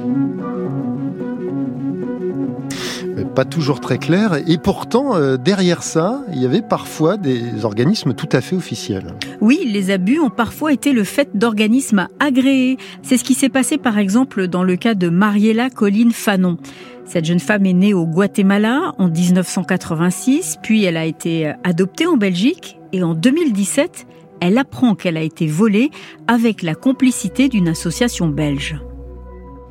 pas 3.34 3.44
toujours 3.44 3.80
très 3.80 3.98
clair. 3.98 4.38
Et 4.46 4.58
pourtant, 4.58 5.16
euh, 5.16 5.36
derrière 5.36 5.82
ça, 5.82 6.22
il 6.32 6.40
y 6.40 6.46
avait 6.46 6.62
parfois 6.62 7.16
des 7.16 7.64
organismes 7.64 8.14
tout 8.14 8.28
à 8.32 8.40
fait 8.40 8.56
officiels. 8.56 9.14
Oui, 9.40 9.60
les 9.66 9.90
abus 9.90 10.18
ont 10.20 10.30
parfois 10.30 10.72
été 10.72 10.92
le 10.92 11.04
fait 11.04 11.30
d'organismes 11.34 12.08
agréés. 12.20 12.76
C'est 13.02 13.16
ce 13.16 13.24
qui 13.24 13.34
s'est 13.34 13.48
passé 13.48 13.78
par 13.78 13.98
exemple 13.98 14.48
dans 14.48 14.64
le 14.64 14.76
cas 14.76 14.94
de 14.94 15.08
Mariella 15.08 15.70
Colline 15.70 16.12
Fanon. 16.12 16.58
Cette 17.04 17.24
jeune 17.24 17.40
femme 17.40 17.66
est 17.66 17.72
née 17.72 17.94
au 17.94 18.06
Guatemala 18.06 18.92
en 18.98 19.08
1986, 19.08 20.58
puis 20.62 20.84
elle 20.84 20.96
a 20.96 21.04
été 21.04 21.52
adoptée 21.64 22.06
en 22.06 22.16
Belgique 22.16 22.78
et 22.92 23.02
en 23.02 23.14
2017, 23.14 24.06
elle 24.40 24.56
apprend 24.56 24.94
qu'elle 24.94 25.16
a 25.16 25.22
été 25.22 25.46
volée 25.46 25.90
avec 26.26 26.62
la 26.62 26.74
complicité 26.74 27.48
d'une 27.48 27.68
association 27.68 28.28
belge. 28.28 28.76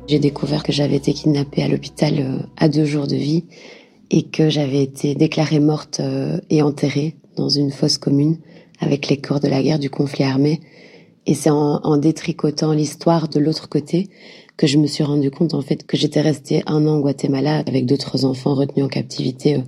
J'ai 0.08 0.18
découvert 0.18 0.62
que 0.62 0.72
j'avais 0.72 0.96
été 0.96 1.12
kidnappée 1.12 1.62
à 1.62 1.68
l'hôpital 1.68 2.14
euh, 2.18 2.38
à 2.56 2.68
deux 2.68 2.84
jours 2.84 3.06
de 3.06 3.14
vie 3.14 3.44
et 4.10 4.24
que 4.24 4.50
j'avais 4.50 4.82
été 4.82 5.14
déclarée 5.14 5.60
morte 5.60 6.00
euh, 6.00 6.40
et 6.50 6.60
enterrée 6.60 7.16
dans 7.36 7.48
une 7.48 7.70
fosse 7.70 7.98
commune 7.98 8.38
avec 8.80 9.08
les 9.08 9.16
corps 9.16 9.40
de 9.40 9.48
la 9.48 9.62
guerre 9.62 9.78
du 9.78 9.90
conflit 9.90 10.24
armé. 10.24 10.60
Et 11.26 11.34
c'est 11.34 11.50
en, 11.50 11.96
détricotant 11.98 12.72
l'histoire 12.72 13.28
de 13.28 13.38
l'autre 13.38 13.68
côté 13.68 14.10
que 14.56 14.66
je 14.66 14.76
me 14.76 14.88
suis 14.88 15.04
rendu 15.04 15.30
compte 15.30 15.54
en 15.54 15.62
fait 15.62 15.86
que 15.86 15.96
j'étais 15.96 16.20
restée 16.20 16.62
un 16.66 16.84
an 16.86 16.96
au 16.96 17.00
Guatemala 17.00 17.62
avec 17.66 17.86
d'autres 17.86 18.24
enfants 18.24 18.54
retenus 18.54 18.84
en 18.84 18.88
captivité 18.88 19.54
euh, 19.54 19.60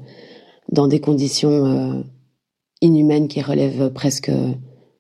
dans 0.73 0.89
des 0.89 1.01
conditions 1.01 2.05
inhumaines 2.81 3.29
qui 3.29 3.41
relèvent 3.43 3.91
presque 3.91 4.31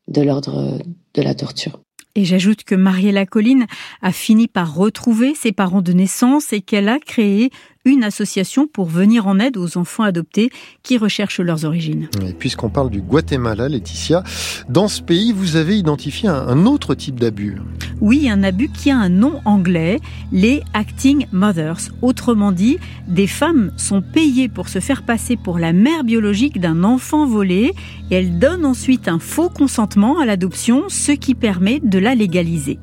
de 0.09 0.23
l'ordre 0.23 0.79
de 1.15 1.23
la 1.23 1.35
torture. 1.35 1.81
Et 2.17 2.25
j'ajoute 2.25 2.63
que 2.63 2.75
Mariella 2.77 3.27
Colline 3.27 3.67
a 4.01 4.13
fini 4.13 4.47
par 4.47 4.75
retrouver 4.75 5.35
ses 5.35 5.51
parents 5.51 5.83
de 5.83 5.93
naissance 5.93 6.53
et 6.53 6.61
qu'elle 6.61 6.89
a 6.89 7.01
créé 7.01 7.51
une 7.85 8.05
association 8.05 8.67
pour 8.67 8.87
venir 8.87 9.27
en 9.27 9.39
aide 9.39 9.57
aux 9.57 9.77
enfants 9.77 10.05
adoptés 10.05 10.51
qui 10.83 10.97
recherchent 10.97 11.41
leurs 11.41 11.65
origines. 11.65 12.09
Et 12.27 12.33
puisqu'on 12.33 12.71
parle 12.71 12.91
du 12.91 13.03
Guatemala, 13.03 13.69
Laetitia, 13.69 14.23
dans 14.69 14.89
ce 14.89 15.03
pays, 15.03 15.33
vous 15.33 15.57
avez 15.57 15.77
identifié 15.77 16.29
un 16.29 16.67
autre 16.67 16.95
type 16.95 17.21
d'abus. 17.21 17.57
Oui, 18.01 18.29
un 18.29 18.43
abus 18.43 18.69
qui 18.69 18.91
a 18.91 18.99
un 18.99 19.09
nom 19.09 19.41
anglais, 19.45 20.01
les 20.33 20.63
acting 20.73 21.27
mothers. 21.33 21.79
Autrement 22.03 22.53
dit, 22.53 22.79
des 23.07 23.27
femmes 23.27 23.73
sont 23.77 24.03
payées 24.03 24.49
pour 24.49 24.69
se 24.69 24.81
faire 24.81 25.05
passer 25.05 25.37
pour 25.37 25.59
la 25.59 25.73
mère 25.73 26.05
biologique 26.05 26.61
d'un 26.61 26.85
enfant 26.85 27.27
volé 27.27 27.73
et 28.11 28.15
elles 28.15 28.39
donnent 28.39 28.67
ensuite 28.67 29.09
un 29.09 29.19
faux 29.19 29.49
consentement 29.49 30.19
à 30.19 30.27
l'adoption, 30.27 30.85
ce 30.89 31.13
qui 31.13 31.35
permet 31.35 31.81
de 31.81 31.99
la 31.99 32.15
légaliser. 32.15 32.79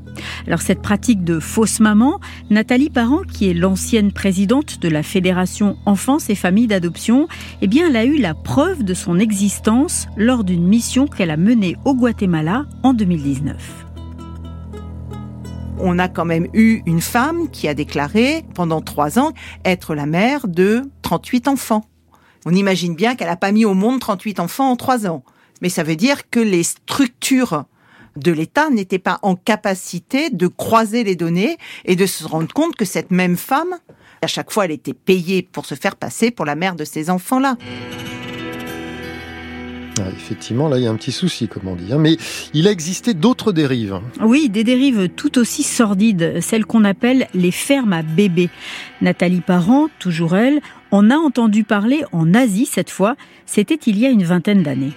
Alors 0.47 0.61
cette 0.61 0.81
pratique 0.81 1.23
de 1.23 1.39
fausse 1.39 1.79
maman, 1.79 2.19
Nathalie 2.49 2.89
Parent, 2.89 3.21
qui 3.21 3.49
est 3.49 3.53
l'ancienne 3.53 4.11
présidente 4.11 4.79
de 4.81 4.89
la 4.89 5.03
Fédération 5.03 5.77
Enfance 5.85 6.29
et 6.29 6.35
Familles 6.35 6.67
d'Adoption, 6.67 7.27
eh 7.61 7.67
bien 7.67 7.87
elle 7.87 7.95
a 7.97 8.05
eu 8.05 8.17
la 8.17 8.33
preuve 8.33 8.83
de 8.83 8.93
son 8.93 9.19
existence 9.19 10.07
lors 10.17 10.43
d'une 10.43 10.67
mission 10.67 11.07
qu'elle 11.07 11.31
a 11.31 11.37
menée 11.37 11.75
au 11.85 11.95
Guatemala 11.95 12.65
en 12.83 12.93
2019 12.93 13.85
on 15.83 15.99
a 15.99 16.07
quand 16.07 16.25
même 16.25 16.47
eu 16.53 16.81
une 16.85 17.01
femme 17.01 17.49
qui 17.49 17.67
a 17.67 17.73
déclaré 17.73 18.45
pendant 18.53 18.81
trois 18.81 19.19
ans 19.19 19.33
être 19.65 19.95
la 19.95 20.05
mère 20.05 20.47
de 20.47 20.83
38 21.01 21.47
enfants. 21.47 21.85
On 22.45 22.53
imagine 22.53 22.95
bien 22.95 23.15
qu'elle 23.15 23.27
n'a 23.27 23.35
pas 23.35 23.51
mis 23.51 23.65
au 23.65 23.73
monde 23.73 23.99
38 23.99 24.39
enfants 24.39 24.71
en 24.71 24.75
trois 24.75 25.07
ans. 25.07 25.23
Mais 25.61 25.69
ça 25.69 25.83
veut 25.83 25.95
dire 25.95 26.29
que 26.29 26.39
les 26.39 26.63
structures 26.63 27.65
de 28.15 28.31
l'État 28.31 28.69
n'était 28.69 28.99
pas 28.99 29.19
en 29.21 29.35
capacité 29.35 30.29
de 30.29 30.47
croiser 30.47 31.03
les 31.03 31.15
données 31.15 31.57
et 31.85 31.95
de 31.95 32.05
se 32.05 32.25
rendre 32.25 32.53
compte 32.53 32.75
que 32.75 32.85
cette 32.85 33.11
même 33.11 33.37
femme, 33.37 33.75
à 34.21 34.27
chaque 34.27 34.51
fois, 34.51 34.65
elle 34.65 34.71
était 34.71 34.93
payée 34.93 35.41
pour 35.41 35.65
se 35.65 35.75
faire 35.75 35.95
passer 35.95 36.31
pour 36.31 36.45
la 36.45 36.55
mère 36.55 36.75
de 36.75 36.83
ces 36.83 37.09
enfants-là. 37.09 37.57
Ah, 39.99 40.09
effectivement, 40.15 40.69
là, 40.69 40.77
il 40.77 40.83
y 40.83 40.87
a 40.87 40.89
un 40.89 40.95
petit 40.95 41.11
souci, 41.11 41.47
comme 41.47 41.67
on 41.67 41.75
dit. 41.75 41.91
Hein. 41.91 41.97
Mais 41.99 42.17
il 42.53 42.67
a 42.67 42.71
existé 42.71 43.13
d'autres 43.13 43.51
dérives. 43.51 43.99
Oui, 44.21 44.49
des 44.49 44.63
dérives 44.63 45.09
tout 45.09 45.37
aussi 45.37 45.63
sordides, 45.63 46.39
celles 46.41 46.65
qu'on 46.65 46.85
appelle 46.85 47.27
les 47.33 47.51
fermes 47.51 47.93
à 47.93 48.01
bébés. 48.01 48.49
Nathalie 49.01 49.41
Parent, 49.41 49.89
toujours 49.99 50.35
elle, 50.35 50.61
en 50.91 51.09
a 51.09 51.15
entendu 51.15 51.63
parler 51.63 52.03
en 52.11 52.33
Asie 52.33 52.65
cette 52.65 52.89
fois. 52.89 53.15
C'était 53.45 53.79
il 53.85 53.99
y 53.99 54.05
a 54.05 54.09
une 54.09 54.23
vingtaine 54.23 54.63
d'années. 54.63 54.93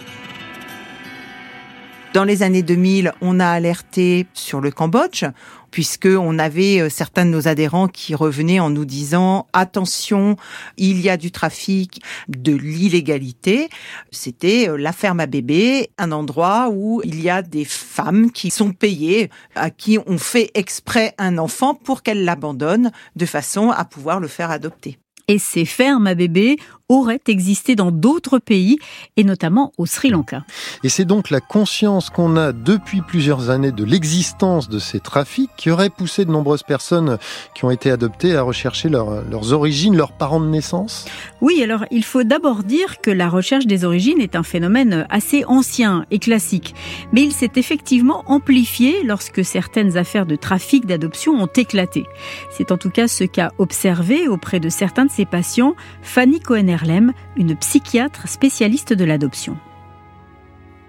Dans 2.15 2.23
les 2.23 2.45
années 2.45 2.63
2000, 2.63 3.13
on 3.23 3.41
a 3.41 3.49
alerté 3.49 4.29
sur 4.35 4.61
le 4.61 4.71
Cambodge 4.71 5.25
puisque 5.73 6.07
on 6.07 6.39
avait 6.39 6.81
euh, 6.81 6.89
certains 6.89 7.27
de 7.27 7.31
nos 7.31 7.49
adhérents 7.49 7.89
qui 7.89 8.15
revenaient 8.15 8.61
en 8.61 8.71
nous 8.71 8.85
disant 8.85 9.49
attention, 9.53 10.37
il 10.77 11.01
y 11.01 11.11
a 11.11 11.17
du 11.17 11.33
trafic, 11.33 12.01
de 12.29 12.55
l'illégalité. 12.55 13.69
C'était 14.13 14.69
euh, 14.69 14.77
la 14.77 14.93
ferme 14.93 15.19
à 15.19 15.27
bébé, 15.27 15.91
un 15.99 16.13
endroit 16.13 16.69
où 16.71 17.01
il 17.03 17.21
y 17.21 17.29
a 17.29 17.43
des 17.43 17.65
femmes 17.65 18.31
qui 18.31 18.51
sont 18.51 18.71
payées, 18.71 19.29
à 19.57 19.71
qui 19.71 19.99
on 20.07 20.17
fait 20.17 20.53
exprès 20.55 21.15
un 21.19 21.37
enfant 21.37 21.75
pour 21.75 22.05
qu'elles 22.05 22.25
l'abandonnent 22.25 22.93
de 23.17 23.27
façon 23.27 23.71
à 23.71 23.85
pouvoir 23.85 24.21
le 24.21 24.29
faire 24.29 24.53
adopter. 24.53 24.99
Et 25.27 25.39
ces 25.39 25.65
fermes 25.65 26.07
à 26.07 26.15
bébés 26.15 26.59
aurait 26.89 27.21
existé 27.29 27.77
dans 27.77 27.91
d'autres 27.91 28.39
pays, 28.39 28.79
et 29.17 29.25
notamment 29.25 29.73
au 29.79 29.87
Sri 29.87 30.11
Lanka. 30.11 30.45
Et 30.83 30.89
c'est 30.89 31.05
donc 31.05 31.31
la 31.31 31.41
conscience 31.41 32.11
qu'on 32.11 32.37
a 32.37 32.53
depuis 32.53 33.01
plusieurs 33.01 33.51
années 33.51 33.73
de 33.73 33.85
l'existence 33.85 34.69
de 34.69 34.79
ces 34.79 35.01
trafics 35.01 35.51
qui 35.57 35.71
aurait 35.71 35.91
poussé 35.91 36.25
de 36.25 36.31
nombreuses 36.31 36.63
personnes 36.63 37.19
qui 37.55 37.65
ont 37.65 37.71
été 37.71 37.91
adoptées 37.91 38.37
à 38.37 38.43
rechercher 38.43 38.89
leurs 38.89 39.53
origines, 39.53 39.97
leurs 39.97 40.13
parents 40.13 40.41
de 40.41 40.49
naissance? 40.49 41.07
Oui, 41.41 41.63
alors 41.63 41.85
il 41.91 42.05
faut 42.05 42.23
d'abord 42.23 42.63
dire 42.63 43.01
que 43.01 43.11
la 43.11 43.29
recherche 43.29 43.67
des 43.67 43.85
origines 43.85 44.21
est 44.21 44.37
un 44.37 44.43
phénomène 44.43 45.07
assez 45.11 45.45
ancien 45.47 46.05
et 46.11 46.19
classique, 46.19 46.75
mais 47.13 47.23
il 47.23 47.33
s'est 47.33 47.53
effectivement 47.57 48.25
amplifié 48.27 49.03
lorsque 49.05 49.45
certaines 49.45 49.97
affaires 49.97 50.27
de 50.27 50.37
trafic 50.37 50.87
d'adoption 50.87 51.33
ont 51.33 51.47
éclaté. 51.47 52.05
C'est 52.51 52.73
en 52.73 52.77
tout 52.77 52.91
cas 52.91 53.09
ce 53.09 53.25
qu'a 53.25 53.53
observé 53.59 54.29
auprès 54.29 54.61
de 54.61 54.69
certains 54.69 55.07
de 55.07 55.11
ses 55.11 55.25
patients 55.25 55.75
Fanny 56.03 56.41
Cohen 56.41 56.74
une 57.37 57.57
psychiatre 57.57 58.29
spécialiste 58.29 58.93
de 58.93 59.05
l'adoption. 59.05 59.57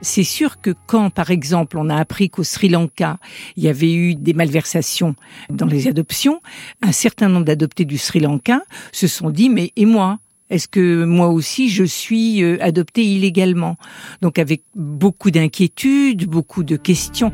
C'est 0.01 0.23
sûr 0.23 0.61
que 0.61 0.73
quand, 0.85 1.09
par 1.09 1.31
exemple, 1.31 1.77
on 1.77 1.89
a 1.89 1.95
appris 1.95 2.29
qu'au 2.29 2.43
Sri 2.43 2.69
Lanka, 2.69 3.17
il 3.55 3.63
y 3.63 3.67
avait 3.67 3.93
eu 3.93 4.15
des 4.15 4.33
malversations 4.33 5.15
dans 5.49 5.65
les 5.65 5.87
adoptions, 5.87 6.41
un 6.81 6.91
certain 6.91 7.29
nombre 7.29 7.45
d'adoptés 7.45 7.85
du 7.85 7.97
Sri 7.97 8.19
Lanka 8.19 8.61
se 8.91 9.07
sont 9.07 9.29
dit, 9.29 9.49
mais 9.49 9.71
et 9.75 9.85
moi? 9.85 10.19
Est-ce 10.51 10.67
que 10.67 11.05
moi 11.05 11.29
aussi 11.29 11.69
je 11.69 11.83
suis 11.83 12.43
euh, 12.43 12.57
adopté 12.61 13.03
illégalement? 13.03 13.77
Donc 14.21 14.37
avec 14.37 14.61
beaucoup 14.75 15.31
d'inquiétudes, 15.31 16.27
beaucoup 16.27 16.63
de 16.63 16.75
questions. 16.75 17.33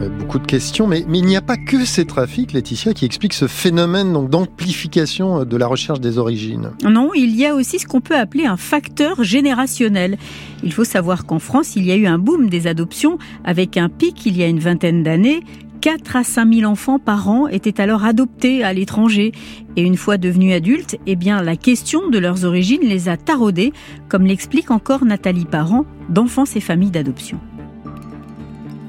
Euh, 0.00 0.08
beaucoup 0.08 0.38
de 0.38 0.46
questions, 0.46 0.86
mais, 0.86 1.00
il 1.00 1.24
n'y 1.24 1.36
a 1.36 1.42
pas 1.42 1.56
que 1.56 1.84
ces 1.84 2.04
trafics, 2.04 2.52
Laetitia, 2.52 2.94
qui 2.94 3.04
expliquent 3.04 3.34
ce 3.34 3.46
phénomène 3.46 4.12
d'amplification 4.28 5.40
euh, 5.40 5.44
de 5.44 5.56
la 5.56 5.66
recherche 5.66 6.00
des 6.00 6.18
origines. 6.18 6.70
Non, 6.84 7.10
il 7.14 7.36
y 7.36 7.46
a 7.46 7.54
aussi 7.54 7.78
ce 7.78 7.86
qu'on 7.86 8.00
peut 8.00 8.16
appeler 8.16 8.46
un 8.46 8.56
facteur 8.56 9.22
générationnel. 9.22 10.18
Il 10.62 10.72
faut 10.72 10.84
savoir 10.84 11.26
qu'en 11.26 11.38
France, 11.38 11.76
il 11.76 11.84
y 11.84 11.92
a 11.92 11.96
eu 11.96 12.06
un 12.06 12.18
boom 12.18 12.48
des 12.48 12.66
adoptions 12.66 13.18
avec 13.44 13.76
un 13.76 13.88
pic 13.88 14.26
il 14.26 14.36
y 14.36 14.42
a 14.42 14.48
une 14.48 14.60
vingtaine 14.60 15.02
d'années 15.02 15.42
4 15.84 16.16
à 16.16 16.24
5 16.24 16.54
000 16.54 16.70
enfants 16.70 16.98
par 16.98 17.28
an 17.28 17.46
étaient 17.46 17.78
alors 17.78 18.04
adoptés 18.04 18.64
à 18.64 18.72
l'étranger. 18.72 19.32
Et 19.76 19.82
une 19.82 19.98
fois 19.98 20.16
devenus 20.16 20.54
adultes, 20.54 20.96
eh 21.06 21.14
bien, 21.14 21.42
la 21.42 21.56
question 21.56 22.08
de 22.08 22.18
leurs 22.18 22.46
origines 22.46 22.80
les 22.80 23.10
a 23.10 23.18
taraudés, 23.18 23.74
comme 24.08 24.24
l'explique 24.24 24.70
encore 24.70 25.04
Nathalie 25.04 25.44
Parent 25.44 25.84
d'Enfance 26.08 26.56
et 26.56 26.60
Familles 26.60 26.90
d'Adoption 26.90 27.38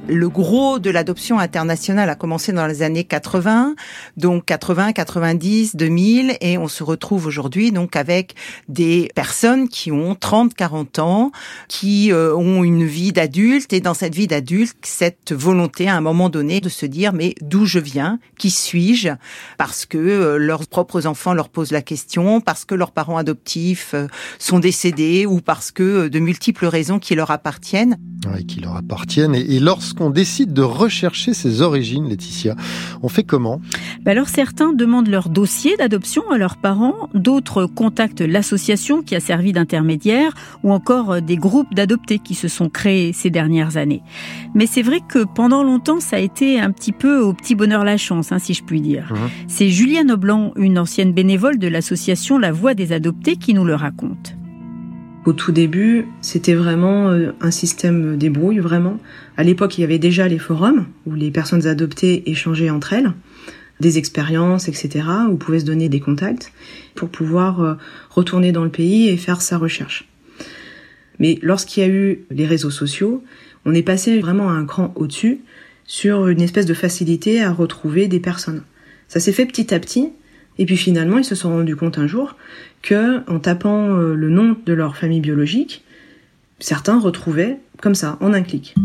le 0.07 0.29
gros 0.29 0.79
de 0.79 0.89
l'adoption 0.89 1.39
internationale 1.39 2.09
a 2.09 2.15
commencé 2.15 2.51
dans 2.51 2.67
les 2.67 2.83
années 2.83 3.03
80, 3.03 3.75
donc 4.17 4.45
80, 4.45 4.93
90, 4.93 5.75
2000, 5.75 6.37
et 6.41 6.57
on 6.57 6.67
se 6.67 6.83
retrouve 6.83 7.25
aujourd'hui 7.25 7.71
donc 7.71 7.95
avec 7.95 8.35
des 8.67 9.09
personnes 9.15 9.67
qui 9.67 9.91
ont 9.91 10.15
30, 10.15 10.53
40 10.53 10.99
ans, 10.99 11.31
qui 11.67 12.11
euh, 12.11 12.35
ont 12.35 12.63
une 12.63 12.85
vie 12.85 13.13
d'adulte, 13.13 13.73
et 13.73 13.81
dans 13.81 13.93
cette 13.93 14.13
vie 14.13 14.27
d'adulte, 14.27 14.75
cette 14.83 15.33
volonté 15.33 15.87
à 15.87 15.95
un 15.95 16.01
moment 16.01 16.29
donné 16.29 16.61
de 16.61 16.69
se 16.69 16.85
dire 16.85 17.13
mais 17.13 17.33
d'où 17.41 17.65
je 17.65 17.79
viens, 17.79 18.19
qui 18.37 18.51
suis-je, 18.51 19.09
parce 19.57 19.85
que 19.85 19.97
euh, 19.97 20.37
leurs 20.37 20.67
propres 20.67 21.07
enfants 21.07 21.33
leur 21.33 21.49
posent 21.49 21.71
la 21.71 21.81
question, 21.81 22.41
parce 22.41 22.65
que 22.65 22.75
leurs 22.75 22.91
parents 22.91 23.17
adoptifs 23.17 23.91
euh, 23.95 24.07
sont 24.37 24.59
décédés, 24.59 25.25
ou 25.25 25.41
parce 25.41 25.71
que 25.71 26.07
de 26.07 26.19
multiples 26.19 26.67
raisons 26.67 26.99
qui 26.99 27.15
leur 27.15 27.31
appartiennent. 27.31 27.97
Oui, 28.33 28.45
qui 28.45 28.59
leur 28.59 28.75
appartiennent, 28.75 29.35
et, 29.35 29.55
et 29.55 29.59
lorsque 29.59 29.94
qu'on 29.95 30.09
décide 30.09 30.53
de 30.53 30.61
rechercher 30.61 31.33
ses 31.33 31.61
origines, 31.61 32.07
Laetitia, 32.07 32.55
on 33.01 33.09
fait 33.09 33.23
comment? 33.23 33.61
Bah 34.03 34.11
Alors 34.11 34.29
certains 34.29 34.73
demandent 34.73 35.07
leur 35.07 35.29
dossier 35.29 35.75
d'adoption 35.77 36.29
à 36.29 36.37
leurs 36.37 36.57
parents, 36.57 37.09
d'autres 37.13 37.65
contactent 37.65 38.21
l'association 38.21 39.01
qui 39.01 39.15
a 39.15 39.19
servi 39.19 39.53
d'intermédiaire 39.53 40.33
ou 40.63 40.71
encore 40.71 41.13
euh, 41.13 41.19
des 41.21 41.37
groupes 41.37 41.73
d'adoptés 41.73 42.19
qui 42.19 42.35
se 42.35 42.47
sont 42.47 42.69
créés 42.69 43.13
ces 43.13 43.29
dernières 43.29 43.77
années. 43.77 44.03
Mais 44.53 44.67
c'est 44.67 44.81
vrai 44.81 44.99
que 45.07 45.23
pendant 45.23 45.63
longtemps, 45.63 45.99
ça 45.99 46.17
a 46.17 46.19
été 46.19 46.59
un 46.59 46.71
petit 46.71 46.91
peu 46.91 47.19
au 47.19 47.33
petit 47.33 47.55
bonheur 47.55 47.83
la 47.83 47.97
chance, 47.97 48.31
hein, 48.31 48.39
si 48.39 48.53
je 48.53 48.63
puis 48.63 48.81
dire. 48.81 49.11
Mmh. 49.11 49.17
C'est 49.47 49.69
Juliane 49.69 50.11
Oblan, 50.11 50.51
une 50.55 50.77
ancienne 50.77 51.13
bénévole 51.13 51.57
de 51.57 51.67
l'association 51.67 52.37
La 52.37 52.51
Voix 52.51 52.73
des 52.73 52.91
Adoptés, 52.91 53.37
qui 53.37 53.53
nous 53.53 53.65
le 53.65 53.75
raconte. 53.75 54.35
Au 55.25 55.33
tout 55.33 55.51
début, 55.51 56.05
c'était 56.21 56.53
vraiment 56.53 57.09
euh, 57.09 57.31
un 57.41 57.49
système 57.49 58.15
débrouille, 58.15 58.59
vraiment. 58.59 58.97
À 59.37 59.43
l'époque, 59.43 59.77
il 59.77 59.81
y 59.81 59.83
avait 59.83 59.99
déjà 59.99 60.27
les 60.27 60.39
forums 60.39 60.85
où 61.05 61.13
les 61.13 61.31
personnes 61.31 61.67
adoptées 61.67 62.29
échangeaient 62.29 62.69
entre 62.69 62.93
elles 62.93 63.13
des 63.79 63.97
expériences, 63.97 64.67
etc., 64.69 65.05
où 65.29 65.35
pouvaient 65.35 65.59
se 65.59 65.65
donner 65.65 65.89
des 65.89 65.99
contacts 65.99 66.53
pour 66.95 67.09
pouvoir 67.09 67.61
euh, 67.61 67.73
retourner 68.09 68.51
dans 68.51 68.63
le 68.63 68.69
pays 68.69 69.09
et 69.09 69.17
faire 69.17 69.41
sa 69.41 69.57
recherche. 69.57 70.07
Mais 71.19 71.39
lorsqu'il 71.41 71.83
y 71.83 71.85
a 71.85 71.89
eu 71.89 72.25
les 72.29 72.45
réseaux 72.45 72.69
sociaux, 72.71 73.23
on 73.65 73.73
est 73.73 73.83
passé 73.83 74.19
vraiment 74.19 74.49
à 74.49 74.53
un 74.53 74.65
cran 74.65 74.93
au-dessus 74.95 75.41
sur 75.85 76.27
une 76.27 76.41
espèce 76.41 76.65
de 76.65 76.73
facilité 76.73 77.43
à 77.43 77.51
retrouver 77.51 78.07
des 78.07 78.19
personnes. 78.19 78.63
Ça 79.07 79.19
s'est 79.19 79.31
fait 79.31 79.45
petit 79.45 79.73
à 79.73 79.79
petit, 79.79 80.11
et 80.57 80.65
puis 80.65 80.77
finalement, 80.77 81.17
ils 81.17 81.25
se 81.25 81.35
sont 81.35 81.49
rendus 81.49 81.75
compte 81.75 81.97
un 81.97 82.07
jour 82.07 82.35
que, 82.81 83.29
en 83.29 83.39
tapant 83.39 83.97
euh, 83.97 84.15
le 84.15 84.29
nom 84.29 84.55
de 84.65 84.73
leur 84.73 84.95
famille 84.95 85.19
biologique, 85.19 85.83
certains 86.59 86.99
retrouvaient 86.99 87.57
comme 87.81 87.95
ça, 87.95 88.17
en 88.21 88.33
un 88.33 88.41
clic. 88.41 88.75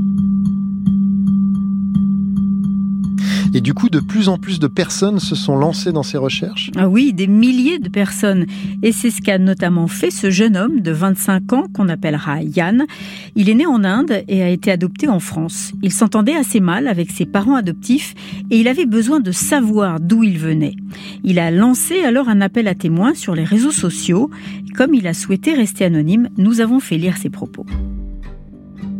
Et 3.52 3.60
du 3.60 3.74
coup, 3.74 3.88
de 3.88 3.98
plus 3.98 4.28
en 4.28 4.38
plus 4.38 4.60
de 4.60 4.68
personnes 4.68 5.18
se 5.18 5.34
sont 5.34 5.56
lancées 5.56 5.90
dans 5.90 6.04
ces 6.04 6.18
recherches? 6.18 6.70
Ah 6.76 6.88
oui, 6.88 7.12
des 7.12 7.26
milliers 7.26 7.80
de 7.80 7.88
personnes. 7.88 8.46
Et 8.82 8.92
c'est 8.92 9.10
ce 9.10 9.20
qu'a 9.20 9.38
notamment 9.38 9.88
fait 9.88 10.12
ce 10.12 10.30
jeune 10.30 10.56
homme 10.56 10.80
de 10.82 10.92
25 10.92 11.52
ans 11.52 11.64
qu'on 11.74 11.88
appellera 11.88 12.42
Yann. 12.42 12.86
Il 13.34 13.48
est 13.48 13.54
né 13.54 13.66
en 13.66 13.82
Inde 13.82 14.22
et 14.28 14.42
a 14.42 14.48
été 14.48 14.70
adopté 14.70 15.08
en 15.08 15.18
France. 15.18 15.72
Il 15.82 15.92
s'entendait 15.92 16.36
assez 16.36 16.60
mal 16.60 16.86
avec 16.86 17.10
ses 17.10 17.26
parents 17.26 17.56
adoptifs 17.56 18.14
et 18.50 18.60
il 18.60 18.68
avait 18.68 18.86
besoin 18.86 19.18
de 19.18 19.32
savoir 19.32 19.98
d'où 19.98 20.22
il 20.22 20.38
venait. 20.38 20.76
Il 21.24 21.40
a 21.40 21.50
lancé 21.50 22.02
alors 22.02 22.28
un 22.28 22.40
appel 22.40 22.68
à 22.68 22.76
témoins 22.76 23.14
sur 23.14 23.34
les 23.34 23.44
réseaux 23.44 23.72
sociaux. 23.72 24.30
Comme 24.76 24.94
il 24.94 25.08
a 25.08 25.14
souhaité 25.14 25.54
rester 25.54 25.84
anonyme, 25.84 26.28
nous 26.36 26.60
avons 26.60 26.78
fait 26.78 26.98
lire 26.98 27.16
ses 27.16 27.30
propos. 27.30 27.66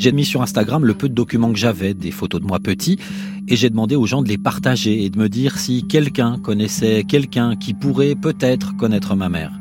J'ai 0.01 0.13
mis 0.13 0.25
sur 0.25 0.41
Instagram 0.41 0.87
le 0.87 0.95
peu 0.95 1.11
de 1.11 1.15
documents 1.15 1.53
que 1.53 1.59
j'avais, 1.59 1.93
des 1.93 2.11
photos 2.11 2.41
de 2.41 2.47
moi 2.47 2.59
petit, 2.59 2.99
et 3.49 3.55
j'ai 3.55 3.69
demandé 3.69 3.97
aux 3.97 4.07
gens 4.07 4.23
de 4.23 4.31
les 4.31 4.39
partager 4.39 5.05
et 5.05 5.11
de 5.11 5.19
me 5.19 5.29
dire 5.29 5.59
si 5.59 5.87
quelqu'un 5.87 6.39
connaissait 6.39 7.05
quelqu'un 7.05 7.55
qui 7.55 7.75
pourrait 7.75 8.15
peut-être 8.15 8.75
connaître 8.79 9.15
ma 9.15 9.29
mère. 9.29 9.53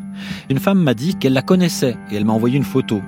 Une 0.50 0.60
femme 0.60 0.82
m'a 0.82 0.94
dit 0.94 1.16
qu'elle 1.16 1.34
la 1.34 1.42
connaissait 1.42 1.98
et 2.10 2.16
elle 2.16 2.24
m'a 2.24 2.32
envoyé 2.32 2.56
une 2.56 2.64
photo 2.64 3.02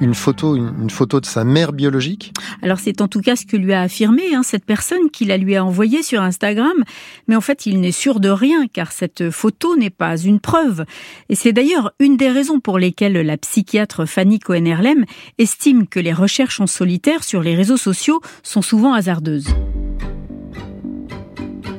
une 0.00 0.14
photo, 0.14 0.56
une, 0.56 0.90
photo 0.90 1.20
de 1.20 1.26
sa 1.26 1.44
mère 1.44 1.72
biologique 1.72 2.32
Alors 2.62 2.78
c'est 2.78 3.00
en 3.00 3.08
tout 3.08 3.20
cas 3.20 3.36
ce 3.36 3.46
que 3.46 3.56
lui 3.56 3.72
a 3.72 3.82
affirmé 3.82 4.34
hein, 4.34 4.42
cette 4.42 4.64
personne 4.64 5.10
qui 5.12 5.24
la 5.24 5.36
lui 5.36 5.56
a 5.56 5.64
envoyée 5.64 6.02
sur 6.02 6.22
Instagram. 6.22 6.84
Mais 7.28 7.36
en 7.36 7.40
fait, 7.40 7.66
il 7.66 7.80
n'est 7.80 7.92
sûr 7.92 8.20
de 8.20 8.28
rien 8.28 8.66
car 8.72 8.92
cette 8.92 9.30
photo 9.30 9.76
n'est 9.76 9.90
pas 9.90 10.16
une 10.16 10.40
preuve. 10.40 10.84
Et 11.28 11.34
c'est 11.34 11.52
d'ailleurs 11.52 11.92
une 11.98 12.16
des 12.16 12.30
raisons 12.30 12.60
pour 12.60 12.78
lesquelles 12.78 13.14
la 13.14 13.36
psychiatre 13.36 14.06
Fanny 14.06 14.38
Cohen-Erlem 14.38 15.04
estime 15.38 15.86
que 15.86 16.00
les 16.00 16.12
recherches 16.12 16.60
en 16.60 16.66
solitaire 16.66 17.24
sur 17.24 17.42
les 17.42 17.54
réseaux 17.54 17.76
sociaux 17.76 18.20
sont 18.42 18.62
souvent 18.62 18.94
hasardeuses. 18.94 19.54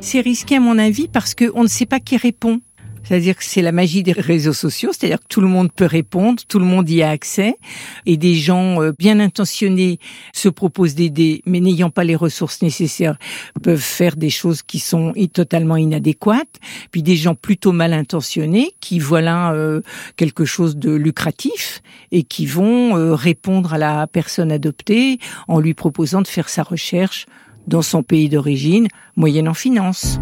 C'est 0.02 0.20
risqué 0.20 0.58
à 0.58 0.60
mon 0.60 0.78
avis 0.78 1.08
parce 1.08 1.34
qu'on 1.34 1.64
ne 1.64 1.68
sait 1.68 1.86
pas 1.86 2.00
qui 2.00 2.18
répond. 2.18 2.60
C'est-à-dire 3.04 3.36
que 3.36 3.44
c'est 3.44 3.62
la 3.62 3.72
magie 3.72 4.04
des 4.04 4.14
réseaux 4.14 4.54
sociaux, 4.54 4.92
c'est-à-dire 4.94 5.20
que 5.20 5.28
tout 5.28 5.42
le 5.42 5.48
monde 5.48 5.72
peut 5.72 5.86
répondre, 5.86 6.42
tout 6.48 6.60
le 6.60 6.66
monde 6.66 6.90
y 6.90 7.04
a 7.04 7.10
accès, 7.10 7.56
et 8.06 8.18
des 8.18 8.36
gens 8.36 8.82
euh, 8.82 8.92
bien 8.98 9.20
intentionnés 9.20 10.00
se 10.34 10.50
proposent 10.50 10.96
d'aider, 10.96 11.42
mais 11.46 11.60
n'ayant 11.60 11.90
pas 11.90 12.04
les 12.04 12.16
ressources 12.16 12.62
nécessaires, 12.62 13.18
peuvent 13.62 13.78
faire 13.78 14.16
des 14.16 14.30
choses 14.30 14.62
qui 14.62 14.80
sont 14.80 15.14
totalement 15.34 15.78
inadéquates. 15.78 16.60
Puis 16.92 17.04
des 17.04 17.16
gens 17.16 17.36
plutôt 17.36 17.72
mal 17.72 17.94
intentionnés 17.94 18.74
qui 18.80 19.00
voient 19.00 19.22
là 19.22 19.54
euh, 19.54 19.82
quelque 20.16 20.46
chose 20.46 20.78
de 20.78 20.92
lucratif 20.92 21.82
et 22.12 22.24
qui 22.24 22.46
vont 22.46 22.98
euh, 22.98 23.16
répondre 23.16 23.74
à 23.74 23.78
la 23.78 24.08
personne 24.08 24.52
adoptée 24.52 25.20
en 25.48 25.60
lui 25.60 25.74
proposant 25.74 26.22
de 26.22 26.28
faire 26.28 26.50
sa 26.50 26.64
recherche 26.64 27.26
dans 27.68 27.82
son 27.82 28.04
pays 28.04 28.30
d'origine, 28.30 28.88
moyennant 29.16 29.54
finance. 29.54 30.20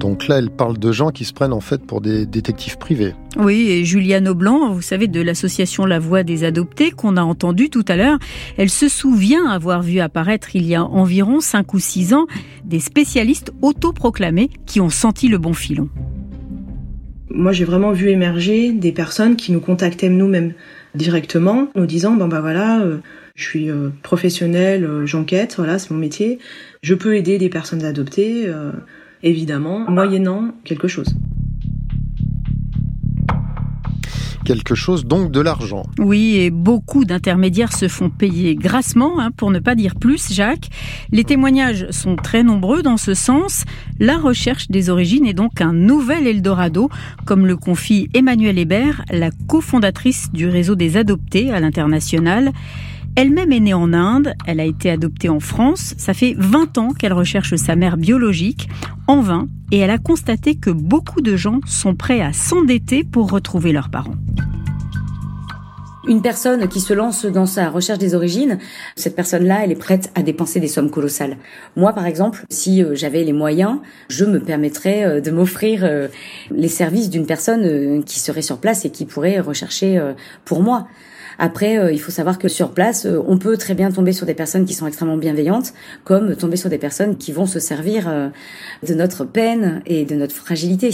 Donc 0.00 0.28
là, 0.28 0.38
elle 0.38 0.48
parle 0.48 0.78
de 0.78 0.92
gens 0.92 1.10
qui 1.10 1.26
se 1.26 1.34
prennent 1.34 1.52
en 1.52 1.60
fait 1.60 1.84
pour 1.84 2.00
des 2.00 2.24
détectives 2.24 2.78
privés. 2.78 3.14
Oui, 3.36 3.68
et 3.68 3.84
Juliane 3.84 4.28
Aublanc, 4.28 4.72
vous 4.72 4.80
savez, 4.80 5.08
de 5.08 5.20
l'association 5.20 5.84
La 5.84 5.98
Voix 5.98 6.22
des 6.22 6.42
Adoptés 6.42 6.90
qu'on 6.90 7.18
a 7.18 7.22
entendu 7.22 7.68
tout 7.68 7.84
à 7.86 7.96
l'heure, 7.96 8.18
elle 8.56 8.70
se 8.70 8.88
souvient 8.88 9.46
avoir 9.50 9.82
vu 9.82 10.00
apparaître 10.00 10.56
il 10.56 10.64
y 10.64 10.74
a 10.74 10.82
environ 10.82 11.40
5 11.40 11.74
ou 11.74 11.78
6 11.78 12.14
ans 12.14 12.26
des 12.64 12.80
spécialistes 12.80 13.52
autoproclamés 13.60 14.48
qui 14.64 14.80
ont 14.80 14.88
senti 14.88 15.28
le 15.28 15.36
bon 15.36 15.52
filon. 15.52 15.90
Moi, 17.28 17.52
j'ai 17.52 17.66
vraiment 17.66 17.92
vu 17.92 18.08
émerger 18.08 18.72
des 18.72 18.92
personnes 18.92 19.36
qui 19.36 19.52
nous 19.52 19.60
contactaient 19.60 20.08
nous-mêmes 20.08 20.54
directement, 20.94 21.68
nous 21.76 21.86
disant, 21.86 22.14
bon 22.14 22.26
bah 22.26 22.40
voilà, 22.40 22.80
euh, 22.80 22.98
je 23.34 23.44
suis 23.44 23.70
euh, 23.70 23.90
professionnel, 24.02 24.84
euh, 24.84 25.04
j'enquête, 25.04 25.56
voilà, 25.56 25.78
c'est 25.78 25.90
mon 25.90 25.98
métier, 25.98 26.38
je 26.82 26.94
peux 26.94 27.16
aider 27.16 27.36
des 27.36 27.50
personnes 27.50 27.84
adoptées 27.84 28.50
évidemment, 29.22 29.90
moyennant 29.90 30.52
quelque 30.64 30.88
chose. 30.88 31.14
quelque 34.50 34.74
chose, 34.74 35.04
donc 35.04 35.30
de 35.30 35.40
l'argent. 35.40 35.84
Oui, 36.00 36.34
et 36.34 36.50
beaucoup 36.50 37.04
d'intermédiaires 37.04 37.72
se 37.72 37.86
font 37.86 38.10
payer 38.10 38.56
grassement, 38.56 39.20
hein, 39.20 39.30
pour 39.30 39.52
ne 39.52 39.60
pas 39.60 39.76
dire 39.76 39.94
plus, 39.94 40.32
Jacques. 40.32 40.70
Les 41.12 41.22
témoignages 41.22 41.88
sont 41.90 42.16
très 42.16 42.42
nombreux 42.42 42.82
dans 42.82 42.96
ce 42.96 43.14
sens. 43.14 43.64
La 44.00 44.18
recherche 44.18 44.66
des 44.68 44.90
origines 44.90 45.24
est 45.24 45.34
donc 45.34 45.60
un 45.60 45.72
nouvel 45.72 46.26
Eldorado, 46.26 46.90
comme 47.26 47.46
le 47.46 47.56
confie 47.56 48.08
Emmanuelle 48.12 48.58
Hébert, 48.58 49.04
la 49.12 49.30
cofondatrice 49.30 50.32
du 50.32 50.48
réseau 50.48 50.74
des 50.74 50.96
adoptés 50.96 51.52
à 51.52 51.60
l'international. 51.60 52.50
Elle-même 53.22 53.52
est 53.52 53.60
née 53.60 53.74
en 53.74 53.92
Inde, 53.92 54.32
elle 54.46 54.60
a 54.60 54.64
été 54.64 54.88
adoptée 54.90 55.28
en 55.28 55.40
France, 55.40 55.92
ça 55.98 56.14
fait 56.14 56.34
20 56.38 56.78
ans 56.78 56.94
qu'elle 56.98 57.12
recherche 57.12 57.54
sa 57.56 57.76
mère 57.76 57.98
biologique, 57.98 58.70
en 59.06 59.20
vain, 59.20 59.46
et 59.70 59.76
elle 59.76 59.90
a 59.90 59.98
constaté 59.98 60.54
que 60.54 60.70
beaucoup 60.70 61.20
de 61.20 61.36
gens 61.36 61.60
sont 61.66 61.94
prêts 61.94 62.22
à 62.22 62.32
s'endetter 62.32 63.04
pour 63.04 63.30
retrouver 63.30 63.72
leurs 63.72 63.90
parents. 63.90 64.14
Une 66.08 66.22
personne 66.22 66.66
qui 66.66 66.80
se 66.80 66.94
lance 66.94 67.26
dans 67.26 67.44
sa 67.44 67.68
recherche 67.68 67.98
des 67.98 68.14
origines, 68.14 68.56
cette 68.96 69.14
personne-là, 69.14 69.64
elle 69.64 69.72
est 69.72 69.76
prête 69.76 70.10
à 70.14 70.22
dépenser 70.22 70.58
des 70.58 70.66
sommes 70.66 70.90
colossales. 70.90 71.36
Moi, 71.76 71.92
par 71.92 72.06
exemple, 72.06 72.46
si 72.48 72.82
euh, 72.82 72.94
j'avais 72.94 73.22
les 73.22 73.34
moyens, 73.34 73.80
je 74.08 74.24
me 74.24 74.40
permettrais 74.40 75.04
euh, 75.04 75.20
de 75.20 75.30
m'offrir 75.30 75.84
euh, 75.84 76.08
les 76.50 76.68
services 76.68 77.10
d'une 77.10 77.26
personne 77.26 78.02
qui 78.02 78.18
serait 78.18 78.40
sur 78.40 78.56
place 78.56 78.86
et 78.86 78.90
qui 78.90 79.04
pourrait 79.04 79.40
rechercher 79.40 80.00
pour 80.46 80.62
moi. 80.62 80.88
Après, 81.42 81.78
euh, 81.78 81.90
il 81.90 81.98
faut 81.98 82.10
savoir 82.10 82.38
que 82.38 82.48
sur 82.48 82.72
place, 82.72 83.06
euh, 83.06 83.18
on 83.26 83.38
peut 83.38 83.56
très 83.56 83.72
bien 83.72 83.90
tomber 83.90 84.12
sur 84.12 84.26
des 84.26 84.34
personnes 84.34 84.66
qui 84.66 84.74
sont 84.74 84.86
extrêmement 84.86 85.16
bienveillantes, 85.16 85.72
comme 86.04 86.36
tomber 86.36 86.56
sur 86.56 86.68
des 86.68 86.76
personnes 86.76 87.16
qui 87.16 87.32
vont 87.32 87.46
se 87.46 87.58
servir 87.58 88.08
euh, 88.08 88.28
de 88.86 88.92
notre 88.92 89.24
peine 89.24 89.80
et 89.86 90.04
de 90.04 90.14
notre 90.14 90.34
fragilité. 90.34 90.90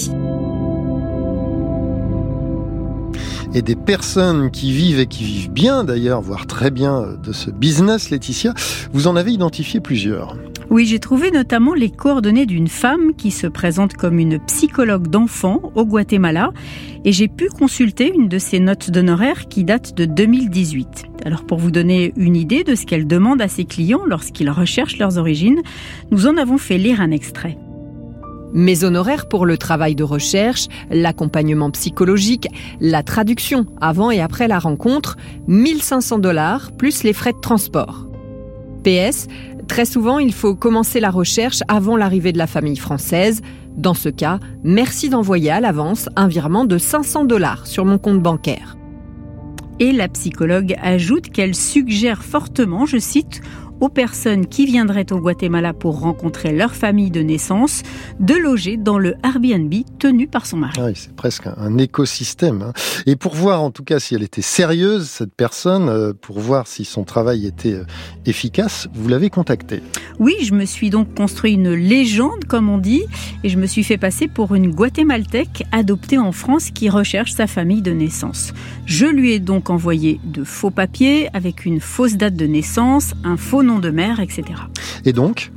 et 3.55 3.63
des 3.63 3.77
personnes 3.77 4.51
qui 4.51 4.71
vivent 4.71 5.01
et 5.01 5.07
qui 5.07 5.25
vivent 5.25 5.51
bien 5.51 5.83
d'ailleurs, 5.83 6.21
voire 6.21 6.47
très 6.47 6.71
bien 6.71 7.17
de 7.23 7.33
ce 7.33 7.51
business, 7.51 8.11
Laetitia, 8.11 8.53
vous 8.93 9.07
en 9.07 9.17
avez 9.17 9.33
identifié 9.33 9.81
plusieurs. 9.81 10.37
Oui, 10.69 10.85
j'ai 10.85 10.99
trouvé 10.99 11.31
notamment 11.31 11.75
les 11.75 11.91
coordonnées 11.91 12.45
d'une 12.45 12.67
femme 12.67 13.15
qui 13.17 13.31
se 13.31 13.47
présente 13.47 13.95
comme 13.95 14.19
une 14.19 14.41
psychologue 14.41 15.07
d'enfants 15.07 15.73
au 15.77 15.85
Guatemala 15.85 16.53
et 17.05 17.13
j'ai 17.13 17.29
pu 17.29 17.49
consulter 17.49 18.13
une 18.13 18.29
de 18.29 18.39
ses 18.39 18.59
notes 18.59 18.91
d'honoraires 18.91 19.47
qui 19.47 19.63
date 19.63 19.97
de 19.97 20.05
2018. 20.07 21.05
Alors 21.25 21.45
pour 21.45 21.59
vous 21.59 21.71
donner 21.71 22.13
une 22.17 22.35
idée 22.35 22.65
de 22.65 22.75
ce 22.75 22.85
qu'elle 22.85 23.07
demande 23.07 23.41
à 23.41 23.49
ses 23.49 23.65
clients 23.65 24.05
lorsqu'ils 24.07 24.51
recherchent 24.51 24.99
leurs 24.99 25.19
origines, 25.19 25.63
nous 26.11 26.27
en 26.27 26.37
avons 26.37 26.59
fait 26.59 26.79
lire 26.79 27.01
un 27.01 27.13
extrait. 27.13 27.57
Mes 28.53 28.83
honoraires 28.83 29.29
pour 29.29 29.47
le 29.47 29.59
travail 29.59 29.95
de 29.95 30.05
recherche, 30.05 30.67
l'accompagnement 30.91 31.71
psychologique, 31.71 32.49
la 32.81 33.05
traduction 33.05 33.67
avant 33.81 34.11
et 34.11 34.21
après 34.21 34.49
la 34.49 34.59
rencontre, 34.59 35.17
1500 35.47 36.19
dollars 36.19 36.73
plus 36.73 37.05
les 37.05 37.13
frais 37.13 37.33
de 37.33 37.41
transport. 37.41 38.07
PS, 38.83 39.27
Très 39.69 39.85
souvent, 39.85 40.19
il 40.19 40.33
faut 40.33 40.55
commencer 40.55 41.01
la 41.01 41.11
recherche 41.11 41.63
avant 41.69 41.97
l'arrivée 41.97 42.33
de 42.33 42.39
la 42.39 42.47
famille 42.47 42.77
française. 42.77 43.43
Dans 43.77 43.95
ce 43.95 44.09
cas, 44.09 44.39
merci 44.65 45.09
d'envoyer 45.09 45.51
à 45.51 45.61
l'avance 45.61 46.09
un 46.17 46.29
virement 46.29 46.65
de 46.65 46.79
500 46.79 47.25
dollars 47.25 47.67
sur 47.67 47.85
mon 47.85 47.99
compte 47.99 48.23
bancaire. 48.23 48.77
Et 49.79 49.93
la 49.93 50.09
psychologue 50.09 50.75
ajoute 50.81 51.29
qu'elle 51.29 51.55
suggère 51.55 52.25
fortement, 52.25 52.87
je 52.87 52.97
cite, 52.97 53.43
aux 53.81 53.89
personnes 53.89 54.47
qui 54.47 54.67
viendraient 54.67 55.13
au 55.13 55.19
Guatemala 55.19 55.73
pour 55.73 56.01
rencontrer 56.01 56.53
leur 56.53 56.75
famille 56.75 57.11
de 57.11 57.21
naissance 57.21 57.83
de 58.21 58.35
loger 58.35 58.77
dans 58.77 58.99
le 58.99 59.15
Airbnb 59.23 59.73
tenu 59.99 60.27
par 60.27 60.47
son 60.47 60.59
mari. 60.59 60.79
Ah 60.79 60.89
c'est 60.95 61.15
presque 61.15 61.47
un 61.47 61.79
écosystème. 61.79 62.63
Hein. 62.63 62.73
Et 63.07 63.17
pour 63.17 63.35
voir 63.35 63.63
en 63.63 63.71
tout 63.71 63.85
cas 63.85 63.99
si 63.99 64.15
elle 64.15 64.23
était 64.23 64.43
sérieuse, 64.43 65.09
cette 65.09 65.35
personne, 65.35 65.89
euh, 65.89 66.13
pour 66.13 66.41
voir 66.41 66.67
si 66.67 66.85
son 66.85 67.05
travail 67.05 67.47
était 67.47 67.75
euh, 67.75 67.85
efficace, 68.25 68.89
vous 68.95 69.09
l'avez 69.09 69.31
contactée. 69.31 69.83
Oui, 70.19 70.35
je 70.43 70.55
me 70.55 70.65
suis 70.65 70.91
donc 70.91 71.15
construit 71.15 71.53
une 71.53 71.73
légende, 71.73 72.45
comme 72.47 72.69
on 72.69 72.79
dit, 72.79 73.05
et 73.45 73.49
je 73.49 73.59
me 73.59 73.67
suis 73.67 73.85
fait 73.85 73.99
passer 73.99 74.29
pour 74.29 74.55
une 74.55 74.71
guatémaltèque 74.71 75.65
adoptée 75.73 76.19
en 76.19 76.33
France 76.33 76.71
qui 76.71 76.89
recherche 76.89 77.33
sa 77.33 77.47
famille 77.47 77.83
de 77.83 77.93
naissance. 77.93 78.53
Je 78.87 79.07
lui 79.07 79.33
ai 79.33 79.41
donc 79.41 79.71
envoyé 79.71 80.21
de 80.25 80.45
faux 80.45 80.71
papiers 80.71 81.29
avec 81.35 81.65
une 81.65 81.81
fausse 81.81 82.15
date 82.15 82.37
de 82.37 82.47
naissance, 82.47 83.15
un 83.25 83.37
faux 83.37 83.63
nom 83.67 83.79
de 83.79 83.91
mère, 83.91 84.21
etc. 84.21 84.45
Et 85.05 85.13
donc? 85.13 85.51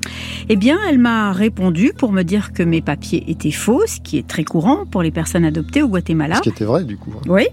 Eh 0.49 0.55
bien, 0.55 0.78
elle 0.89 0.97
m'a 0.99 1.32
répondu 1.32 1.93
pour 1.97 2.12
me 2.12 2.24
dire 2.24 2.53
que 2.53 2.64
mes 2.64 2.82
papiers 2.82 3.24
étaient 3.28 3.51
faux, 3.51 3.84
ce 3.88 3.99
qui 3.99 4.18
est 4.18 4.28
très 4.28 4.43
courant 4.43 4.86
pour 4.86 5.01
les 5.03 5.12
personnes 5.12 5.45
adoptées 5.45 5.82
au 5.84 5.88
Guatemala. 5.88 6.36
Ce 6.38 6.41
qui 6.41 6.49
était 6.49 6.66
vrai, 6.66 6.84
du 6.84 6.97
coup. 6.97 7.12
hein. 7.16 7.22
Oui, 7.28 7.43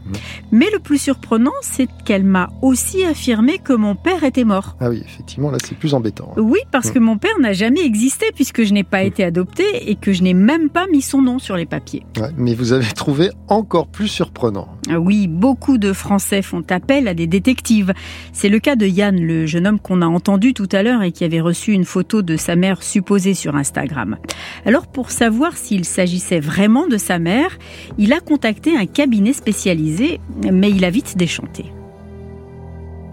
mais 0.51 0.67
le 0.73 0.79
plus 0.79 0.99
surprenant, 0.99 1.53
c'est 1.63 1.89
qu'elle 2.05 2.25
m'a 2.25 2.49
aussi 2.63 3.05
affirmé 3.05 3.59
que 3.59 3.73
mon 3.73 3.95
père 3.95 4.25
était 4.25 4.45
mort. 4.45 4.77
Ah 4.81 4.89
oui, 4.91 5.03
effectivement, 5.05 5.51
là, 5.51 5.59
c'est 5.63 5.77
plus 5.77 5.95
embêtant. 5.95 6.33
hein. 6.37 6.41
Oui, 6.41 6.59
parce 6.73 6.91
que 6.91 6.99
mon 6.99 7.19
père 7.19 7.39
n'a 7.41 7.53
jamais 7.53 7.81
existé 7.85 8.27
puisque 8.35 8.65
je 8.65 8.73
n'ai 8.73 8.85
pas 8.85 9.03
été 9.03 9.23
adoptée 9.25 9.91
et 9.91 9.95
que 9.97 10.13
je 10.13 10.23
n'ai 10.23 10.35
même 10.35 10.69
pas 10.71 10.87
mis 10.91 11.03
son 11.03 11.21
nom 11.23 11.39
sur 11.39 11.57
les 11.57 11.67
papiers. 11.67 12.03
Ouais, 12.19 12.31
mais 12.37 12.55
vous 12.55 12.73
avez 12.73 12.87
trouvé 12.95 13.31
encore 13.49 13.87
plus 13.89 14.09
surprenant. 14.09 14.69
Ah 14.91 14.99
Oui, 15.01 15.27
beaucoup 15.29 15.79
de 15.79 15.93
Français 15.93 16.43
font 16.43 16.63
appel 16.71 17.09
à 17.09 17.15
des 17.15 17.27
détectives. 17.27 17.93
C'est 18.33 18.49
le 18.49 18.59
cas 18.59 18.77
de 18.77 18.87
Yann, 18.87 19.21
le 19.21 19.47
jeune 19.47 19.67
homme 19.67 19.81
qu'on 19.81 20.01
a 20.03 20.07
entendu 20.07 20.46
tout 20.53 20.69
à 20.73 20.83
l'heure 20.83 21.03
et 21.03 21.13
qui 21.13 21.25
avait 21.25 21.41
reçu 21.41 21.73
une 21.73 21.85
photo 21.85 22.23
de 22.23 22.37
sa 22.37 22.57
mère 22.57 22.83
supposée 22.83 23.35
sur 23.35 23.57
Instagram. 23.57 24.17
Alors 24.65 24.87
pour 24.87 25.11
savoir 25.11 25.57
s'il 25.57 25.85
s'agissait 25.85 26.41
vraiment 26.41 26.87
de 26.87 26.97
sa 26.97 27.19
mère, 27.19 27.59
il 27.99 28.13
a 28.13 28.21
contacté 28.21 28.77
un 28.77 28.87
cabinet 28.87 29.33
spécialisé, 29.33 30.21
mais 30.53 30.71
il 30.71 30.85
a 30.85 30.91
vite 30.91 31.17
déchanté. 31.17 31.67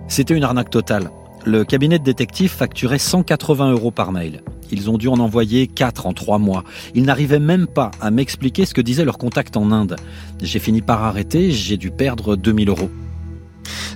C'était 0.08 0.36
une 0.36 0.44
arnaque 0.44 0.70
totale. 0.70 1.10
Le 1.46 1.66
cabinet 1.66 2.00
de 2.00 2.04
détectives 2.04 2.52
facturait 2.52 3.00
180 3.00 3.72
euros 3.72 3.92
par 3.92 4.12
mail. 4.12 4.42
Ils 4.72 4.90
ont 4.90 4.98
dû 4.98 5.08
en 5.08 5.20
envoyer 5.20 5.68
4 5.68 6.08
en 6.08 6.14
3 6.14 6.40
mois. 6.40 6.64
Ils 6.96 7.04
n'arrivaient 7.04 7.40
même 7.40 7.68
pas 7.68 7.92
à 8.00 8.12
m'expliquer 8.12 8.66
ce 8.66 8.74
que 8.74 8.82
disait 8.82 9.06
leur 9.06 9.18
contact 9.18 9.58
en 9.58 9.72
Inde. 9.72 9.98
J'ai 10.42 10.60
fini 10.60 10.82
par 10.82 11.04
arrêter, 11.04 11.52
j'ai 11.52 11.78
dû 11.78 11.92
perdre 11.92 12.36
2000 12.36 12.70
euros. 12.70 12.90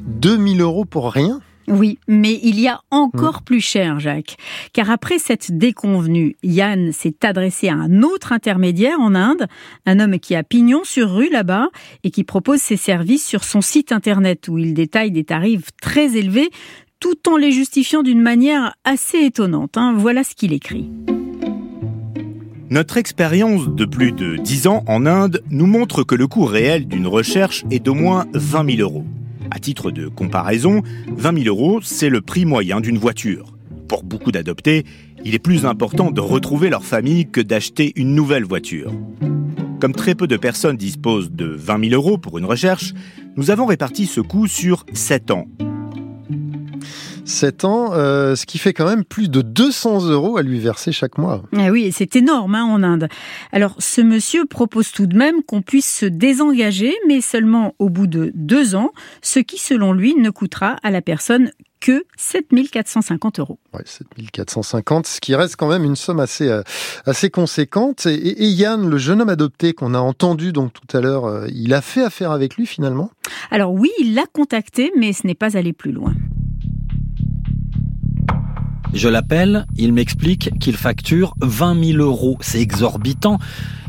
2000 0.06 0.62
euros 0.62 0.86
pour 0.86 1.12
rien? 1.12 1.40
Oui, 1.68 2.00
mais 2.08 2.40
il 2.44 2.60
y 2.60 2.68
a 2.68 2.80
encore 2.92 3.42
plus 3.42 3.60
cher, 3.60 4.00
Jacques. 4.00 4.38
Car 4.72 4.90
après 4.90 5.20
cette 5.20 5.58
déconvenue, 5.58 6.38
Yann 6.42 6.94
s'est 6.94 7.16
adressé 7.24 7.68
à 7.68 7.74
un 7.74 8.04
autre 8.04 8.32
intermédiaire 8.32 9.00
en 9.02 9.16
Inde, 9.16 9.48
un 9.86 10.00
homme 10.00 10.18
qui 10.20 10.34
a 10.36 10.44
pignon 10.44 10.82
sur 10.84 11.12
rue 11.12 11.30
là-bas 11.30 11.68
et 12.04 12.12
qui 12.12 12.24
propose 12.24 12.62
ses 12.62 12.78
services 12.78 13.26
sur 13.26 13.44
son 13.44 13.62
site 13.62 13.92
internet 13.92 14.48
où 14.48 14.58
il 14.58 14.74
détaille 14.74 15.12
des 15.12 15.26
tarifs 15.26 15.70
très 15.82 16.16
élevés 16.16 16.50
tout 17.00 17.30
en 17.30 17.38
les 17.38 17.52
justifiant 17.52 18.02
d'une 18.02 18.22
manière 18.22 18.74
assez 18.84 19.20
étonnante. 19.20 19.78
hein. 19.78 19.94
Voilà 19.96 20.24
ce 20.24 20.36
qu'il 20.36 20.54
écrit. 20.54 20.90
Notre 22.70 22.98
expérience 22.98 23.68
de 23.70 23.86
plus 23.86 24.12
de 24.12 24.36
10 24.36 24.68
ans 24.68 24.84
en 24.88 25.06
Inde 25.06 25.42
nous 25.50 25.68
montre 25.68 26.04
que 26.04 26.16
le 26.16 26.28
coût 26.28 26.46
réel 26.46 26.88
d'une 26.88 27.08
recherche 27.08 27.64
est 27.72 27.80
d'au 27.80 27.94
moins 27.94 28.26
20 28.34 28.76
000 28.78 28.82
euros. 28.82 29.06
À 29.52 29.60
titre 29.60 29.92
de 29.92 30.08
comparaison, 30.08 30.82
20 31.16 31.44
000 31.44 31.48
euros, 31.48 31.80
c'est 31.82 32.10
le 32.10 32.22
prix 32.22 32.46
moyen 32.46 32.82
d'une 32.82 32.98
voiture. 32.98 33.58
Pour 33.88 34.04
beaucoup 34.04 34.32
d'adoptés, 34.32 34.86
il 35.24 35.34
est 35.34 35.40
plus 35.40 35.66
important 35.66 36.12
de 36.12 36.20
retrouver 36.22 36.70
leur 36.70 36.84
famille 36.84 37.30
que 37.30 37.42
d'acheter 37.42 37.94
une 37.96 38.14
nouvelle 38.14 38.44
voiture. 38.44 38.92
Comme 39.80 39.94
très 39.94 40.16
peu 40.16 40.28
de 40.28 40.38
personnes 40.38 40.76
disposent 40.76 41.32
de 41.32 41.46
20 41.46 41.90
000 41.90 41.94
euros 41.94 42.18
pour 42.18 42.38
une 42.38 42.46
recherche, 42.46 42.94
nous 43.38 43.52
avons 43.52 43.66
réparti 43.66 44.06
ce 44.08 44.22
coût 44.22 44.48
sur 44.48 44.86
7 44.94 45.32
ans. 45.32 45.46
7 47.28 47.66
ans, 47.66 47.94
euh, 47.94 48.36
ce 48.36 48.46
qui 48.46 48.58
fait 48.58 48.74
quand 48.74 48.86
même 48.88 49.04
plus 49.04 49.30
de 49.30 49.42
200 49.42 50.06
euros 50.10 50.38
à 50.38 50.42
lui 50.44 50.60
verser 50.60 50.92
chaque 50.92 51.18
mois. 51.18 51.44
Ah 51.56 51.70
oui, 51.72 51.92
c'est 51.92 52.16
énorme 52.16 52.56
hein, 52.56 52.64
en 52.64 52.82
Inde. 52.84 53.08
Alors, 53.52 53.76
ce 53.80 54.02
monsieur 54.02 54.46
propose 54.46 54.92
tout 54.92 55.08
de 55.08 55.18
même 55.18 55.44
qu'on 55.44 55.62
puisse 55.62 55.92
se 55.94 56.06
désengager, 56.06 56.94
mais 57.08 57.22
seulement 57.22 57.76
au 57.80 57.90
bout 57.90 58.08
de 58.08 58.32
deux 58.34 58.76
ans, 58.76 58.92
ce 59.22 59.40
qui, 59.40 59.60
selon 59.60 59.92
lui, 59.94 60.16
ne 60.16 60.30
coûtera 60.30 60.78
à 60.84 60.90
la 60.92 61.02
personne 61.02 61.52
que 61.80 62.06
7450 62.18 63.40
euros. 63.40 63.60
Ouais, 63.74 63.84
7450, 63.86 65.06
ce 65.08 65.20
qui 65.22 65.36
reste 65.36 65.58
quand 65.58 65.68
même 65.68 65.84
une 65.84 65.96
somme 65.96 66.20
assez, 66.20 66.48
euh, 66.48 66.64
assez 67.06 67.30
conséquente. 67.30 68.06
Et, 68.08 68.16
et- 68.16 68.44
et 68.46 68.48
Yann, 68.48 68.90
le 68.90 68.98
jeune 68.98 69.22
homme 69.22 69.30
adopté 69.30 69.74
qu'on 69.74 69.94
a 69.94 70.00
entendu 70.00 70.54
donc 70.54 70.72
tout 70.74 70.98
à 70.98 71.02
l'heure, 71.02 71.26
euh, 71.26 71.48
il 71.54 71.74
a 71.74 71.82
fait 71.82 72.04
affaire 72.04 72.32
avec 72.32 72.56
lui 72.56 72.66
finalement? 72.66 73.12
Alors 73.52 73.74
oui, 73.74 73.90
il 74.00 74.16
l'a 74.16 74.26
contacté, 74.32 74.92
mais 74.98 75.14
ce 75.14 75.28
n'est 75.28 75.36
pas 75.36 75.56
allé 75.58 75.72
plus 75.74 75.92
loin. 75.92 76.14
Je 78.98 79.10
l'appelle, 79.10 79.68
il 79.78 79.94
m'explique 79.94 80.50
qu'il 80.60 80.76
facture 80.76 81.36
20 81.42 81.84
000 81.98 82.00
euros. 82.00 82.36
C'est 82.42 82.60
exorbitant. 82.60 83.38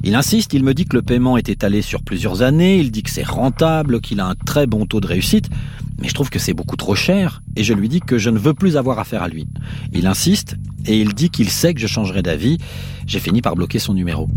Il 0.05 0.15
insiste, 0.15 0.53
il 0.53 0.63
me 0.63 0.75
dit 0.75 0.85
que 0.85 0.95
le 0.95 1.01
paiement 1.01 1.39
est 1.39 1.49
étalé 1.49 1.81
sur 1.81 2.03
plusieurs 2.03 2.43
années, 2.43 2.77
il 2.77 2.91
dit 2.91 3.03
que 3.03 3.09
c'est 3.09 3.27
rentable, 3.27 4.03
qu'il 4.03 4.21
a 4.21 4.27
un 4.27 4.35
très 4.35 4.67
bon 4.67 4.85
taux 4.85 5.01
de 5.01 5.07
réussite, 5.07 5.49
mais 5.99 6.09
je 6.09 6.15
trouve 6.15 6.29
que 6.29 6.39
c'est 6.39 6.53
beaucoup 6.53 6.77
trop 6.77 6.95
cher 6.95 7.41
et 7.57 7.65
je 7.65 7.73
lui 7.73 7.89
dis 7.89 8.01
que 8.01 8.19
je 8.19 8.29
ne 8.29 8.39
veux 8.39 8.53
plus 8.53 8.77
avoir 8.77 8.99
affaire 8.99 9.23
à 9.23 9.29
lui. 9.29 9.49
Il 9.95 10.07
insiste 10.07 10.57
et 10.85 11.01
il 11.01 11.15
dit 11.15 11.31
qu'il 11.31 11.49
sait 11.49 11.73
que 11.73 11.81
je 11.81 11.87
changerai 11.87 12.21
d'avis. 12.21 12.59
J'ai 13.07 13.19
fini 13.19 13.41
par 13.41 13.57
bloquer 13.57 13.79
son 13.79 13.95
numéro. 13.95 14.29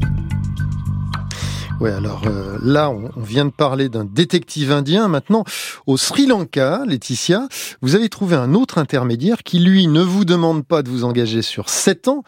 Ouais, 1.81 1.91
alors 1.91 2.21
euh, 2.27 2.59
là, 2.61 2.91
on, 2.91 3.09
vient 3.19 3.45
de 3.45 3.49
parler 3.49 3.89
d'un 3.89 4.05
détective 4.05 4.71
indien. 4.71 5.07
Maintenant, 5.07 5.45
au 5.87 5.97
Sri 5.97 6.27
Lanka, 6.27 6.83
Laetitia, 6.85 7.47
vous 7.81 7.95
avez 7.95 8.07
trouvé 8.07 8.35
un 8.35 8.53
autre 8.53 8.77
intermédiaire 8.77 9.41
qui, 9.41 9.57
lui, 9.57 9.87
ne 9.87 10.01
vous 10.01 10.23
demande 10.23 10.63
pas 10.63 10.83
de 10.83 10.89
vous 10.89 11.05
engager 11.05 11.41
sur 11.41 11.69
7 11.69 12.07
ans, 12.07 12.23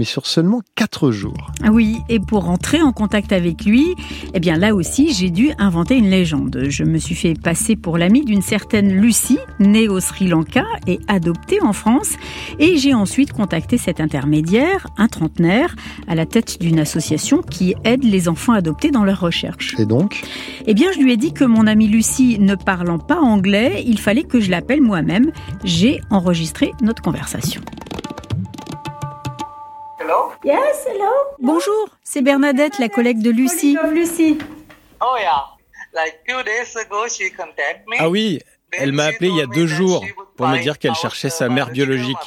mais 0.00 0.06
sur 0.06 0.24
seulement 0.24 0.62
4 0.76 1.10
jours. 1.10 1.52
Ah 1.62 1.70
Oui, 1.70 1.98
et 2.08 2.20
pour 2.20 2.48
entrer 2.48 2.80
en 2.80 2.90
contact 2.90 3.34
avec 3.34 3.66
lui, 3.66 3.84
eh 4.32 4.40
bien 4.40 4.56
là 4.56 4.74
aussi, 4.74 5.12
j'ai 5.12 5.28
dû 5.28 5.50
inventer 5.58 5.94
une 5.94 6.08
légende. 6.08 6.68
Je 6.70 6.84
me 6.84 6.96
suis 6.96 7.14
fait 7.14 7.34
passer 7.34 7.76
pour 7.76 7.98
l'amie 7.98 8.24
d'une 8.24 8.40
certaine 8.40 8.90
Lucie, 8.94 9.38
née 9.58 9.88
au 9.88 10.00
Sri 10.00 10.26
Lanka 10.26 10.64
et 10.86 11.00
adoptée 11.06 11.60
en 11.60 11.74
France, 11.74 12.14
et 12.58 12.78
j'ai 12.78 12.94
ensuite 12.94 13.34
contacté 13.34 13.76
cet 13.76 14.00
intermédiaire, 14.00 14.86
un 14.96 15.06
trentenaire, 15.06 15.76
à 16.08 16.14
la 16.14 16.24
tête 16.24 16.62
d'une 16.62 16.78
association 16.78 17.42
qui 17.42 17.74
aide 17.84 18.02
les 18.02 18.30
enfants 18.30 18.54
adoptés 18.54 18.90
dans 18.90 19.04
leurs 19.04 19.20
recherches. 19.20 19.78
Et 19.78 19.84
donc? 19.84 20.22
Eh 20.64 20.72
bien, 20.72 20.92
je 20.92 21.00
lui 21.00 21.12
ai 21.12 21.18
dit 21.18 21.34
que 21.34 21.44
mon 21.44 21.66
amie 21.66 21.88
Lucie 21.88 22.38
ne 22.40 22.54
parlant 22.54 22.98
pas 22.98 23.20
anglais, 23.20 23.84
il 23.86 24.00
fallait 24.00 24.24
que 24.24 24.40
je 24.40 24.50
l'appelle 24.50 24.80
moi-même. 24.80 25.30
J'ai 25.62 26.00
enregistré 26.08 26.72
notre 26.80 27.02
conversation. 27.02 27.60
Hello? 30.10 30.32
Yes, 30.42 30.86
hello. 30.88 31.12
Bonjour, 31.38 31.88
c'est 32.02 32.20
Bernadette, 32.20 32.80
la 32.80 32.88
collègue 32.88 33.22
de 33.22 33.30
Lucie. 33.30 33.76
Lucie. 33.92 34.38
Oh 35.00 35.14
yeah. 35.20 35.44
Like 35.94 36.18
few 36.28 36.42
days 36.42 36.76
ago, 36.76 37.06
she 37.08 37.30
contacted 37.30 37.86
me. 37.86 37.96
Ah 38.00 38.08
oui, 38.10 38.40
elle 38.72 38.90
m'a 38.90 39.04
appelé 39.04 39.28
il 39.28 39.36
y 39.36 39.40
a 39.40 39.46
deux 39.46 39.68
jours 39.68 40.04
pour 40.36 40.48
me 40.48 40.58
dire 40.58 40.80
qu'elle 40.80 40.96
cherchait 40.96 41.30
sa 41.30 41.48
mère 41.48 41.70
biologique. 41.70 42.18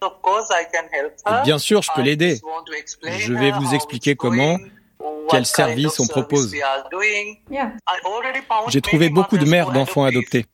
So 0.00 0.08
of 0.08 0.22
course 0.22 0.48
I 0.50 0.64
can 0.72 0.88
help 0.90 1.12
Et 1.26 1.30
her. 1.30 1.42
bien 1.44 1.58
sûr, 1.58 1.82
je 1.82 1.90
peux 1.94 2.00
l'aider. 2.00 2.40
Je 3.02 3.34
vais 3.34 3.50
vous 3.50 3.72
how 3.72 3.74
expliquer 3.74 4.16
comment, 4.16 4.56
going, 4.56 4.70
what 4.98 5.26
quel 5.28 5.42
kind 5.42 5.44
service 5.44 6.00
of 6.00 6.06
on 6.06 6.06
propose. 6.06 6.54
J'ai 8.68 8.80
trouvé 8.80 9.06
many 9.06 9.14
beaucoup 9.14 9.36
de 9.36 9.44
mères 9.44 9.70
d'enfants 9.70 10.04
adoptés, 10.04 10.46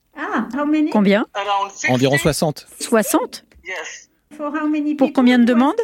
Combien? 0.90 1.24
Around 1.34 1.70
60. 1.70 1.90
environ 1.94 2.18
60, 2.18 2.66
60 2.80 3.44
Yes. 3.64 4.11
Pour 4.98 5.12
combien 5.12 5.38
de 5.38 5.44
demandes? 5.44 5.80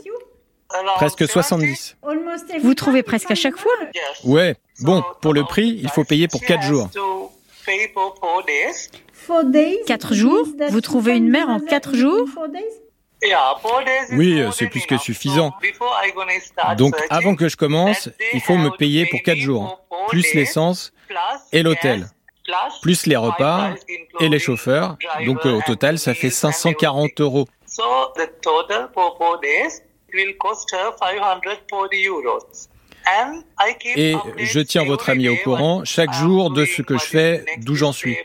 Presque 0.97 1.29
70. 1.29 1.97
Vous 2.63 2.75
trouvez 2.75 3.03
presque 3.03 3.31
à 3.31 3.35
chaque 3.35 3.57
fois 3.57 3.73
Ouais, 4.25 4.57
bon, 4.81 5.03
pour 5.21 5.35
le 5.35 5.45
prix, 5.45 5.79
il 5.83 5.89
faut 5.91 6.05
payer 6.05 6.29
pour 6.29 6.41
4 6.41 6.63
jours. 6.63 6.91
to 6.91 7.31
pay 7.65 7.91
for 7.95 8.15
four 8.21 8.45
days. 8.45 8.91
4 9.87 10.15
jours 10.15 10.47
Vous 10.69 10.81
trouvez 10.81 11.17
une 11.17 11.29
mère 11.31 11.49
en 11.49 11.61
4 11.61 11.95
jours 11.95 12.29
Oui, 14.13 14.43
c'est 14.53 14.67
plus 14.67 14.85
que 14.87 14.99
suffisant. 14.99 15.53
Donc 16.77 16.95
avant 17.11 17.35
que 17.35 17.49
je 17.49 17.57
commence, 17.57 18.11
il 18.33 18.41
faut 18.41 18.57
me 18.57 18.71
payer 18.77 19.07
pour 19.07 19.23
4 19.23 19.39
jours, 19.39 19.81
plus 20.09 20.35
l'essence 20.35 20.93
et 21.53 21.63
l'hôtel, 21.63 22.07
plus 22.83 23.07
les 23.07 23.17
repas 23.17 23.71
et 24.21 24.29
les 24.29 24.39
chauffeurs. 24.39 24.97
Donc 25.25 25.45
au 25.47 25.63
total, 25.63 25.99
ça 25.99 26.13
fait 26.15 26.31
540 26.31 27.21
euros. 27.21 27.47
So 30.15 30.21
the 30.21 30.33
total 30.39 30.55
for 30.55 30.67
four 30.67 30.69
days 30.69 30.69
will 30.69 30.69
cost 30.69 30.71
her 30.73 30.93
540 30.99 31.97
euros. 31.97 32.69
And 33.07 33.43
I 33.59 33.75
keep 33.79 33.99
Et 33.99 34.17
je 34.39 34.61
tiens 34.61 34.85
votre 34.85 35.11
ami 35.11 35.29
au 35.29 35.37
courant 35.37 35.85
chaque 35.85 36.13
jour 36.13 36.51
de 36.51 36.65
ce 36.65 36.83
que 36.83 36.97
je 36.99 37.05
is 37.05 37.07
fais, 37.07 37.45
d'où 37.59 37.75
j'en 37.75 37.93
suis. 37.93 38.17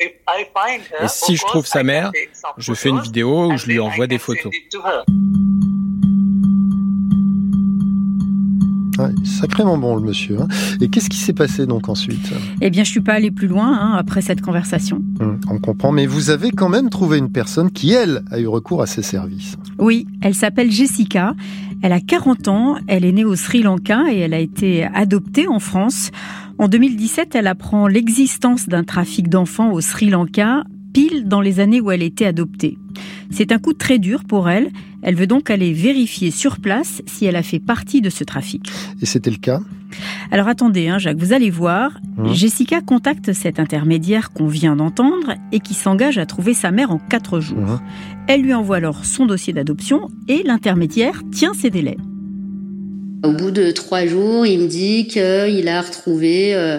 Et 0.00 1.08
si 1.08 1.36
je 1.36 1.44
trouve 1.44 1.66
sa 1.66 1.82
mère, 1.82 2.10
je 2.58 2.74
fais 2.74 2.88
une 2.88 3.00
vidéo 3.00 3.46
où 3.46 3.52
and 3.52 3.56
je 3.56 3.66
lui 3.66 3.78
envoie 3.78 4.06
des 4.06 4.18
photos. 4.18 4.52
Ouais, 9.06 9.14
sacrément 9.24 9.78
bon 9.78 9.96
le 9.96 10.02
monsieur. 10.02 10.40
hein. 10.40 10.48
Et 10.80 10.88
qu'est-ce 10.88 11.08
qui 11.10 11.18
s'est 11.18 11.32
passé 11.32 11.66
donc 11.66 11.88
ensuite? 11.88 12.32
Eh 12.60 12.70
bien, 12.70 12.84
je 12.84 12.90
suis 12.90 13.00
pas 13.00 13.14
allée 13.14 13.30
plus 13.30 13.46
loin 13.48 13.66
hein, 13.72 13.94
après 13.98 14.20
cette 14.22 14.40
conversation. 14.40 15.02
Hum, 15.20 15.38
On 15.48 15.58
comprend, 15.58 15.92
mais 15.92 16.06
vous 16.06 16.30
avez 16.30 16.50
quand 16.50 16.68
même 16.68 16.90
trouvé 16.90 17.18
une 17.18 17.30
personne 17.30 17.70
qui, 17.70 17.92
elle, 17.92 18.22
a 18.30 18.38
eu 18.40 18.46
recours 18.46 18.82
à 18.82 18.86
ces 18.86 19.02
services. 19.02 19.56
Oui, 19.78 20.06
elle 20.22 20.34
s'appelle 20.34 20.70
Jessica. 20.70 21.34
Elle 21.82 21.92
a 21.92 22.00
40 22.00 22.48
ans, 22.48 22.76
elle 22.86 23.04
est 23.04 23.12
née 23.12 23.24
au 23.24 23.36
Sri 23.36 23.62
Lanka 23.62 24.04
et 24.10 24.18
elle 24.18 24.32
a 24.34 24.38
été 24.40 24.84
adoptée 24.84 25.46
en 25.46 25.58
France. 25.58 26.10
En 26.58 26.68
2017, 26.68 27.34
elle 27.34 27.46
apprend 27.46 27.86
l'existence 27.86 28.66
d'un 28.66 28.82
trafic 28.82 29.28
d'enfants 29.28 29.70
au 29.72 29.82
Sri 29.82 30.08
Lanka. 30.08 30.64
Pile 30.96 31.28
dans 31.28 31.42
les 31.42 31.60
années 31.60 31.82
où 31.82 31.90
elle 31.90 32.02
était 32.02 32.24
adoptée. 32.24 32.78
C'est 33.30 33.52
un 33.52 33.58
coup 33.58 33.74
très 33.74 33.98
dur 33.98 34.24
pour 34.24 34.48
elle. 34.48 34.70
Elle 35.02 35.14
veut 35.14 35.26
donc 35.26 35.50
aller 35.50 35.74
vérifier 35.74 36.30
sur 36.30 36.58
place 36.58 37.02
si 37.04 37.26
elle 37.26 37.36
a 37.36 37.42
fait 37.42 37.58
partie 37.58 38.00
de 38.00 38.08
ce 38.08 38.24
trafic. 38.24 38.62
Et 39.02 39.04
c'était 39.04 39.30
le 39.30 39.36
cas? 39.36 39.60
Alors 40.30 40.48
attendez, 40.48 40.88
hein, 40.88 40.96
Jacques, 40.96 41.18
vous 41.18 41.34
allez 41.34 41.50
voir. 41.50 42.00
Mmh. 42.16 42.32
Jessica 42.32 42.80
contacte 42.80 43.34
cet 43.34 43.60
intermédiaire 43.60 44.32
qu'on 44.32 44.46
vient 44.46 44.74
d'entendre 44.74 45.34
et 45.52 45.60
qui 45.60 45.74
s'engage 45.74 46.16
à 46.16 46.24
trouver 46.24 46.54
sa 46.54 46.70
mère 46.70 46.90
en 46.90 46.98
quatre 46.98 47.40
jours. 47.40 47.58
Mmh. 47.58 47.80
Elle 48.28 48.40
lui 48.40 48.54
envoie 48.54 48.76
alors 48.76 49.04
son 49.04 49.26
dossier 49.26 49.52
d'adoption 49.52 50.08
et 50.28 50.44
l'intermédiaire 50.46 51.24
tient 51.30 51.52
ses 51.52 51.68
délais. 51.68 51.98
Au 53.22 53.32
bout 53.32 53.50
de 53.50 53.70
trois 53.70 54.06
jours, 54.06 54.46
il 54.46 54.60
me 54.60 54.66
dit 54.66 55.08
qu'il 55.08 55.68
a 55.68 55.82
retrouvé 55.82 56.54
euh, 56.54 56.78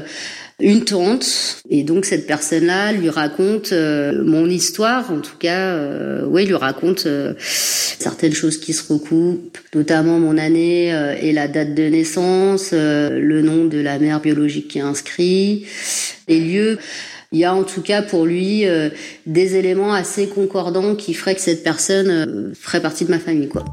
une 0.59 0.83
tante. 0.83 1.61
Et 1.69 1.83
donc 1.83 2.05
cette 2.05 2.25
personne-là 2.25 2.91
lui 2.93 3.09
raconte 3.09 3.73
euh, 3.73 4.23
mon 4.23 4.49
histoire. 4.49 5.11
En 5.11 5.19
tout 5.19 5.37
cas 5.37 5.69
euh, 5.75 6.25
oui 6.27 6.45
lui 6.45 6.55
raconte 6.55 7.05
euh, 7.05 7.33
certaines 7.39 8.33
choses 8.33 8.57
qui 8.57 8.73
se 8.73 8.91
recoupent 8.91 9.57
notamment 9.75 10.19
mon 10.19 10.37
année 10.37 10.89
et 11.21 11.31
la 11.33 11.47
date 11.47 11.73
de 11.73 11.83
naissance 11.83 12.71
le 12.73 13.41
nom 13.41 13.65
de 13.65 13.79
la 13.79 13.99
mère 13.99 14.21
biologique 14.21 14.69
qui 14.69 14.77
est 14.77 14.81
inscrit 14.81 15.65
les 16.27 16.39
lieux. 16.39 16.77
Il 17.31 17.39
y 17.39 17.45
a 17.45 17.53
en 17.53 17.63
tout 17.63 17.81
cas 17.81 18.01
pour 18.01 18.25
lui 18.25 18.65
des 19.25 19.55
éléments 19.55 19.93
assez 19.93 20.27
concordants 20.27 20.95
qui 20.95 21.13
feraient 21.13 21.35
que 21.35 21.41
cette 21.41 21.63
personne 21.63 22.53
ferait 22.55 22.81
partie 22.81 23.03
de 23.03 23.09
ma 23.09 23.19
famille 23.19 23.49
quoi. 23.49 23.65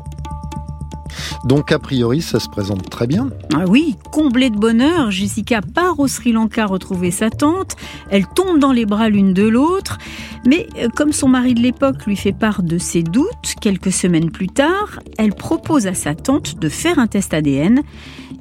Donc 1.45 1.72
a 1.72 1.78
priori, 1.78 2.22
ça 2.22 2.40
se 2.40 2.49
présente 2.49 2.88
très 2.88 3.07
bien. 3.07 3.30
Ah 3.55 3.64
oui, 3.68 3.97
comblée 4.11 4.49
de 4.49 4.57
bonheur, 4.57 5.11
Jessica 5.11 5.61
part 5.61 6.01
au 6.01 6.09
Sri 6.09 6.32
Lanka 6.32 6.64
retrouver 6.64 7.11
sa 7.11 7.28
tante. 7.28 7.76
Elle 8.11 8.26
tombe 8.26 8.59
dans 8.59 8.72
les 8.72 8.86
bras 8.86 9.11
l'une 9.11 9.34
de 9.34 9.47
l'autre. 9.47 9.99
Mais 10.47 10.66
euh, 10.78 10.88
comme 10.88 11.12
son 11.12 11.28
mari 11.28 11.55
de 11.55 11.61
l'époque 11.61 12.07
lui 12.07 12.16
fait 12.16 12.32
part 12.32 12.62
de 12.62 12.78
ses 12.78 13.03
doutes, 13.03 13.55
quelques 13.61 13.92
semaines 13.92 14.30
plus 14.30 14.49
tard, 14.49 15.01
elle 15.18 15.34
propose 15.34 15.86
à 15.86 15.95
sa 15.95 16.14
tante 16.14 16.59
de 16.59 16.68
faire 16.70 16.99
un 16.99 17.07
test 17.07 17.34
ADN. 17.34 17.82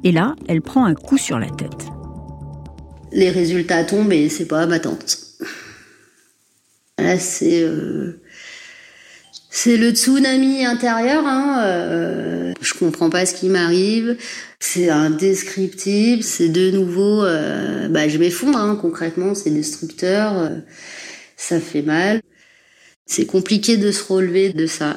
Et 0.02 0.12
là, 0.12 0.34
elle 0.48 0.62
prend 0.62 0.86
un 0.86 0.94
coup 0.94 1.18
sur 1.18 1.38
la 1.38 1.50
tête. 1.50 1.88
Les 3.12 3.30
résultats 3.30 3.84
tombent 3.84 4.12
et 4.12 4.28
c'est 4.30 4.46
pas 4.46 4.66
ma 4.66 4.80
tante. 4.80 5.18
Là, 6.98 7.18
c'est 7.18 7.62
euh, 7.62 8.22
c'est 9.56 9.76
le 9.76 9.90
tsunami 9.90 10.66
intérieur. 10.66 11.24
Hein, 11.28 11.62
euh, 11.64 12.52
je 12.60 12.74
comprends 12.74 13.08
pas 13.08 13.24
ce 13.24 13.34
qui 13.34 13.48
m'arrive. 13.48 14.16
C'est 14.58 14.90
indescriptible. 14.90 16.24
C'est 16.24 16.48
de 16.48 16.72
nouveau. 16.72 17.22
Euh, 17.22 17.88
bah, 17.88 18.08
je 18.08 18.18
m'effondre. 18.18 18.58
Hein, 18.58 18.76
concrètement, 18.82 19.36
c'est 19.36 19.50
destructeur. 19.50 20.36
Euh, 20.36 20.48
ça 21.36 21.60
fait 21.60 21.82
mal. 21.82 22.20
C'est 23.06 23.26
compliqué 23.26 23.76
de 23.76 23.92
se 23.92 24.12
relever 24.12 24.52
de 24.52 24.66
ça. 24.66 24.96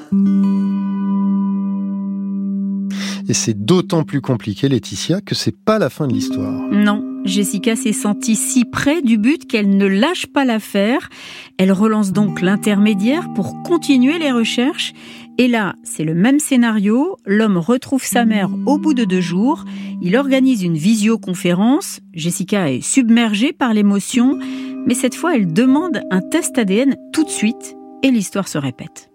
Et 3.29 3.33
c'est 3.33 3.65
d'autant 3.65 4.03
plus 4.03 4.21
compliqué, 4.21 4.69
Laetitia, 4.69 5.19
que 5.19 5.35
c'est 5.35 5.55
pas 5.55 5.79
la 5.79 5.89
fin 5.89 6.07
de 6.07 6.13
l'histoire. 6.13 6.67
Non, 6.71 7.03
Jessica 7.25 7.75
s'est 7.75 7.91
sentie 7.91 8.37
si 8.37 8.63
près 8.63 9.01
du 9.01 9.17
but 9.17 9.45
qu'elle 9.45 9.75
ne 9.75 9.85
lâche 9.85 10.27
pas 10.27 10.45
l'affaire. 10.45 11.09
Elle 11.57 11.73
relance 11.73 12.13
donc 12.13 12.41
l'intermédiaire 12.41 13.27
pour 13.33 13.63
continuer 13.63 14.17
les 14.17 14.31
recherches. 14.31 14.93
Et 15.37 15.49
là, 15.49 15.75
c'est 15.83 16.05
le 16.05 16.15
même 16.15 16.39
scénario. 16.39 17.17
L'homme 17.25 17.57
retrouve 17.57 18.03
sa 18.03 18.23
mère 18.23 18.49
au 18.65 18.77
bout 18.77 18.93
de 18.93 19.03
deux 19.03 19.21
jours. 19.21 19.65
Il 20.01 20.15
organise 20.15 20.63
une 20.63 20.77
visioconférence. 20.77 21.99
Jessica 22.13 22.71
est 22.71 22.81
submergée 22.81 23.51
par 23.51 23.73
l'émotion. 23.73 24.39
Mais 24.85 24.93
cette 24.93 25.15
fois, 25.15 25.35
elle 25.35 25.51
demande 25.51 26.01
un 26.11 26.21
test 26.21 26.57
ADN 26.57 26.95
tout 27.11 27.25
de 27.25 27.29
suite. 27.29 27.75
Et 28.03 28.09
l'histoire 28.09 28.47
se 28.47 28.57
répète. 28.57 29.11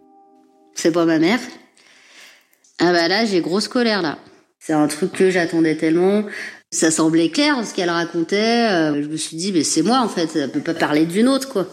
C'est 0.74 0.92
pas 0.92 1.06
ma 1.06 1.18
mère 1.18 1.40
Ah 2.78 2.92
bah 2.92 3.08
là, 3.08 3.24
j'ai 3.24 3.40
grosse 3.40 3.68
colère 3.68 4.02
là. 4.02 4.18
C'est 4.64 4.72
un 4.72 4.86
truc 4.86 5.12
que 5.12 5.28
j'attendais 5.28 5.74
tellement. 5.74 6.24
Ça 6.70 6.92
semblait 6.92 7.30
clair 7.30 7.56
ce 7.66 7.74
qu'elle 7.74 7.90
racontait. 7.90 8.70
Euh, 8.70 9.02
je 9.02 9.08
me 9.08 9.16
suis 9.16 9.36
dit, 9.36 9.52
mais 9.52 9.64
c'est 9.64 9.82
moi 9.82 10.00
en 10.00 10.08
fait, 10.08 10.28
ça 10.28 10.46
peut 10.46 10.60
pas 10.60 10.74
parler 10.74 11.04
d'une 11.04 11.26
autre 11.26 11.48
quoi. 11.48 11.66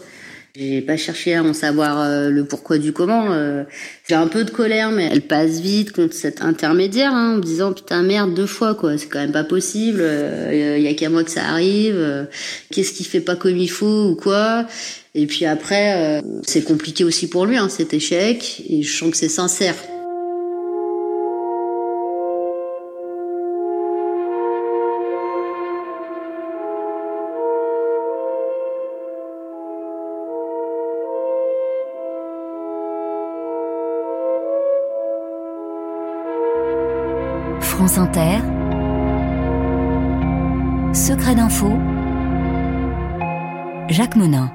J'ai 0.56 0.80
pas 0.80 0.96
cherché 0.96 1.36
à 1.36 1.44
en 1.44 1.54
savoir 1.54 2.00
euh, 2.00 2.28
le 2.28 2.44
pourquoi 2.44 2.78
du 2.78 2.92
comment. 2.92 3.30
Euh. 3.30 3.62
J'ai 4.08 4.16
un 4.16 4.26
peu 4.26 4.42
de 4.42 4.50
colère, 4.50 4.90
mais 4.90 5.08
elle 5.10 5.22
passe 5.22 5.60
vite 5.60 5.92
contre 5.92 6.14
cet 6.14 6.42
intermédiaire, 6.42 7.12
hein, 7.14 7.34
en 7.34 7.36
me 7.36 7.42
disant 7.42 7.72
putain 7.72 8.02
merde 8.02 8.34
deux 8.34 8.46
fois 8.46 8.74
quoi, 8.74 8.98
c'est 8.98 9.06
quand 9.06 9.20
même 9.20 9.30
pas 9.30 9.44
possible. 9.44 10.02
Il 10.52 10.82
y 10.82 10.88
a 10.88 10.94
qu'à 10.94 11.08
moi 11.08 11.22
que 11.22 11.30
ça 11.30 11.44
arrive. 11.44 12.28
Qu'est-ce 12.72 12.92
qui 12.92 13.04
fait 13.04 13.20
pas 13.20 13.36
comme 13.36 13.56
il 13.56 13.70
faut 13.70 14.10
ou 14.10 14.16
quoi 14.16 14.66
Et 15.14 15.28
puis 15.28 15.46
après, 15.46 16.20
c'est 16.42 16.62
compliqué 16.62 17.04
aussi 17.04 17.28
pour 17.28 17.46
lui 17.46 17.56
hein, 17.56 17.68
cet 17.68 17.94
échec. 17.94 18.64
Et 18.68 18.82
je 18.82 18.92
sens 18.92 19.12
que 19.12 19.16
c'est 19.16 19.28
sincère. 19.28 19.76
France 37.90 37.98
Inter, 37.98 38.38
Secret 40.94 41.34
d'info, 41.34 41.72
Jacques 43.88 44.14
Monin. 44.14 44.52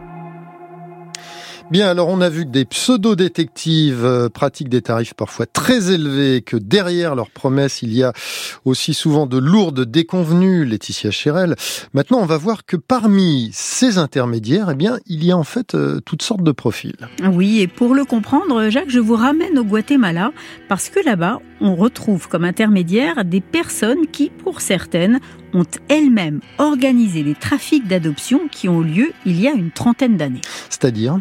Bien, 1.72 1.90
alors 1.90 2.10
on 2.10 2.22
a 2.22 2.30
vu 2.30 2.46
que 2.46 2.52
des 2.52 2.64
pseudo-détectives 2.64 4.06
euh, 4.06 4.30
pratiquent 4.30 4.70
des 4.70 4.84
tarifs 4.84 5.16
parfois 5.16 5.48
très 5.48 5.92
élevés, 5.92 6.44
que 6.44 6.58
derrière 6.58 7.16
leurs 7.16 7.32
promesses, 7.32 7.82
il 7.82 7.92
y 7.92 8.04
a 8.04 8.14
aussi 8.66 8.94
souvent 8.94 9.26
de 9.26 9.40
lourdes 9.40 9.82
déconvenues, 9.82 10.64
Laetitia 10.64 11.10
Chérel. 11.10 11.56
Maintenant, 11.94 12.20
on 12.20 12.26
va 12.28 12.38
voir 12.38 12.66
que 12.66 12.78
parmi 12.78 13.50
ces 13.52 13.98
intermédiaires, 13.98 14.70
eh 14.72 14.76
bien, 14.76 15.00
il 15.08 15.26
y 15.26 15.32
a 15.32 15.38
en 15.38 15.44
fait 15.44 15.74
euh, 15.74 16.00
toutes 16.06 16.22
sortes 16.22 16.44
de 16.44 16.52
profils. 16.52 16.96
Oui, 17.24 17.62
et 17.62 17.68
pour 17.68 17.96
le 17.96 18.06
comprendre, 18.06 18.70
Jacques, 18.70 18.92
je 18.92 19.00
vous 19.00 19.16
ramène 19.16 19.58
au 19.58 19.64
Guatemala, 19.64 20.32
parce 20.70 20.90
que 20.90 21.04
là-bas, 21.04 21.40
on 21.62 21.76
retrouve 21.76 22.28
comme 22.28 22.44
intermédiaires 22.44 23.26
des 23.26 23.42
personnes 23.42 24.06
qui, 24.12 24.30
pour 24.30 24.62
certaines, 24.62 25.20
ont 25.56 25.66
elles-mêmes 25.88 26.42
organisé 26.58 27.24
des 27.24 27.34
trafics 27.34 27.88
d'adoption 27.88 28.42
qui 28.52 28.70
ont 28.70 28.82
lieu 28.82 29.14
il 29.26 29.40
y 29.42 29.48
a 29.48 29.54
une 29.54 29.72
trentaine 29.72 30.18
d'années. 30.18 30.42
C'est-à-dire 30.70 31.20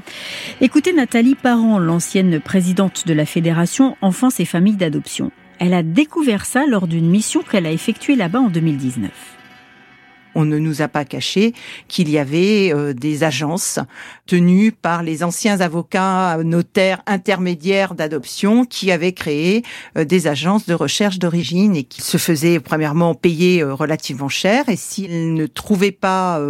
Écoutez 0.61 0.93
Nathalie 0.93 1.37
Parent, 1.37 1.79
l'ancienne 1.79 2.41
présidente 2.41 3.07
de 3.07 3.15
la 3.15 3.25
Fédération 3.25 3.97
Enfance 4.03 4.41
et 4.41 4.45
Familles 4.45 4.77
d'Adoption. 4.77 5.31
Elle 5.59 5.73
a 5.73 5.83
découvert 5.83 6.45
ça 6.45 6.67
lors 6.67 6.89
d'une 6.89 7.09
mission 7.09 7.43
qu'elle 7.43 7.67
a 7.67 7.73
effectuée 7.73 8.17
là-bas 8.17 8.41
en 8.41 8.49
2019 8.49 9.34
on 10.35 10.45
ne 10.45 10.59
nous 10.59 10.83
a 10.83 10.89
pas 10.89 11.05
caché 11.05 11.55
qu'il 11.89 12.11
y 12.11 12.19
avait 12.19 12.73
euh, 12.73 12.93
des 12.93 13.25
agences 13.25 13.79
tenues 14.27 14.73
par 14.73 15.03
les 15.03 15.23
anciens 15.23 15.61
avocats, 15.61 16.39
notaires, 16.45 17.03
intermédiaires 17.07 17.95
d'adoption 17.95 18.65
qui 18.65 18.91
avaient 18.91 19.13
créé 19.13 19.63
euh, 19.97 20.05
des 20.05 20.27
agences 20.27 20.67
de 20.67 20.75
recherche 20.75 21.19
d'origine 21.19 21.77
et 21.77 21.85
qui 21.85 22.03
se 22.03 22.17
faisaient 22.17 22.61
premièrement 22.61 23.15
payer 23.15 23.63
euh, 23.63 23.75
relativement 23.75 24.29
cher 24.29 24.69
et 24.69 24.77
s'ils 24.77 25.35
ne 25.35 25.47
trouvaient 25.47 25.93
pas 25.93 26.41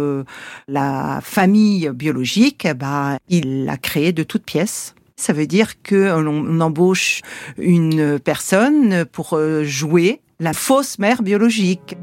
la 0.67 1.19
famille 1.23 1.89
biologique, 1.93 2.67
bah, 2.77 3.17
ils 3.29 3.65
la 3.65 3.77
créaient 3.77 4.11
de 4.11 4.23
toutes 4.23 4.43
pièces. 4.43 4.95
Ça 5.15 5.33
veut 5.33 5.47
dire 5.47 5.81
qu'on 5.81 6.59
embauche 6.59 7.21
une 7.57 8.19
personne 8.19 9.05
pour 9.05 9.39
jouer 9.63 10.21
la 10.39 10.53
fausse 10.53 10.99
mère 10.99 11.21
biologique. 11.23 11.95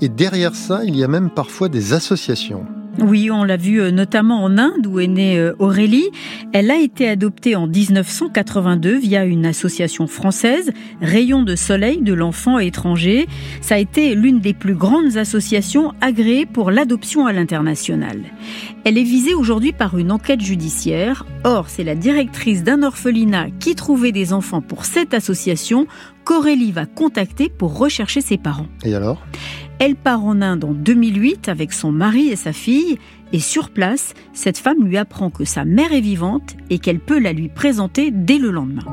Et 0.00 0.08
derrière 0.08 0.54
ça, 0.54 0.82
il 0.84 0.96
y 0.96 1.04
a 1.04 1.08
même 1.08 1.30
parfois 1.30 1.68
des 1.68 1.92
associations. 1.92 2.66
Oui, 3.00 3.30
on 3.30 3.42
l'a 3.42 3.56
vu 3.56 3.80
euh, 3.80 3.90
notamment 3.90 4.44
en 4.44 4.58
Inde 4.58 4.86
où 4.86 5.00
est 5.00 5.06
née 5.06 5.38
euh, 5.38 5.54
Aurélie. 5.58 6.10
Elle 6.52 6.70
a 6.70 6.76
été 6.76 7.08
adoptée 7.08 7.56
en 7.56 7.66
1982 7.66 8.98
via 8.98 9.24
une 9.24 9.46
association 9.46 10.06
française, 10.06 10.72
Rayon 11.00 11.42
de 11.42 11.56
Soleil 11.56 12.02
de 12.02 12.12
l'enfant 12.12 12.58
étranger. 12.58 13.28
Ça 13.62 13.76
a 13.76 13.78
été 13.78 14.14
l'une 14.14 14.40
des 14.40 14.52
plus 14.52 14.74
grandes 14.74 15.16
associations 15.16 15.94
agréées 16.02 16.44
pour 16.44 16.70
l'adoption 16.70 17.26
à 17.26 17.32
l'international. 17.32 18.20
Elle 18.84 18.98
est 18.98 19.04
visée 19.04 19.34
aujourd'hui 19.34 19.72
par 19.72 19.96
une 19.96 20.12
enquête 20.12 20.42
judiciaire. 20.42 21.24
Or, 21.44 21.70
c'est 21.70 21.84
la 21.84 21.94
directrice 21.94 22.62
d'un 22.62 22.82
orphelinat 22.82 23.46
qui 23.58 23.74
trouvait 23.74 24.12
des 24.12 24.34
enfants 24.34 24.60
pour 24.60 24.84
cette 24.84 25.14
association 25.14 25.86
qu'Aurélie 26.24 26.72
va 26.72 26.84
contacter 26.86 27.48
pour 27.48 27.78
rechercher 27.78 28.20
ses 28.20 28.36
parents. 28.36 28.68
Et 28.84 28.94
alors? 28.94 29.22
Elle 29.84 29.96
part 29.96 30.24
en 30.24 30.40
Inde 30.42 30.62
en 30.62 30.70
2008 30.74 31.48
avec 31.48 31.72
son 31.72 31.90
mari 31.90 32.28
et 32.28 32.36
sa 32.36 32.52
fille, 32.52 33.00
et 33.32 33.40
sur 33.40 33.70
place, 33.70 34.14
cette 34.32 34.56
femme 34.56 34.84
lui 34.84 34.96
apprend 34.96 35.28
que 35.28 35.44
sa 35.44 35.64
mère 35.64 35.92
est 35.92 36.00
vivante 36.00 36.54
et 36.70 36.78
qu'elle 36.78 37.00
peut 37.00 37.18
la 37.18 37.32
lui 37.32 37.48
présenter 37.48 38.12
dès 38.12 38.38
le 38.38 38.52
lendemain. 38.52 38.84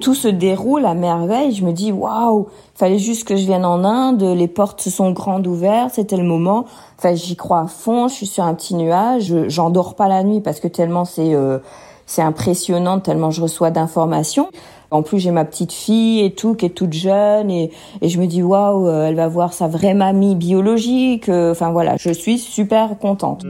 tout 0.00 0.14
se 0.14 0.28
déroule 0.28 0.84
à 0.84 0.92
merveille. 0.92 1.52
Je 1.52 1.64
me 1.64 1.72
dis 1.72 1.92
waouh, 1.92 2.48
fallait 2.74 2.98
juste 2.98 3.26
que 3.26 3.36
je 3.36 3.46
vienne 3.46 3.64
en 3.64 3.84
Inde, 3.84 4.22
les 4.22 4.48
portes 4.48 4.82
se 4.82 4.90
sont 4.90 5.12
grandes 5.12 5.46
ouvertes, 5.46 5.94
c'était 5.94 6.18
le 6.18 6.24
moment. 6.24 6.66
Enfin, 6.98 7.14
j'y 7.14 7.34
crois 7.34 7.60
à 7.60 7.66
fond, 7.68 8.08
je 8.08 8.14
suis 8.14 8.26
sur 8.26 8.44
un 8.44 8.52
petit 8.52 8.74
nuage, 8.74 9.32
j'en 9.48 9.70
dors 9.70 9.94
pas 9.94 10.08
la 10.08 10.24
nuit 10.24 10.42
parce 10.42 10.60
que 10.60 10.68
tellement 10.68 11.06
c'est 11.06 11.34
euh, 11.34 11.58
c'est 12.04 12.22
impressionnant, 12.22 13.00
tellement 13.00 13.30
je 13.30 13.40
reçois 13.40 13.70
d'informations. 13.70 14.50
En 14.92 15.02
plus, 15.02 15.18
j'ai 15.18 15.30
ma 15.30 15.46
petite 15.46 15.72
fille 15.72 16.20
et 16.20 16.34
tout 16.34 16.54
qui 16.54 16.66
est 16.66 16.70
toute 16.70 16.92
jeune 16.92 17.50
et, 17.50 17.70
et 18.02 18.08
je 18.08 18.20
me 18.20 18.26
dis 18.26 18.42
waouh, 18.42 18.86
euh, 18.86 19.08
elle 19.08 19.14
va 19.14 19.26
voir 19.26 19.54
sa 19.54 19.66
vraie 19.66 19.94
mamie 19.94 20.36
biologique. 20.36 21.30
Euh, 21.30 21.52
enfin 21.52 21.70
voilà, 21.72 21.96
je 21.98 22.10
suis 22.10 22.38
super 22.38 22.98
contente 22.98 23.44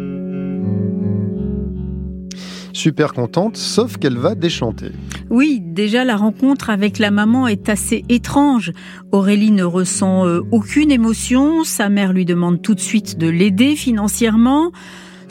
super 2.72 3.12
contente, 3.12 3.56
sauf 3.56 3.96
qu'elle 3.98 4.18
va 4.18 4.34
déchanter. 4.34 4.90
Oui, 5.30 5.60
déjà 5.62 6.04
la 6.04 6.16
rencontre 6.16 6.68
avec 6.70 6.98
la 6.98 7.10
maman 7.10 7.46
est 7.46 7.68
assez 7.68 8.04
étrange. 8.08 8.72
Aurélie 9.12 9.52
ne 9.52 9.62
ressent 9.62 10.26
euh, 10.26 10.40
aucune 10.50 10.90
émotion, 10.90 11.64
sa 11.64 11.88
mère 11.88 12.12
lui 12.12 12.24
demande 12.24 12.60
tout 12.60 12.74
de 12.74 12.80
suite 12.80 13.18
de 13.18 13.28
l'aider 13.28 13.76
financièrement. 13.76 14.72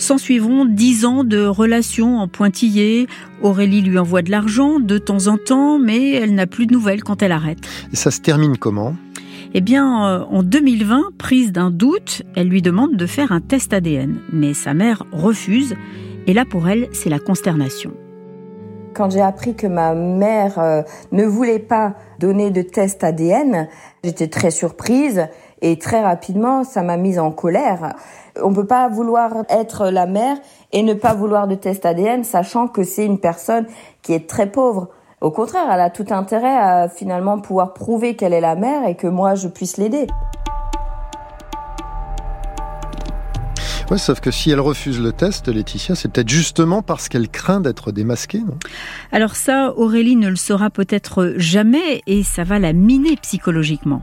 S'en 0.02 0.18
suivront 0.18 0.66
dix 0.66 1.06
ans 1.06 1.24
de 1.24 1.46
relations 1.46 2.18
en 2.18 2.28
pointillés. 2.28 3.06
Aurélie 3.44 3.82
lui 3.82 4.00
envoie 4.00 4.24
de 4.24 4.32
l'argent 4.32 4.80
de 4.80 4.98
temps 4.98 5.28
en 5.28 5.38
temps, 5.38 5.78
mais 5.78 6.14
elle 6.14 6.34
n'a 6.34 6.48
plus 6.48 6.66
de 6.66 6.74
nouvelles 6.74 7.04
quand 7.04 7.22
elle 7.22 7.32
arrête. 7.32 7.60
Et 7.94 7.96
ça 7.96 8.10
se 8.10 8.20
termine 8.20 8.58
comment? 8.58 8.96
Eh 9.54 9.62
bien, 9.62 10.08
euh, 10.08 10.24
en 10.32 10.42
2020, 10.42 11.12
prise 11.20 11.52
d'un 11.52 11.70
doute, 11.70 12.24
elle 12.34 12.48
lui 12.48 12.64
demande 12.64 12.96
de 12.96 13.06
faire 13.06 13.32
un 13.32 13.42
test 13.42 13.74
ADN. 13.74 14.16
Mais 14.34 14.56
sa 14.56 14.74
mère 14.74 15.04
refuse 15.12 15.76
et 16.26 16.34
là, 16.34 16.46
pour 16.46 16.68
elle, 16.68 16.88
c'est 16.94 17.12
la 17.12 17.20
consternation. 17.20 17.92
Quand 18.94 19.10
j'ai 19.10 19.22
appris 19.22 19.56
que 19.56 19.68
ma 19.68 19.94
mère 19.94 20.60
euh, 20.60 20.84
ne 21.12 21.26
voulait 21.26 21.60
pas 21.60 21.94
donner 22.20 22.52
de 22.52 22.62
test 22.62 23.04
ADN, 23.04 23.68
j'étais 24.04 24.28
très 24.28 24.52
surprise 24.52 25.28
et 25.62 25.78
très 25.80 26.02
rapidement, 26.02 26.64
ça 26.64 26.82
m'a 26.82 26.98
mise 26.98 27.20
en 27.20 27.32
colère. 27.32 27.96
On 28.42 28.54
peut 28.54 28.68
pas 28.68 28.90
vouloir 28.90 29.32
être 29.50 29.88
la 29.88 30.08
mère 30.08 30.38
et 30.72 30.84
ne 30.84 30.94
pas 30.94 31.14
vouloir 31.14 31.48
de 31.48 31.56
test 31.56 31.86
ADN, 31.86 32.24
sachant 32.24 32.68
que 32.68 32.84
c'est 32.84 33.06
une 33.06 33.20
personne 33.20 33.66
qui 34.02 34.14
est 34.14 34.28
très 34.28 34.52
pauvre. 34.52 34.90
Au 35.22 35.32
contraire, 35.32 35.70
elle 35.72 35.82
a 35.82 35.90
tout 35.90 36.08
intérêt 36.10 36.58
à 36.58 36.90
finalement 36.90 37.40
pouvoir 37.40 37.74
prouver 37.74 38.16
qu'elle 38.16 38.34
est 38.34 38.42
la 38.42 38.56
mère 38.56 38.88
et 38.88 38.96
que 38.96 39.08
moi 39.08 39.36
je 39.36 39.48
puisse 39.48 39.78
l'aider. 39.78 40.08
Sauf 43.98 44.20
que 44.22 44.32
si 44.32 44.52
elle 44.52 44.60
refuse 44.60 45.00
le 45.02 45.12
test, 45.12 45.48
Laetitia, 45.48 45.96
c'est 45.96 46.10
peut-être 46.12 46.30
justement 46.30 46.82
parce 46.82 47.10
qu'elle 47.10 47.28
craint 47.30 47.60
d'être 47.60 47.92
démasquée, 47.92 48.40
non? 48.40 48.56
Alors 49.12 49.36
ça, 49.36 49.74
Aurélie 49.76 50.16
ne 50.16 50.30
le 50.30 50.36
saura 50.36 50.70
peut-être 50.70 51.34
jamais 51.38 52.02
et 52.08 52.24
ça 52.24 52.44
va 52.44 52.60
la 52.60 52.74
miner 52.74 53.16
psychologiquement. 53.22 54.02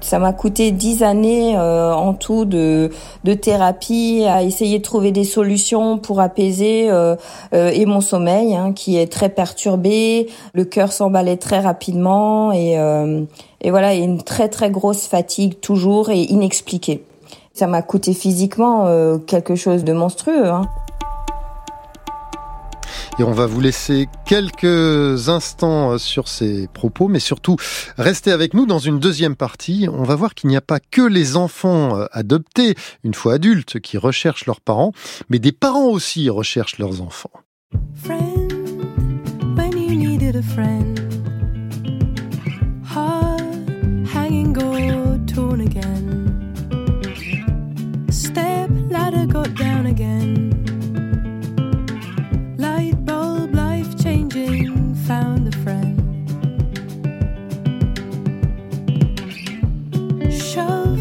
Ça 0.00 0.18
m'a 0.18 0.32
coûté 0.32 0.72
dix 0.72 1.02
années 1.02 1.56
euh, 1.56 1.92
en 1.92 2.12
tout 2.12 2.44
de, 2.44 2.90
de 3.24 3.34
thérapie 3.34 4.24
à 4.28 4.42
essayer 4.42 4.78
de 4.78 4.82
trouver 4.82 5.10
des 5.10 5.24
solutions 5.24 5.98
pour 5.98 6.20
apaiser 6.20 6.90
euh, 6.90 7.16
euh, 7.54 7.70
et 7.70 7.86
mon 7.86 8.00
sommeil 8.00 8.54
hein, 8.54 8.72
qui 8.72 8.98
est 8.98 9.10
très 9.10 9.30
perturbé, 9.30 10.28
le 10.52 10.64
cœur 10.64 10.92
s'emballait 10.92 11.38
très 11.38 11.60
rapidement 11.60 12.52
et, 12.52 12.74
et 13.62 13.70
voilà, 13.70 13.94
et 13.94 13.98
une 13.98 14.22
très 14.22 14.48
très 14.48 14.70
grosse 14.70 15.06
fatigue 15.06 15.60
toujours 15.60 16.10
et 16.10 16.22
inexpliquée. 16.22 17.02
Ça 17.56 17.66
m'a 17.66 17.80
coûté 17.80 18.12
physiquement 18.12 18.86
euh, 18.86 19.16
quelque 19.16 19.54
chose 19.54 19.82
de 19.82 19.94
monstrueux. 19.94 20.46
Hein. 20.46 20.68
Et 23.18 23.22
on 23.22 23.32
va 23.32 23.46
vous 23.46 23.62
laisser 23.62 24.08
quelques 24.26 25.30
instants 25.30 25.92
euh, 25.92 25.98
sur 25.98 26.28
ces 26.28 26.68
propos, 26.68 27.08
mais 27.08 27.18
surtout 27.18 27.56
restez 27.96 28.30
avec 28.30 28.52
nous 28.52 28.66
dans 28.66 28.78
une 28.78 29.00
deuxième 29.00 29.36
partie. 29.36 29.88
On 29.90 30.02
va 30.02 30.16
voir 30.16 30.34
qu'il 30.34 30.50
n'y 30.50 30.56
a 30.58 30.60
pas 30.60 30.80
que 30.80 31.00
les 31.00 31.38
enfants 31.38 31.96
euh, 31.96 32.04
adoptés, 32.12 32.74
une 33.04 33.14
fois 33.14 33.32
adultes, 33.32 33.80
qui 33.80 33.96
recherchent 33.96 34.44
leurs 34.44 34.60
parents, 34.60 34.92
mais 35.30 35.38
des 35.38 35.52
parents 35.52 35.88
aussi 35.88 36.28
recherchent 36.28 36.76
leurs 36.76 37.00
enfants. 37.00 37.30
again. 50.06 50.52
Light 52.58 53.04
bulb, 53.04 53.54
life 53.54 53.98
changing, 54.02 54.94
found 55.06 55.48
a 55.48 55.56
friend. 55.58 56.02
Shove, 60.32 61.00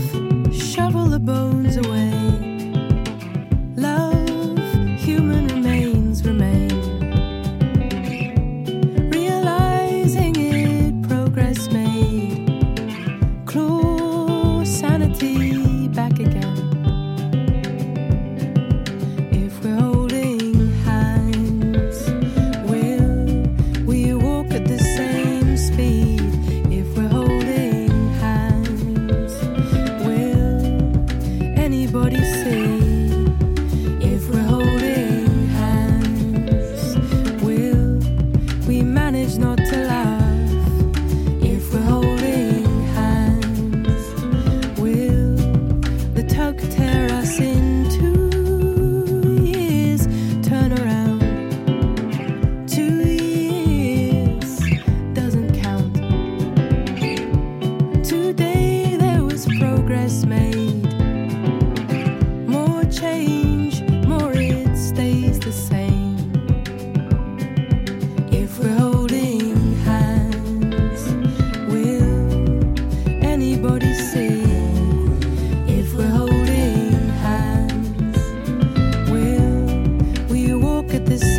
shovel 0.53 1.05
the 1.05 1.19
bones 1.19 1.77
away. 1.77 2.14
Une 81.07 81.34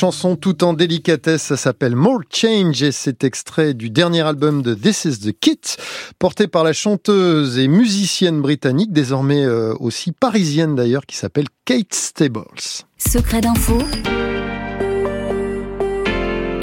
chanson 0.00 0.34
tout 0.34 0.64
en 0.64 0.72
délicatesse, 0.72 1.42
ça 1.42 1.58
s'appelle 1.58 1.94
More 1.94 2.22
Change 2.32 2.82
et 2.82 2.90
c'est 2.90 3.22
extrait 3.22 3.74
du 3.74 3.90
dernier 3.90 4.22
album 4.22 4.62
de 4.62 4.72
This 4.72 5.04
is 5.04 5.18
the 5.18 5.38
Kit, 5.38 5.60
porté 6.18 6.46
par 6.48 6.64
la 6.64 6.72
chanteuse 6.72 7.58
et 7.58 7.68
musicienne 7.68 8.40
britannique, 8.40 8.94
désormais 8.94 9.44
euh, 9.44 9.74
aussi 9.78 10.12
parisienne 10.12 10.74
d'ailleurs, 10.74 11.04
qui 11.04 11.16
s'appelle 11.16 11.48
Kate 11.66 11.92
Stables. 11.92 12.48
Secret 12.96 13.42
d'info, 13.42 13.76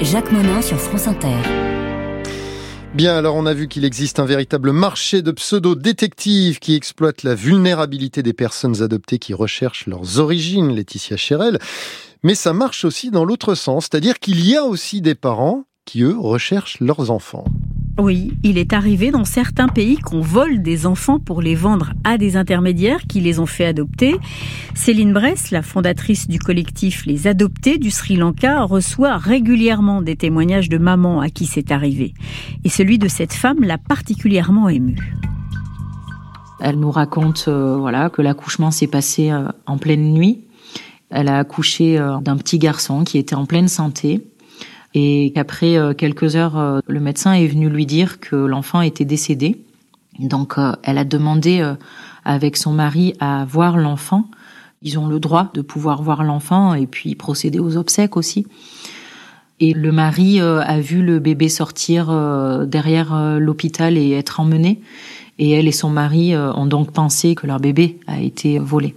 Jacques 0.00 0.32
Monin 0.32 0.60
sur 0.60 0.80
France 0.80 1.06
Inter. 1.06 1.36
Bien, 2.94 3.16
alors 3.16 3.36
on 3.36 3.46
a 3.46 3.54
vu 3.54 3.68
qu'il 3.68 3.84
existe 3.84 4.18
un 4.18 4.24
véritable 4.24 4.72
marché 4.72 5.22
de 5.22 5.30
pseudo-détectives 5.30 6.58
qui 6.58 6.74
exploitent 6.74 7.22
la 7.22 7.36
vulnérabilité 7.36 8.24
des 8.24 8.32
personnes 8.32 8.82
adoptées 8.82 9.20
qui 9.20 9.32
recherchent 9.32 9.86
leurs 9.86 10.18
origines, 10.18 10.74
Laetitia 10.74 11.16
Chérel. 11.16 11.60
Mais 12.22 12.34
ça 12.34 12.52
marche 12.52 12.84
aussi 12.84 13.10
dans 13.10 13.24
l'autre 13.24 13.54
sens, 13.54 13.84
c'est-à-dire 13.84 14.18
qu'il 14.18 14.46
y 14.46 14.56
a 14.56 14.64
aussi 14.64 15.00
des 15.00 15.14
parents 15.14 15.64
qui, 15.84 16.02
eux, 16.02 16.18
recherchent 16.18 16.80
leurs 16.80 17.10
enfants. 17.10 17.44
Oui, 17.98 18.32
il 18.44 18.58
est 18.58 18.74
arrivé 18.74 19.10
dans 19.10 19.24
certains 19.24 19.66
pays 19.66 19.96
qu'on 19.96 20.20
vole 20.20 20.62
des 20.62 20.86
enfants 20.86 21.18
pour 21.18 21.42
les 21.42 21.56
vendre 21.56 21.94
à 22.04 22.16
des 22.16 22.36
intermédiaires 22.36 23.02
qui 23.08 23.20
les 23.20 23.40
ont 23.40 23.46
fait 23.46 23.64
adopter. 23.64 24.14
Céline 24.74 25.12
Bress, 25.12 25.50
la 25.50 25.62
fondatrice 25.62 26.28
du 26.28 26.38
collectif 26.38 27.06
Les 27.06 27.26
Adoptés 27.26 27.78
du 27.78 27.90
Sri 27.90 28.14
Lanka, 28.14 28.62
reçoit 28.62 29.16
régulièrement 29.16 30.00
des 30.00 30.14
témoignages 30.14 30.68
de 30.68 30.78
mamans 30.78 31.20
à 31.20 31.28
qui 31.28 31.46
c'est 31.46 31.72
arrivé. 31.72 32.14
Et 32.62 32.68
celui 32.68 32.98
de 32.98 33.08
cette 33.08 33.32
femme 33.32 33.64
l'a 33.64 33.78
particulièrement 33.78 34.68
émue. 34.68 35.16
Elle 36.60 36.78
nous 36.78 36.92
raconte 36.92 37.46
euh, 37.48 37.76
voilà 37.78 38.10
que 38.10 38.22
l'accouchement 38.22 38.70
s'est 38.70 38.86
passé 38.86 39.30
euh, 39.30 39.48
en 39.66 39.76
pleine 39.76 40.12
nuit. 40.12 40.47
Elle 41.10 41.28
a 41.28 41.38
accouché 41.38 41.98
euh, 41.98 42.18
d'un 42.18 42.36
petit 42.36 42.58
garçon 42.58 43.04
qui 43.04 43.18
était 43.18 43.34
en 43.34 43.46
pleine 43.46 43.68
santé 43.68 44.26
et 44.94 45.32
qu'après 45.34 45.76
euh, 45.76 45.94
quelques 45.94 46.36
heures, 46.36 46.58
euh, 46.58 46.80
le 46.86 47.00
médecin 47.00 47.32
est 47.32 47.46
venu 47.46 47.68
lui 47.68 47.86
dire 47.86 48.20
que 48.20 48.36
l'enfant 48.36 48.80
était 48.80 49.04
décédé. 49.04 49.62
Donc 50.18 50.56
elle 50.82 50.98
a 50.98 51.04
demandé 51.04 51.64
avec 52.24 52.56
son 52.56 52.72
mari 52.72 53.14
à 53.20 53.44
voir 53.44 53.76
l'enfant. 53.76 54.24
Ils 54.82 54.98
ont 54.98 55.06
le 55.06 55.20
droit 55.20 55.52
de 55.54 55.62
pouvoir 55.62 56.02
voir 56.02 56.24
l'enfant 56.24 56.74
et 56.74 56.88
puis 56.88 57.14
procéder 57.14 57.60
aux 57.60 57.76
obsèques 57.76 58.16
aussi. 58.16 58.44
Et 59.60 59.74
le 59.74 59.92
mari 59.92 60.40
a 60.40 60.80
vu 60.80 61.02
le 61.02 61.20
bébé 61.20 61.48
sortir 61.48 62.08
derrière 62.66 63.38
l'hôpital 63.38 63.96
et 63.96 64.10
être 64.10 64.40
emmené. 64.40 64.80
Et 65.38 65.52
elle 65.52 65.68
et 65.68 65.72
son 65.72 65.90
mari 65.90 66.36
ont 66.36 66.66
donc 66.66 66.90
pensé 66.90 67.36
que 67.36 67.46
leur 67.46 67.60
bébé 67.60 68.00
a 68.08 68.20
été 68.20 68.58
volé. 68.58 68.96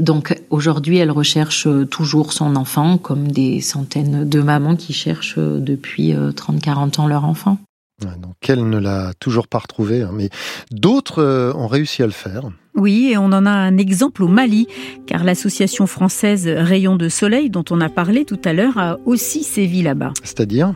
Donc 0.00 0.40
aujourd'hui, 0.50 0.98
elle 0.98 1.10
recherche 1.10 1.66
euh, 1.66 1.84
toujours 1.84 2.32
son 2.32 2.56
enfant, 2.56 2.98
comme 2.98 3.30
des 3.30 3.60
centaines 3.60 4.28
de 4.28 4.40
mamans 4.40 4.76
qui 4.76 4.92
cherchent 4.92 5.38
euh, 5.38 5.60
depuis 5.60 6.12
30-40 6.12 6.98
euh, 6.98 7.02
ans 7.02 7.06
leur 7.06 7.24
enfant. 7.24 7.58
Donc 8.00 8.34
elle 8.48 8.68
ne 8.68 8.78
l'a 8.78 9.12
toujours 9.20 9.46
pas 9.46 9.58
retrouvé, 9.58 10.02
hein, 10.02 10.10
mais 10.12 10.28
d'autres 10.72 11.52
ont 11.54 11.68
réussi 11.68 12.02
à 12.02 12.06
le 12.06 12.12
faire. 12.12 12.50
Oui, 12.76 13.10
et 13.12 13.16
on 13.16 13.26
en 13.26 13.46
a 13.46 13.50
un 13.50 13.78
exemple 13.78 14.24
au 14.24 14.28
Mali, 14.28 14.66
car 15.06 15.22
l'association 15.22 15.86
française 15.86 16.48
Rayon 16.48 16.96
de 16.96 17.08
Soleil, 17.08 17.48
dont 17.48 17.64
on 17.70 17.80
a 17.80 17.88
parlé 17.88 18.24
tout 18.24 18.40
à 18.44 18.52
l'heure, 18.52 18.78
a 18.78 18.98
aussi 19.06 19.44
sévi 19.44 19.82
là-bas. 19.82 20.12
C'est-à-dire? 20.24 20.74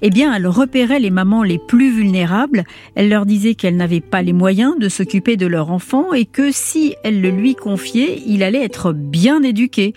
Eh 0.00 0.08
bien, 0.08 0.34
elle 0.34 0.46
repérait 0.46 1.00
les 1.00 1.10
mamans 1.10 1.42
les 1.42 1.58
plus 1.58 1.94
vulnérables. 1.94 2.64
Elle 2.94 3.10
leur 3.10 3.26
disait 3.26 3.54
qu'elles 3.54 3.76
n'avaient 3.76 4.00
pas 4.00 4.22
les 4.22 4.32
moyens 4.32 4.78
de 4.78 4.88
s'occuper 4.88 5.36
de 5.36 5.46
leur 5.46 5.70
enfant 5.70 6.14
et 6.14 6.24
que 6.24 6.50
si 6.50 6.94
elle 7.04 7.20
le 7.20 7.30
lui 7.30 7.54
confiait, 7.54 8.22
il 8.26 8.42
allait 8.42 8.64
être 8.64 8.92
bien 8.92 9.42
éduqué. 9.42 9.92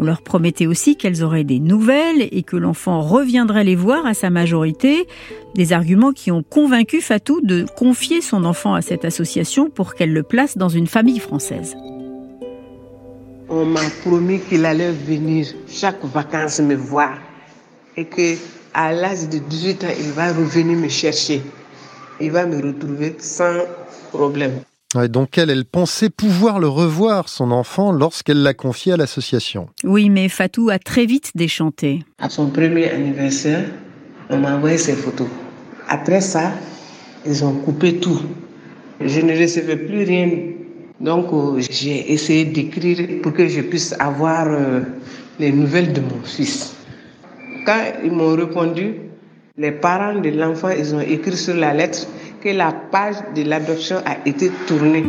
On 0.00 0.04
leur 0.04 0.22
promettait 0.22 0.68
aussi 0.68 0.94
qu'elles 0.94 1.24
auraient 1.24 1.42
des 1.42 1.58
nouvelles 1.58 2.28
et 2.30 2.44
que 2.44 2.56
l'enfant 2.56 3.00
reviendrait 3.00 3.64
les 3.64 3.74
voir 3.74 4.06
à 4.06 4.14
sa 4.14 4.30
majorité. 4.30 5.08
Des 5.56 5.72
arguments 5.72 6.12
qui 6.12 6.30
ont 6.30 6.44
convaincu 6.44 7.00
Fatou 7.00 7.40
de 7.42 7.66
confier 7.76 8.20
son 8.20 8.44
enfant 8.44 8.74
à 8.74 8.80
cette 8.80 9.04
association 9.04 9.70
pour 9.70 9.96
qu'elle 9.96 10.12
le 10.12 10.22
place 10.22 10.56
dans 10.56 10.68
une 10.68 10.86
famille 10.86 11.18
française. 11.18 11.76
On 13.48 13.64
m'a 13.64 13.80
promis 14.04 14.38
qu'il 14.38 14.64
allait 14.66 14.92
venir 14.92 15.48
chaque 15.66 16.04
vacances 16.04 16.60
me 16.60 16.76
voir 16.76 17.18
et 17.96 18.04
que 18.04 18.36
à 18.74 18.92
l'âge 18.92 19.28
de 19.28 19.38
18 19.38 19.82
ans, 19.82 19.88
il 19.98 20.12
va 20.12 20.32
revenir 20.32 20.78
me 20.78 20.88
chercher. 20.88 21.42
Il 22.20 22.30
va 22.30 22.46
me 22.46 22.64
retrouver 22.64 23.16
sans 23.18 23.64
problème. 24.12 24.60
Donc 24.94 25.38
elle, 25.38 25.50
elle 25.50 25.64
pensait 25.64 26.10
pouvoir 26.10 26.58
le 26.58 26.68
revoir, 26.68 27.28
son 27.28 27.50
enfant, 27.50 27.92
lorsqu'elle 27.92 28.42
l'a 28.42 28.54
confié 28.54 28.92
à 28.92 28.96
l'association? 28.96 29.68
Oui, 29.84 30.08
mais 30.08 30.28
Fatou 30.28 30.70
a 30.70 30.78
très 30.78 31.06
vite 31.06 31.32
déchanté. 31.34 32.04
À 32.18 32.28
son 32.28 32.48
premier 32.48 32.90
anniversaire, 32.90 33.64
on 34.30 34.38
m'a 34.38 34.56
envoyé 34.56 34.78
ses 34.78 34.94
photos. 34.94 35.28
Après 35.88 36.20
ça, 36.20 36.52
ils 37.26 37.44
ont 37.44 37.54
coupé 37.54 37.98
tout. 37.98 38.20
Je 39.00 39.20
ne 39.20 39.38
recevais 39.38 39.76
plus 39.76 40.04
rien 40.04 40.28
donc, 41.00 41.32
euh, 41.32 41.60
j'ai 41.70 42.12
essayé 42.12 42.44
d'écrire 42.44 43.20
pour 43.22 43.32
que 43.32 43.46
je 43.46 43.60
puisse 43.60 43.94
avoir 44.00 44.48
euh, 44.48 44.80
les 45.38 45.52
nouvelles 45.52 45.92
de 45.92 46.00
mon 46.00 46.20
fils. 46.24 46.74
Quand 47.64 47.80
ils 48.02 48.10
m'ont 48.10 48.34
répondu, 48.34 48.94
les 49.56 49.70
parents 49.70 50.18
de 50.18 50.28
l'enfant, 50.30 50.70
ils 50.70 50.94
ont 50.94 51.00
écrit 51.00 51.36
sur 51.36 51.54
la 51.54 51.72
lettre 51.72 52.08
que 52.42 52.48
la 52.48 52.72
page 52.72 53.16
de 53.34 53.42
l'adoption 53.42 53.96
a 54.04 54.16
été 54.26 54.50
tournée. 54.66 55.04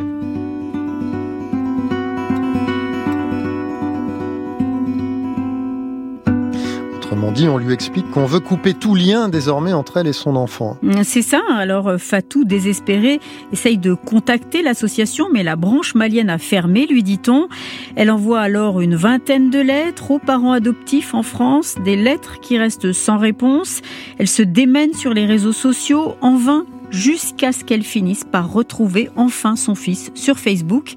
Autrement 6.97 7.31
dit, 7.31 7.47
on 7.47 7.57
lui 7.57 7.73
explique 7.73 8.09
qu'on 8.11 8.25
veut 8.25 8.39
couper 8.39 8.75
tout 8.75 8.93
lien 8.93 9.29
désormais 9.29 9.73
entre 9.73 9.97
elle 9.97 10.07
et 10.07 10.13
son 10.13 10.35
enfant. 10.35 10.77
C'est 11.03 11.23
ça. 11.23 11.41
Alors 11.49 11.87
euh, 11.87 11.97
Fatou, 11.97 12.45
désespéré, 12.45 13.19
essaye 13.51 13.79
de 13.79 13.95
contacter 13.95 14.61
l'association, 14.61 15.27
mais 15.33 15.41
la 15.41 15.55
branche 15.55 15.95
malienne 15.95 16.29
a 16.29 16.37
fermé, 16.37 16.85
lui 16.85 17.01
dit-on. 17.01 17.47
Elle 17.95 18.11
envoie 18.11 18.41
alors 18.41 18.79
une 18.79 18.95
vingtaine 18.95 19.49
de 19.49 19.59
lettres 19.59 20.11
aux 20.11 20.19
parents 20.19 20.51
adoptifs 20.51 21.15
en 21.15 21.23
France, 21.23 21.75
des 21.83 21.95
lettres 21.95 22.39
qui 22.41 22.59
restent 22.59 22.93
sans 22.93 23.17
réponse. 23.17 23.81
Elle 24.19 24.27
se 24.27 24.43
démène 24.43 24.93
sur 24.93 25.13
les 25.13 25.25
réseaux 25.25 25.53
sociaux 25.53 26.15
en 26.21 26.35
vain 26.35 26.65
jusqu'à 26.91 27.51
ce 27.51 27.63
qu'elle 27.63 27.83
finisse 27.83 28.23
par 28.23 28.51
retrouver 28.51 29.09
enfin 29.15 29.55
son 29.55 29.75
fils 29.75 30.11
sur 30.15 30.37
Facebook. 30.37 30.95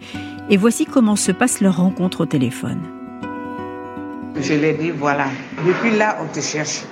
Et 0.51 0.57
voici 0.57 0.87
comment 0.87 1.17
se 1.17 1.33
passe 1.33 1.61
leur 1.61 1.77
rencontre 1.77 2.23
au 2.23 2.27
téléphone. 2.27 2.81
Je 4.41 4.55
lui 4.55 4.67
ai 4.67 4.73
dit, 4.75 4.91
voilà, 4.91 5.27
depuis 5.67 5.97
là, 5.97 6.19
on 6.23 6.27
te 6.33 6.41
cherche. 6.41 6.83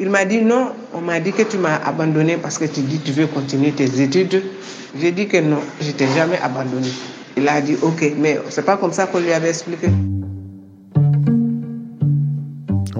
Il 0.00 0.10
m'a 0.10 0.24
dit, 0.24 0.42
non, 0.42 0.68
on 0.92 1.00
m'a 1.00 1.20
dit 1.20 1.32
que 1.32 1.42
tu 1.42 1.56
m'as 1.56 1.76
abandonné 1.84 2.36
parce 2.36 2.58
que 2.58 2.64
tu 2.64 2.80
dis 2.80 2.98
que 2.98 3.06
tu 3.06 3.12
veux 3.12 3.26
continuer 3.26 3.72
tes 3.72 4.00
études. 4.00 4.42
J'ai 5.00 5.12
dit 5.12 5.26
que 5.26 5.38
non, 5.38 5.60
je 5.80 5.90
t'ai 5.92 6.06
jamais 6.14 6.38
abandonné. 6.38 6.88
Il 7.36 7.48
a 7.48 7.60
dit, 7.60 7.76
ok, 7.82 8.12
mais 8.18 8.38
c'est 8.48 8.64
pas 8.64 8.76
comme 8.76 8.92
ça 8.92 9.06
qu'on 9.06 9.20
lui 9.20 9.32
avait 9.32 9.50
expliqué. 9.50 9.88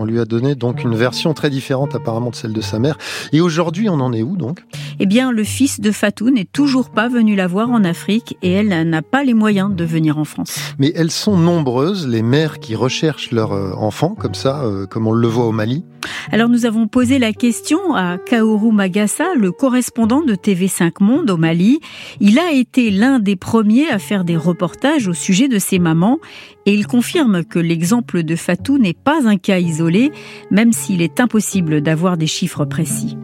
On 0.05 0.07
lui 0.07 0.21
a 0.21 0.27
donné 0.27 0.55
donc 0.55 0.85
une 0.85 0.95
version 0.95 1.33
très 1.33 1.49
différente 1.49 1.95
apparemment 1.95 2.29
de 2.29 2.35
celle 2.35 2.53
de 2.53 2.61
sa 2.61 2.79
mère. 2.79 2.99
Et 3.33 3.41
aujourd'hui, 3.41 3.89
on 3.89 4.01
en 4.01 4.13
est 4.13 4.23
où 4.23 4.37
donc? 4.37 4.63
Eh 5.01 5.07
bien, 5.07 5.33
le 5.33 5.45
fils 5.45 5.81
de 5.81 5.91
Fatou 5.93 6.29
n'est 6.29 6.45
toujours 6.45 6.91
pas 6.91 7.09
venu 7.09 7.35
la 7.37 7.47
voir 7.47 7.71
en 7.71 7.85
Afrique 7.85 8.37
et 8.43 8.53
elle 8.53 8.69
n'a 8.87 9.01
pas 9.01 9.25
les 9.25 9.33
moyens 9.33 9.75
de 9.75 9.83
venir 9.83 10.19
en 10.19 10.25
France. 10.25 10.59
Mais 10.79 10.93
elles 10.95 11.11
sont 11.11 11.39
nombreuses, 11.39 12.07
les 12.07 12.21
mères 12.21 12.59
qui 12.59 12.75
recherchent 12.75 13.31
leur 13.31 13.53
euh, 13.53 13.73
enfant, 13.79 14.11
comme 14.11 14.35
ça, 14.35 14.65
euh, 14.65 14.85
comme 14.85 15.07
on 15.07 15.13
le 15.13 15.27
voit 15.27 15.47
au 15.47 15.53
Mali. 15.53 15.85
Alors 16.33 16.49
nous 16.49 16.67
avons 16.67 16.89
posé 16.89 17.19
la 17.19 17.33
question 17.33 17.95
à 17.95 18.19
Kaoru 18.19 18.73
Magassa, 18.73 19.35
le 19.37 19.53
correspondant 19.53 20.23
de 20.23 20.35
TV5 20.35 20.93
Monde 21.01 21.31
au 21.31 21.37
Mali. 21.37 21.81
Il 22.21 22.39
a 22.39 22.53
été 22.53 22.91
l'un 22.91 23.19
des 23.19 23.37
premiers 23.37 23.89
à 23.89 23.99
faire 23.99 24.25
des 24.25 24.37
reportages 24.37 25.09
au 25.09 25.15
sujet 25.15 25.49
de 25.49 25.59
ces 25.59 25.79
mamans 25.79 26.19
et 26.67 26.75
il 26.75 26.87
confirme 26.87 27.45
que 27.45 27.59
l'exemple 27.59 28.23
de 28.23 28.37
Fatou 28.37 28.79
n'est 28.79 28.95
pas 28.95 29.27
un 29.27 29.37
cas 29.37 29.59
isolé, 29.59 30.13
même 30.51 30.73
s'il 30.73 31.03
est 31.03 31.21
impossible 31.21 31.81
d'avoir 31.81 32.17
des 32.17 32.27
chiffres 32.27 32.65
précis. 32.65 33.17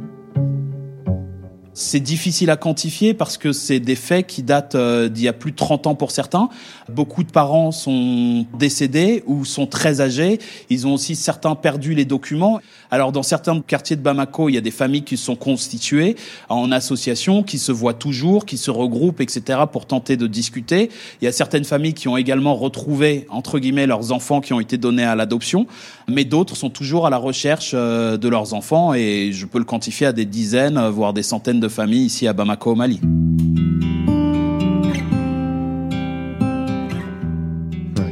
C'est 1.82 1.98
difficile 1.98 2.51
à 2.51 2.59
quantifier 2.59 3.15
parce 3.15 3.39
que 3.39 3.52
c'est 3.52 3.81
des 3.81 3.94
faits 3.94 4.27
qui 4.27 4.43
datent 4.43 4.74
euh, 4.74 5.09
d'il 5.09 5.24
y 5.24 5.28
a 5.28 5.32
plus 5.32 5.51
de 5.51 5.57
30 5.57 5.86
ans 5.86 5.94
pour 5.94 6.11
certains. 6.11 6.51
Beaucoup 6.90 7.24
de 7.24 7.31
parents 7.31 7.73
sont 7.73 8.44
décédés 8.59 9.23
ou 9.24 9.47
sont 9.47 9.66
très 9.66 10.02
âgés. 10.02 10.40
Ils 10.69 10.86
ont 10.86 10.93
aussi 10.93 11.16
certains 11.16 11.55
perdu 11.55 11.94
les 11.94 12.05
documents. 12.05 12.61
Alors 12.90 13.12
dans 13.12 13.23
certains 13.23 13.59
quartiers 13.62 13.97
de 13.97 14.02
Bamako, 14.02 14.51
il 14.51 14.57
y 14.57 14.59
a 14.59 14.61
des 14.61 14.70
familles 14.70 15.05
qui 15.05 15.16
sont 15.16 15.36
constituées 15.36 16.16
en 16.51 16.70
associations, 16.70 17.43
qui 17.43 17.57
se 17.57 17.73
voient 17.73 17.94
toujours, 17.94 18.44
qui 18.44 18.59
se 18.59 18.70
regroupent, 18.70 19.23
etc. 19.23 19.61
pour 19.73 19.86
tenter 19.86 20.19
de 20.19 20.27
discuter. 20.27 20.90
Il 21.23 21.24
y 21.24 21.28
a 21.28 21.32
certaines 21.32 21.65
familles 21.65 21.94
qui 21.94 22.09
ont 22.09 22.19
également 22.19 22.57
retrouvé, 22.57 23.27
entre 23.31 23.59
guillemets, 23.59 23.86
leurs 23.86 24.12
enfants 24.12 24.43
qui 24.43 24.52
ont 24.52 24.61
été 24.61 24.77
donnés 24.77 25.05
à 25.05 25.15
l'adoption. 25.15 25.66
Mais 26.09 26.27
d'autres 26.27 26.57
sont 26.57 26.69
toujours 26.69 27.07
à 27.07 27.11
la 27.11 27.16
recherche 27.16 27.70
euh, 27.73 28.19
de 28.19 28.28
leurs 28.28 28.52
enfants 28.52 28.93
et 28.93 29.31
je 29.32 29.47
peux 29.47 29.59
le 29.59 29.65
quantifier 29.65 30.09
à 30.09 30.12
des 30.12 30.27
dizaines, 30.27 30.78
voire 30.89 31.15
des 31.15 31.23
centaines 31.23 31.61
de 31.61 31.70
famille 31.71 32.05
ici 32.05 32.27
à 32.27 32.33
Bamako 32.33 32.73
au 32.73 32.75
Mali. 32.75 33.01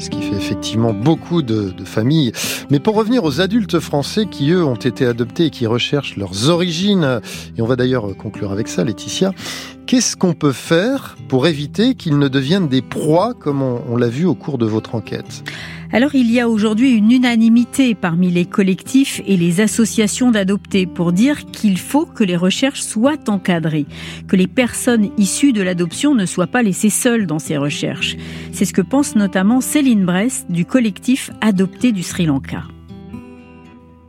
ce 0.01 0.11
qui 0.11 0.23
fait 0.23 0.37
effectivement 0.37 0.93
beaucoup 0.95 1.43
de, 1.43 1.71
de, 1.71 1.85
familles. 1.85 2.31
Mais 2.71 2.79
pour 2.79 2.95
revenir 2.95 3.25
aux 3.25 3.41
adultes 3.41 3.81
français 3.81 4.27
qui, 4.27 4.51
eux, 4.53 4.65
ont 4.65 4.77
été 4.77 5.05
adoptés 5.05 5.47
et 5.47 5.51
qui 5.51 5.67
recherchent 5.67 6.17
leurs 6.17 6.49
origines, 6.49 7.21
et 7.57 7.63
on 7.63 7.67
va 7.67 7.75
d'ailleurs 7.75 8.17
conclure 8.17 8.53
avec 8.53 8.69
ça, 8.69 8.85
Laetitia, 8.85 9.33
Qu'est-ce 9.89 10.19
qu'on 10.19 10.35
peut 10.35 10.53
faire 10.53 11.17
pour 11.29 11.47
éviter 11.47 11.95
qu'ils 11.95 12.19
ne 12.19 12.29
deviennent 12.29 12.69
des 12.69 12.83
proies 12.83 13.33
comme 13.33 13.63
on, 13.63 13.97
l'a 13.97 14.11
vu 14.11 14.27
au 14.27 14.35
cours 14.35 14.59
de 14.59 14.67
votre 14.67 14.95
enquête? 14.95 15.43
Alors 15.95 16.15
il 16.15 16.31
y 16.31 16.41
a 16.41 16.51
aujourd'hui 16.51 16.91
une 16.91 17.11
unanimité 17.11 17.95
parmi 17.95 18.31
les 18.31 18.45
collectifs 18.45 19.23
et 19.27 19.39
les 19.39 19.63
associations 19.63 20.31
d'adoptés 20.31 20.85
pour 20.87 21.13
dire 21.13 21.47
qu'il 21.47 21.79
faut 21.79 22.05
que 22.05 22.23
les 22.23 22.37
recherches 22.37 22.83
soient 22.83 23.17
encadrées, 23.29 23.87
que 24.29 24.37
les 24.37 24.47
personnes 24.47 25.09
issues 25.17 25.55
de 25.55 25.63
l'adoption 25.63 26.15
ne 26.15 26.27
soient 26.27 26.49
pas 26.49 26.63
laissées 26.63 26.91
seules 26.91 27.27
dans 27.27 27.39
ces 27.39 27.57
recherches. 27.57 28.19
C'est 28.53 28.67
ce 28.67 28.75
que 28.75 28.83
pense 28.83 29.17
notamment 29.17 29.63
Céline 29.63 30.05
Brest 30.05 30.51
du 30.51 30.67
collectif 30.67 31.31
Adopté 31.41 31.93
du 31.93 32.03
Sri 32.03 32.27
Lanka. 32.27 32.65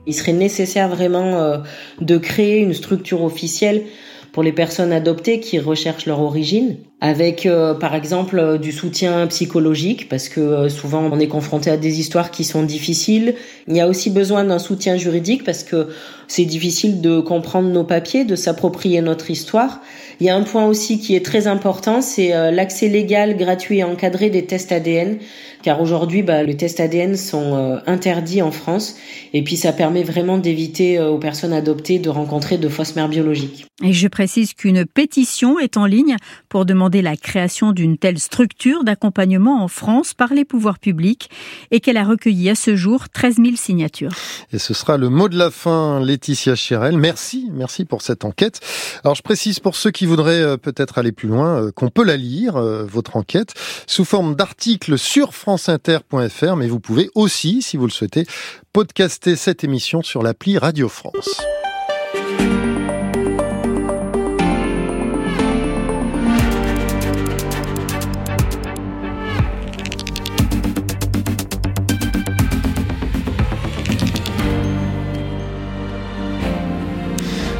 Il 0.05 0.13
serait 0.13 0.33
nécessaire 0.33 0.89
vraiment 0.89 1.35
euh, 1.35 1.59
de 2.01 2.17
créer 2.17 2.59
une 2.59 2.73
structure 2.73 3.23
officielle 3.23 3.83
pour 4.31 4.43
les 4.43 4.51
personnes 4.51 4.93
adoptées 4.93 5.39
qui 5.39 5.59
recherchent 5.59 6.05
leur 6.05 6.19
origine, 6.19 6.77
avec 7.01 7.45
euh, 7.45 7.73
par 7.73 7.95
exemple 7.95 8.37
euh, 8.39 8.57
du 8.57 8.71
soutien 8.71 9.25
psychologique, 9.27 10.09
parce 10.09 10.27
que 10.27 10.41
euh, 10.41 10.69
souvent 10.69 11.09
on 11.11 11.19
est 11.19 11.27
confronté 11.27 11.69
à 11.69 11.77
des 11.77 11.99
histoires 11.99 12.29
qui 12.29 12.43
sont 12.43 12.63
difficiles. 12.63 13.35
Il 13.67 13.75
y 13.75 13.79
a 13.79 13.87
aussi 13.87 14.09
besoin 14.09 14.43
d'un 14.43 14.59
soutien 14.59 14.97
juridique, 14.97 15.43
parce 15.43 15.63
que 15.63 15.89
c'est 16.27 16.45
difficile 16.45 17.01
de 17.01 17.19
comprendre 17.19 17.69
nos 17.69 17.85
papiers, 17.85 18.25
de 18.25 18.35
s'approprier 18.35 19.01
notre 19.01 19.31
histoire. 19.31 19.81
Il 20.19 20.27
y 20.27 20.29
a 20.29 20.35
un 20.35 20.43
point 20.43 20.65
aussi 20.65 20.99
qui 20.99 21.15
est 21.15 21.25
très 21.25 21.47
important, 21.47 22.01
c'est 22.01 22.51
l'accès 22.51 22.89
légal, 22.89 23.37
gratuit 23.37 23.79
et 23.79 23.83
encadré 23.83 24.29
des 24.29 24.45
tests 24.45 24.71
ADN 24.71 25.17
car 25.61 25.81
aujourd'hui, 25.81 26.23
bah, 26.23 26.43
les 26.43 26.55
tests 26.55 26.79
ADN 26.79 27.15
sont 27.15 27.55
euh, 27.55 27.77
interdits 27.85 28.41
en 28.41 28.51
France, 28.51 28.95
et 29.33 29.43
puis 29.43 29.57
ça 29.57 29.73
permet 29.73 30.03
vraiment 30.03 30.37
d'éviter 30.37 30.97
euh, 30.97 31.09
aux 31.09 31.17
personnes 31.17 31.53
adoptées 31.53 31.99
de 31.99 32.09
rencontrer 32.09 32.57
de 32.57 32.69
fausses 32.69 32.95
mères 32.95 33.09
biologiques. 33.09 33.65
Et 33.83 33.93
je 33.93 34.07
précise 34.07 34.53
qu'une 34.53 34.85
pétition 34.85 35.59
est 35.59 35.77
en 35.77 35.85
ligne 35.85 36.15
pour 36.49 36.65
demander 36.65 37.01
la 37.01 37.15
création 37.15 37.71
d'une 37.71 37.97
telle 37.97 38.19
structure 38.19 38.83
d'accompagnement 38.83 39.63
en 39.63 39.67
France 39.67 40.13
par 40.13 40.33
les 40.33 40.45
pouvoirs 40.45 40.79
publics, 40.79 41.29
et 41.71 41.79
qu'elle 41.79 41.97
a 41.97 42.03
recueilli 42.03 42.49
à 42.49 42.55
ce 42.55 42.75
jour 42.75 43.09
13 43.09 43.35
000 43.35 43.49
signatures. 43.55 44.11
Et 44.51 44.59
ce 44.59 44.73
sera 44.73 44.97
le 44.97 45.09
mot 45.09 45.29
de 45.29 45.37
la 45.37 45.51
fin, 45.51 45.99
Laetitia 45.99 46.55
Chérel. 46.55 46.97
Merci, 46.97 47.49
merci 47.53 47.85
pour 47.85 48.01
cette 48.01 48.25
enquête. 48.25 48.59
Alors 49.03 49.15
je 49.15 49.21
précise 49.21 49.59
pour 49.59 49.75
ceux 49.75 49.91
qui 49.91 50.05
voudraient 50.05 50.41
euh, 50.41 50.57
peut-être 50.57 50.97
aller 50.97 51.11
plus 51.11 51.29
loin, 51.29 51.71
qu'on 51.71 51.89
peut 51.89 52.03
la 52.03 52.17
lire, 52.17 52.59
votre 52.59 53.17
enquête, 53.17 53.53
sous 53.87 54.05
forme 54.05 54.35
d'article 54.35 54.97
sur 54.97 55.33
France 55.33 55.59
franceinter.fr, 55.59 56.55
mais 56.55 56.67
vous 56.67 56.79
pouvez 56.79 57.09
aussi, 57.15 57.61
si 57.61 57.75
vous 57.75 57.85
le 57.85 57.91
souhaitez, 57.91 58.25
podcaster 58.71 59.35
cette 59.35 59.63
émission 59.63 60.01
sur 60.01 60.23
l'appli 60.23 60.57
Radio 60.57 60.87
France. 60.87 61.41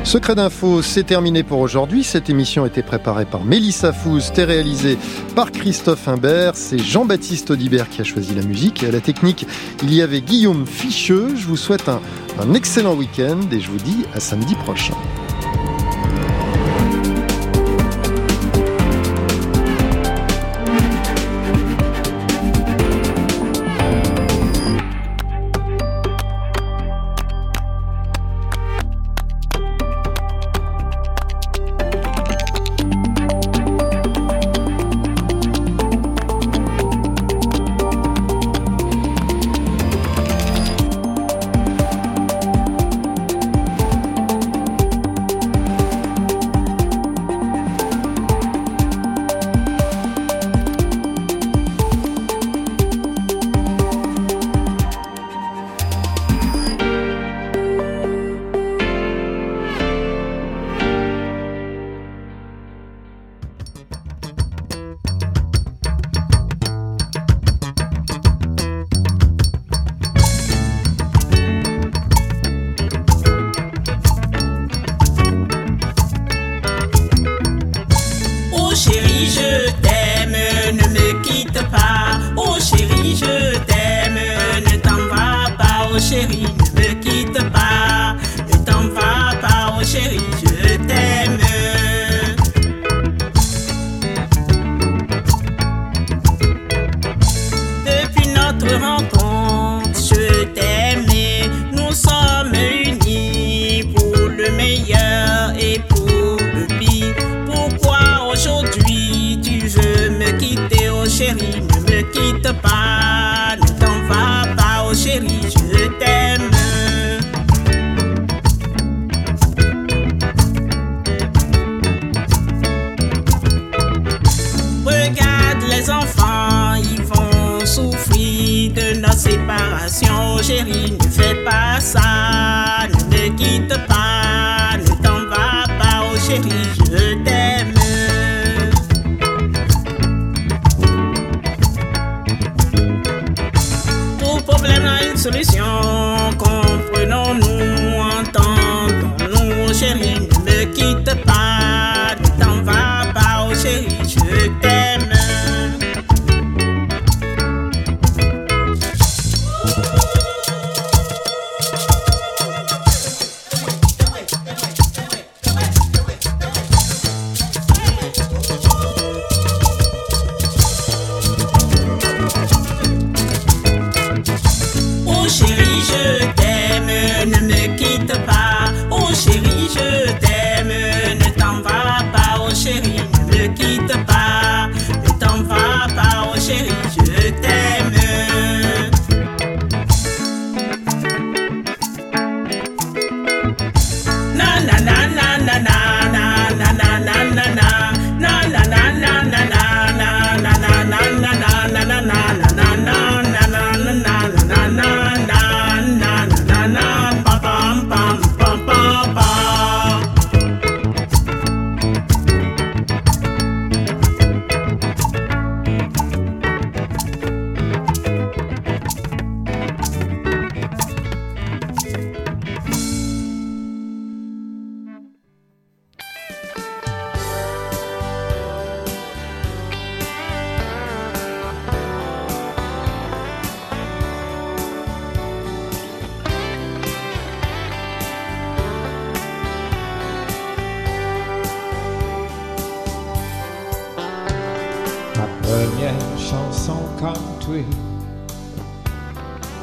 Secret 0.10 0.34
d'info, 0.34 0.82
c'est 0.82 1.04
terminé 1.04 1.44
pour 1.44 1.60
aujourd'hui. 1.60 2.04
Cette 2.04 2.32
émission 2.32 2.66
été 2.66 2.82
préparée 2.82 3.26
par 3.26 3.46
Mélissa 3.46 3.94
Fouz, 3.94 4.24
c'était 4.24 4.44
réalisé 4.44 4.98
par 5.36 5.52
Christophe 5.52 6.08
Imbert. 6.08 6.56
C'est 6.56 6.80
Jean-Baptiste 6.80 7.52
Audibert 7.52 7.88
qui 7.90 8.02
a 8.02 8.04
choisi 8.04 8.34
la 8.34 8.42
musique. 8.42 8.82
Et 8.82 8.88
à 8.88 8.92
la 8.92 9.02
technique, 9.02 9.46
il 9.84 9.94
y 9.94 10.02
avait 10.02 10.22
Guillaume 10.22 10.66
Ficheux. 10.66 11.36
Je 11.36 11.46
vous 11.46 11.58
souhaite 11.58 11.90
un 11.90 12.54
excellent 12.56 12.96
week-end 12.96 13.38
et 13.52 13.60
je 13.60 13.70
vous 13.70 13.78
dis 13.78 14.04
à 14.16 14.20
samedi 14.20 14.56
prochain. 14.56 14.96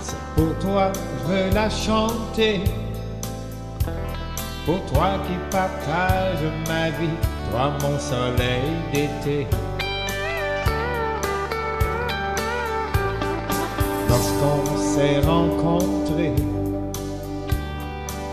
C'est 0.01 0.17
pour 0.35 0.59
toi 0.59 0.91
que 0.91 0.99
je 0.99 1.33
veux 1.33 1.51
la 1.55 1.69
chanter. 1.69 2.65
Pour 4.65 4.83
toi 4.87 5.19
qui 5.27 5.35
partage 5.51 6.39
ma 6.67 6.89
vie, 6.91 7.11
toi 7.51 7.73
mon 7.83 7.99
soleil 7.99 8.73
d'été. 8.91 9.47
Lorsqu'on 14.09 14.77
s'est 14.79 15.21
rencontrés, 15.21 16.33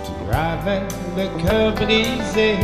tu 0.05 0.35
avais 0.35 0.83
le 1.17 1.43
cœur 1.43 1.73
brisé. 1.73 2.55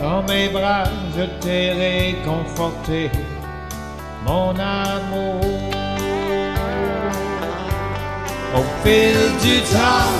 Dans 0.00 0.22
mes 0.24 0.48
bras, 0.48 0.84
je 1.16 1.24
t'ai 1.40 1.72
réconforté, 1.72 3.10
mon 4.24 4.50
amour. 4.50 5.40
Au 8.56 8.64
fil 8.82 9.18
du 9.42 9.60
temps, 9.60 10.16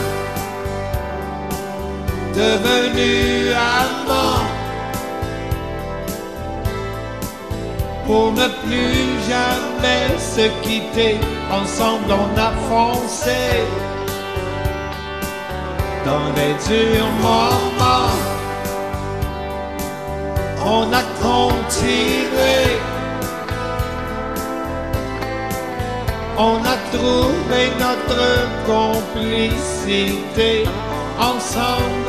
devenu 2.35 3.53
amant, 3.53 4.45
pour 8.07 8.33
ne 8.33 8.49
plus 8.65 9.07
jamais 9.29 10.19
se 10.19 10.49
quitter, 10.63 11.19
ensemble 11.51 12.13
on 12.13 12.39
a 12.39 12.51
foncé 12.69 13.65
dans 16.05 16.29
les 16.37 16.55
durs 16.67 17.13
moments 17.23 18.39
on 20.65 20.93
a 20.93 21.03
continué. 21.23 22.98
On 26.41 26.59
a 26.65 26.77
trouvé 26.93 27.69
notre 27.81 28.23
complicité 28.65 30.63
ensemble. 31.19 32.08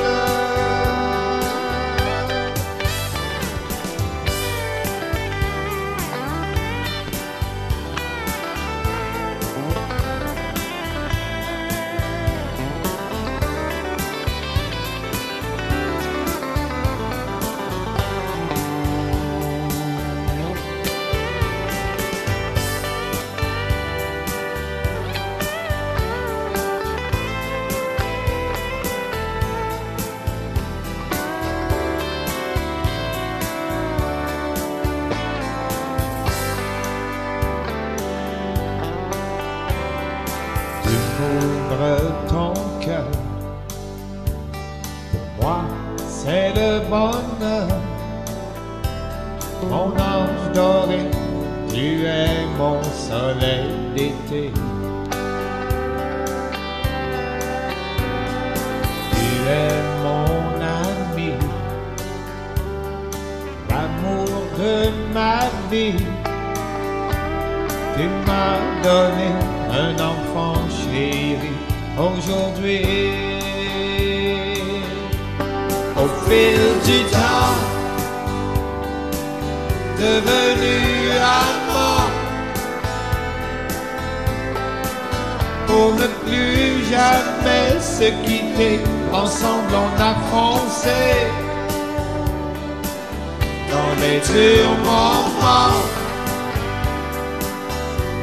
dans 93.71 93.93
les 94.01 94.19
durs 94.19 94.77
moments. 94.85 95.81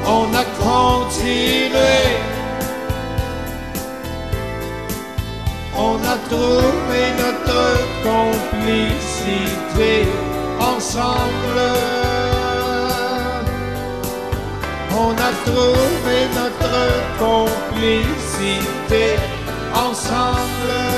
On 0.09 0.27
a 0.35 0.45
continué, 0.65 1.97
on 5.77 5.97
a 5.97 6.17
trouvé 6.29 7.01
notre 7.23 7.65
complicité 8.05 9.95
ensemble 10.61 11.61
on 14.99 15.13
a 15.13 15.33
trouvé 15.45 16.17
notre 16.35 16.79
complicité 17.19 19.05
ensemble. 19.75 20.96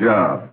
Job. 0.00 0.45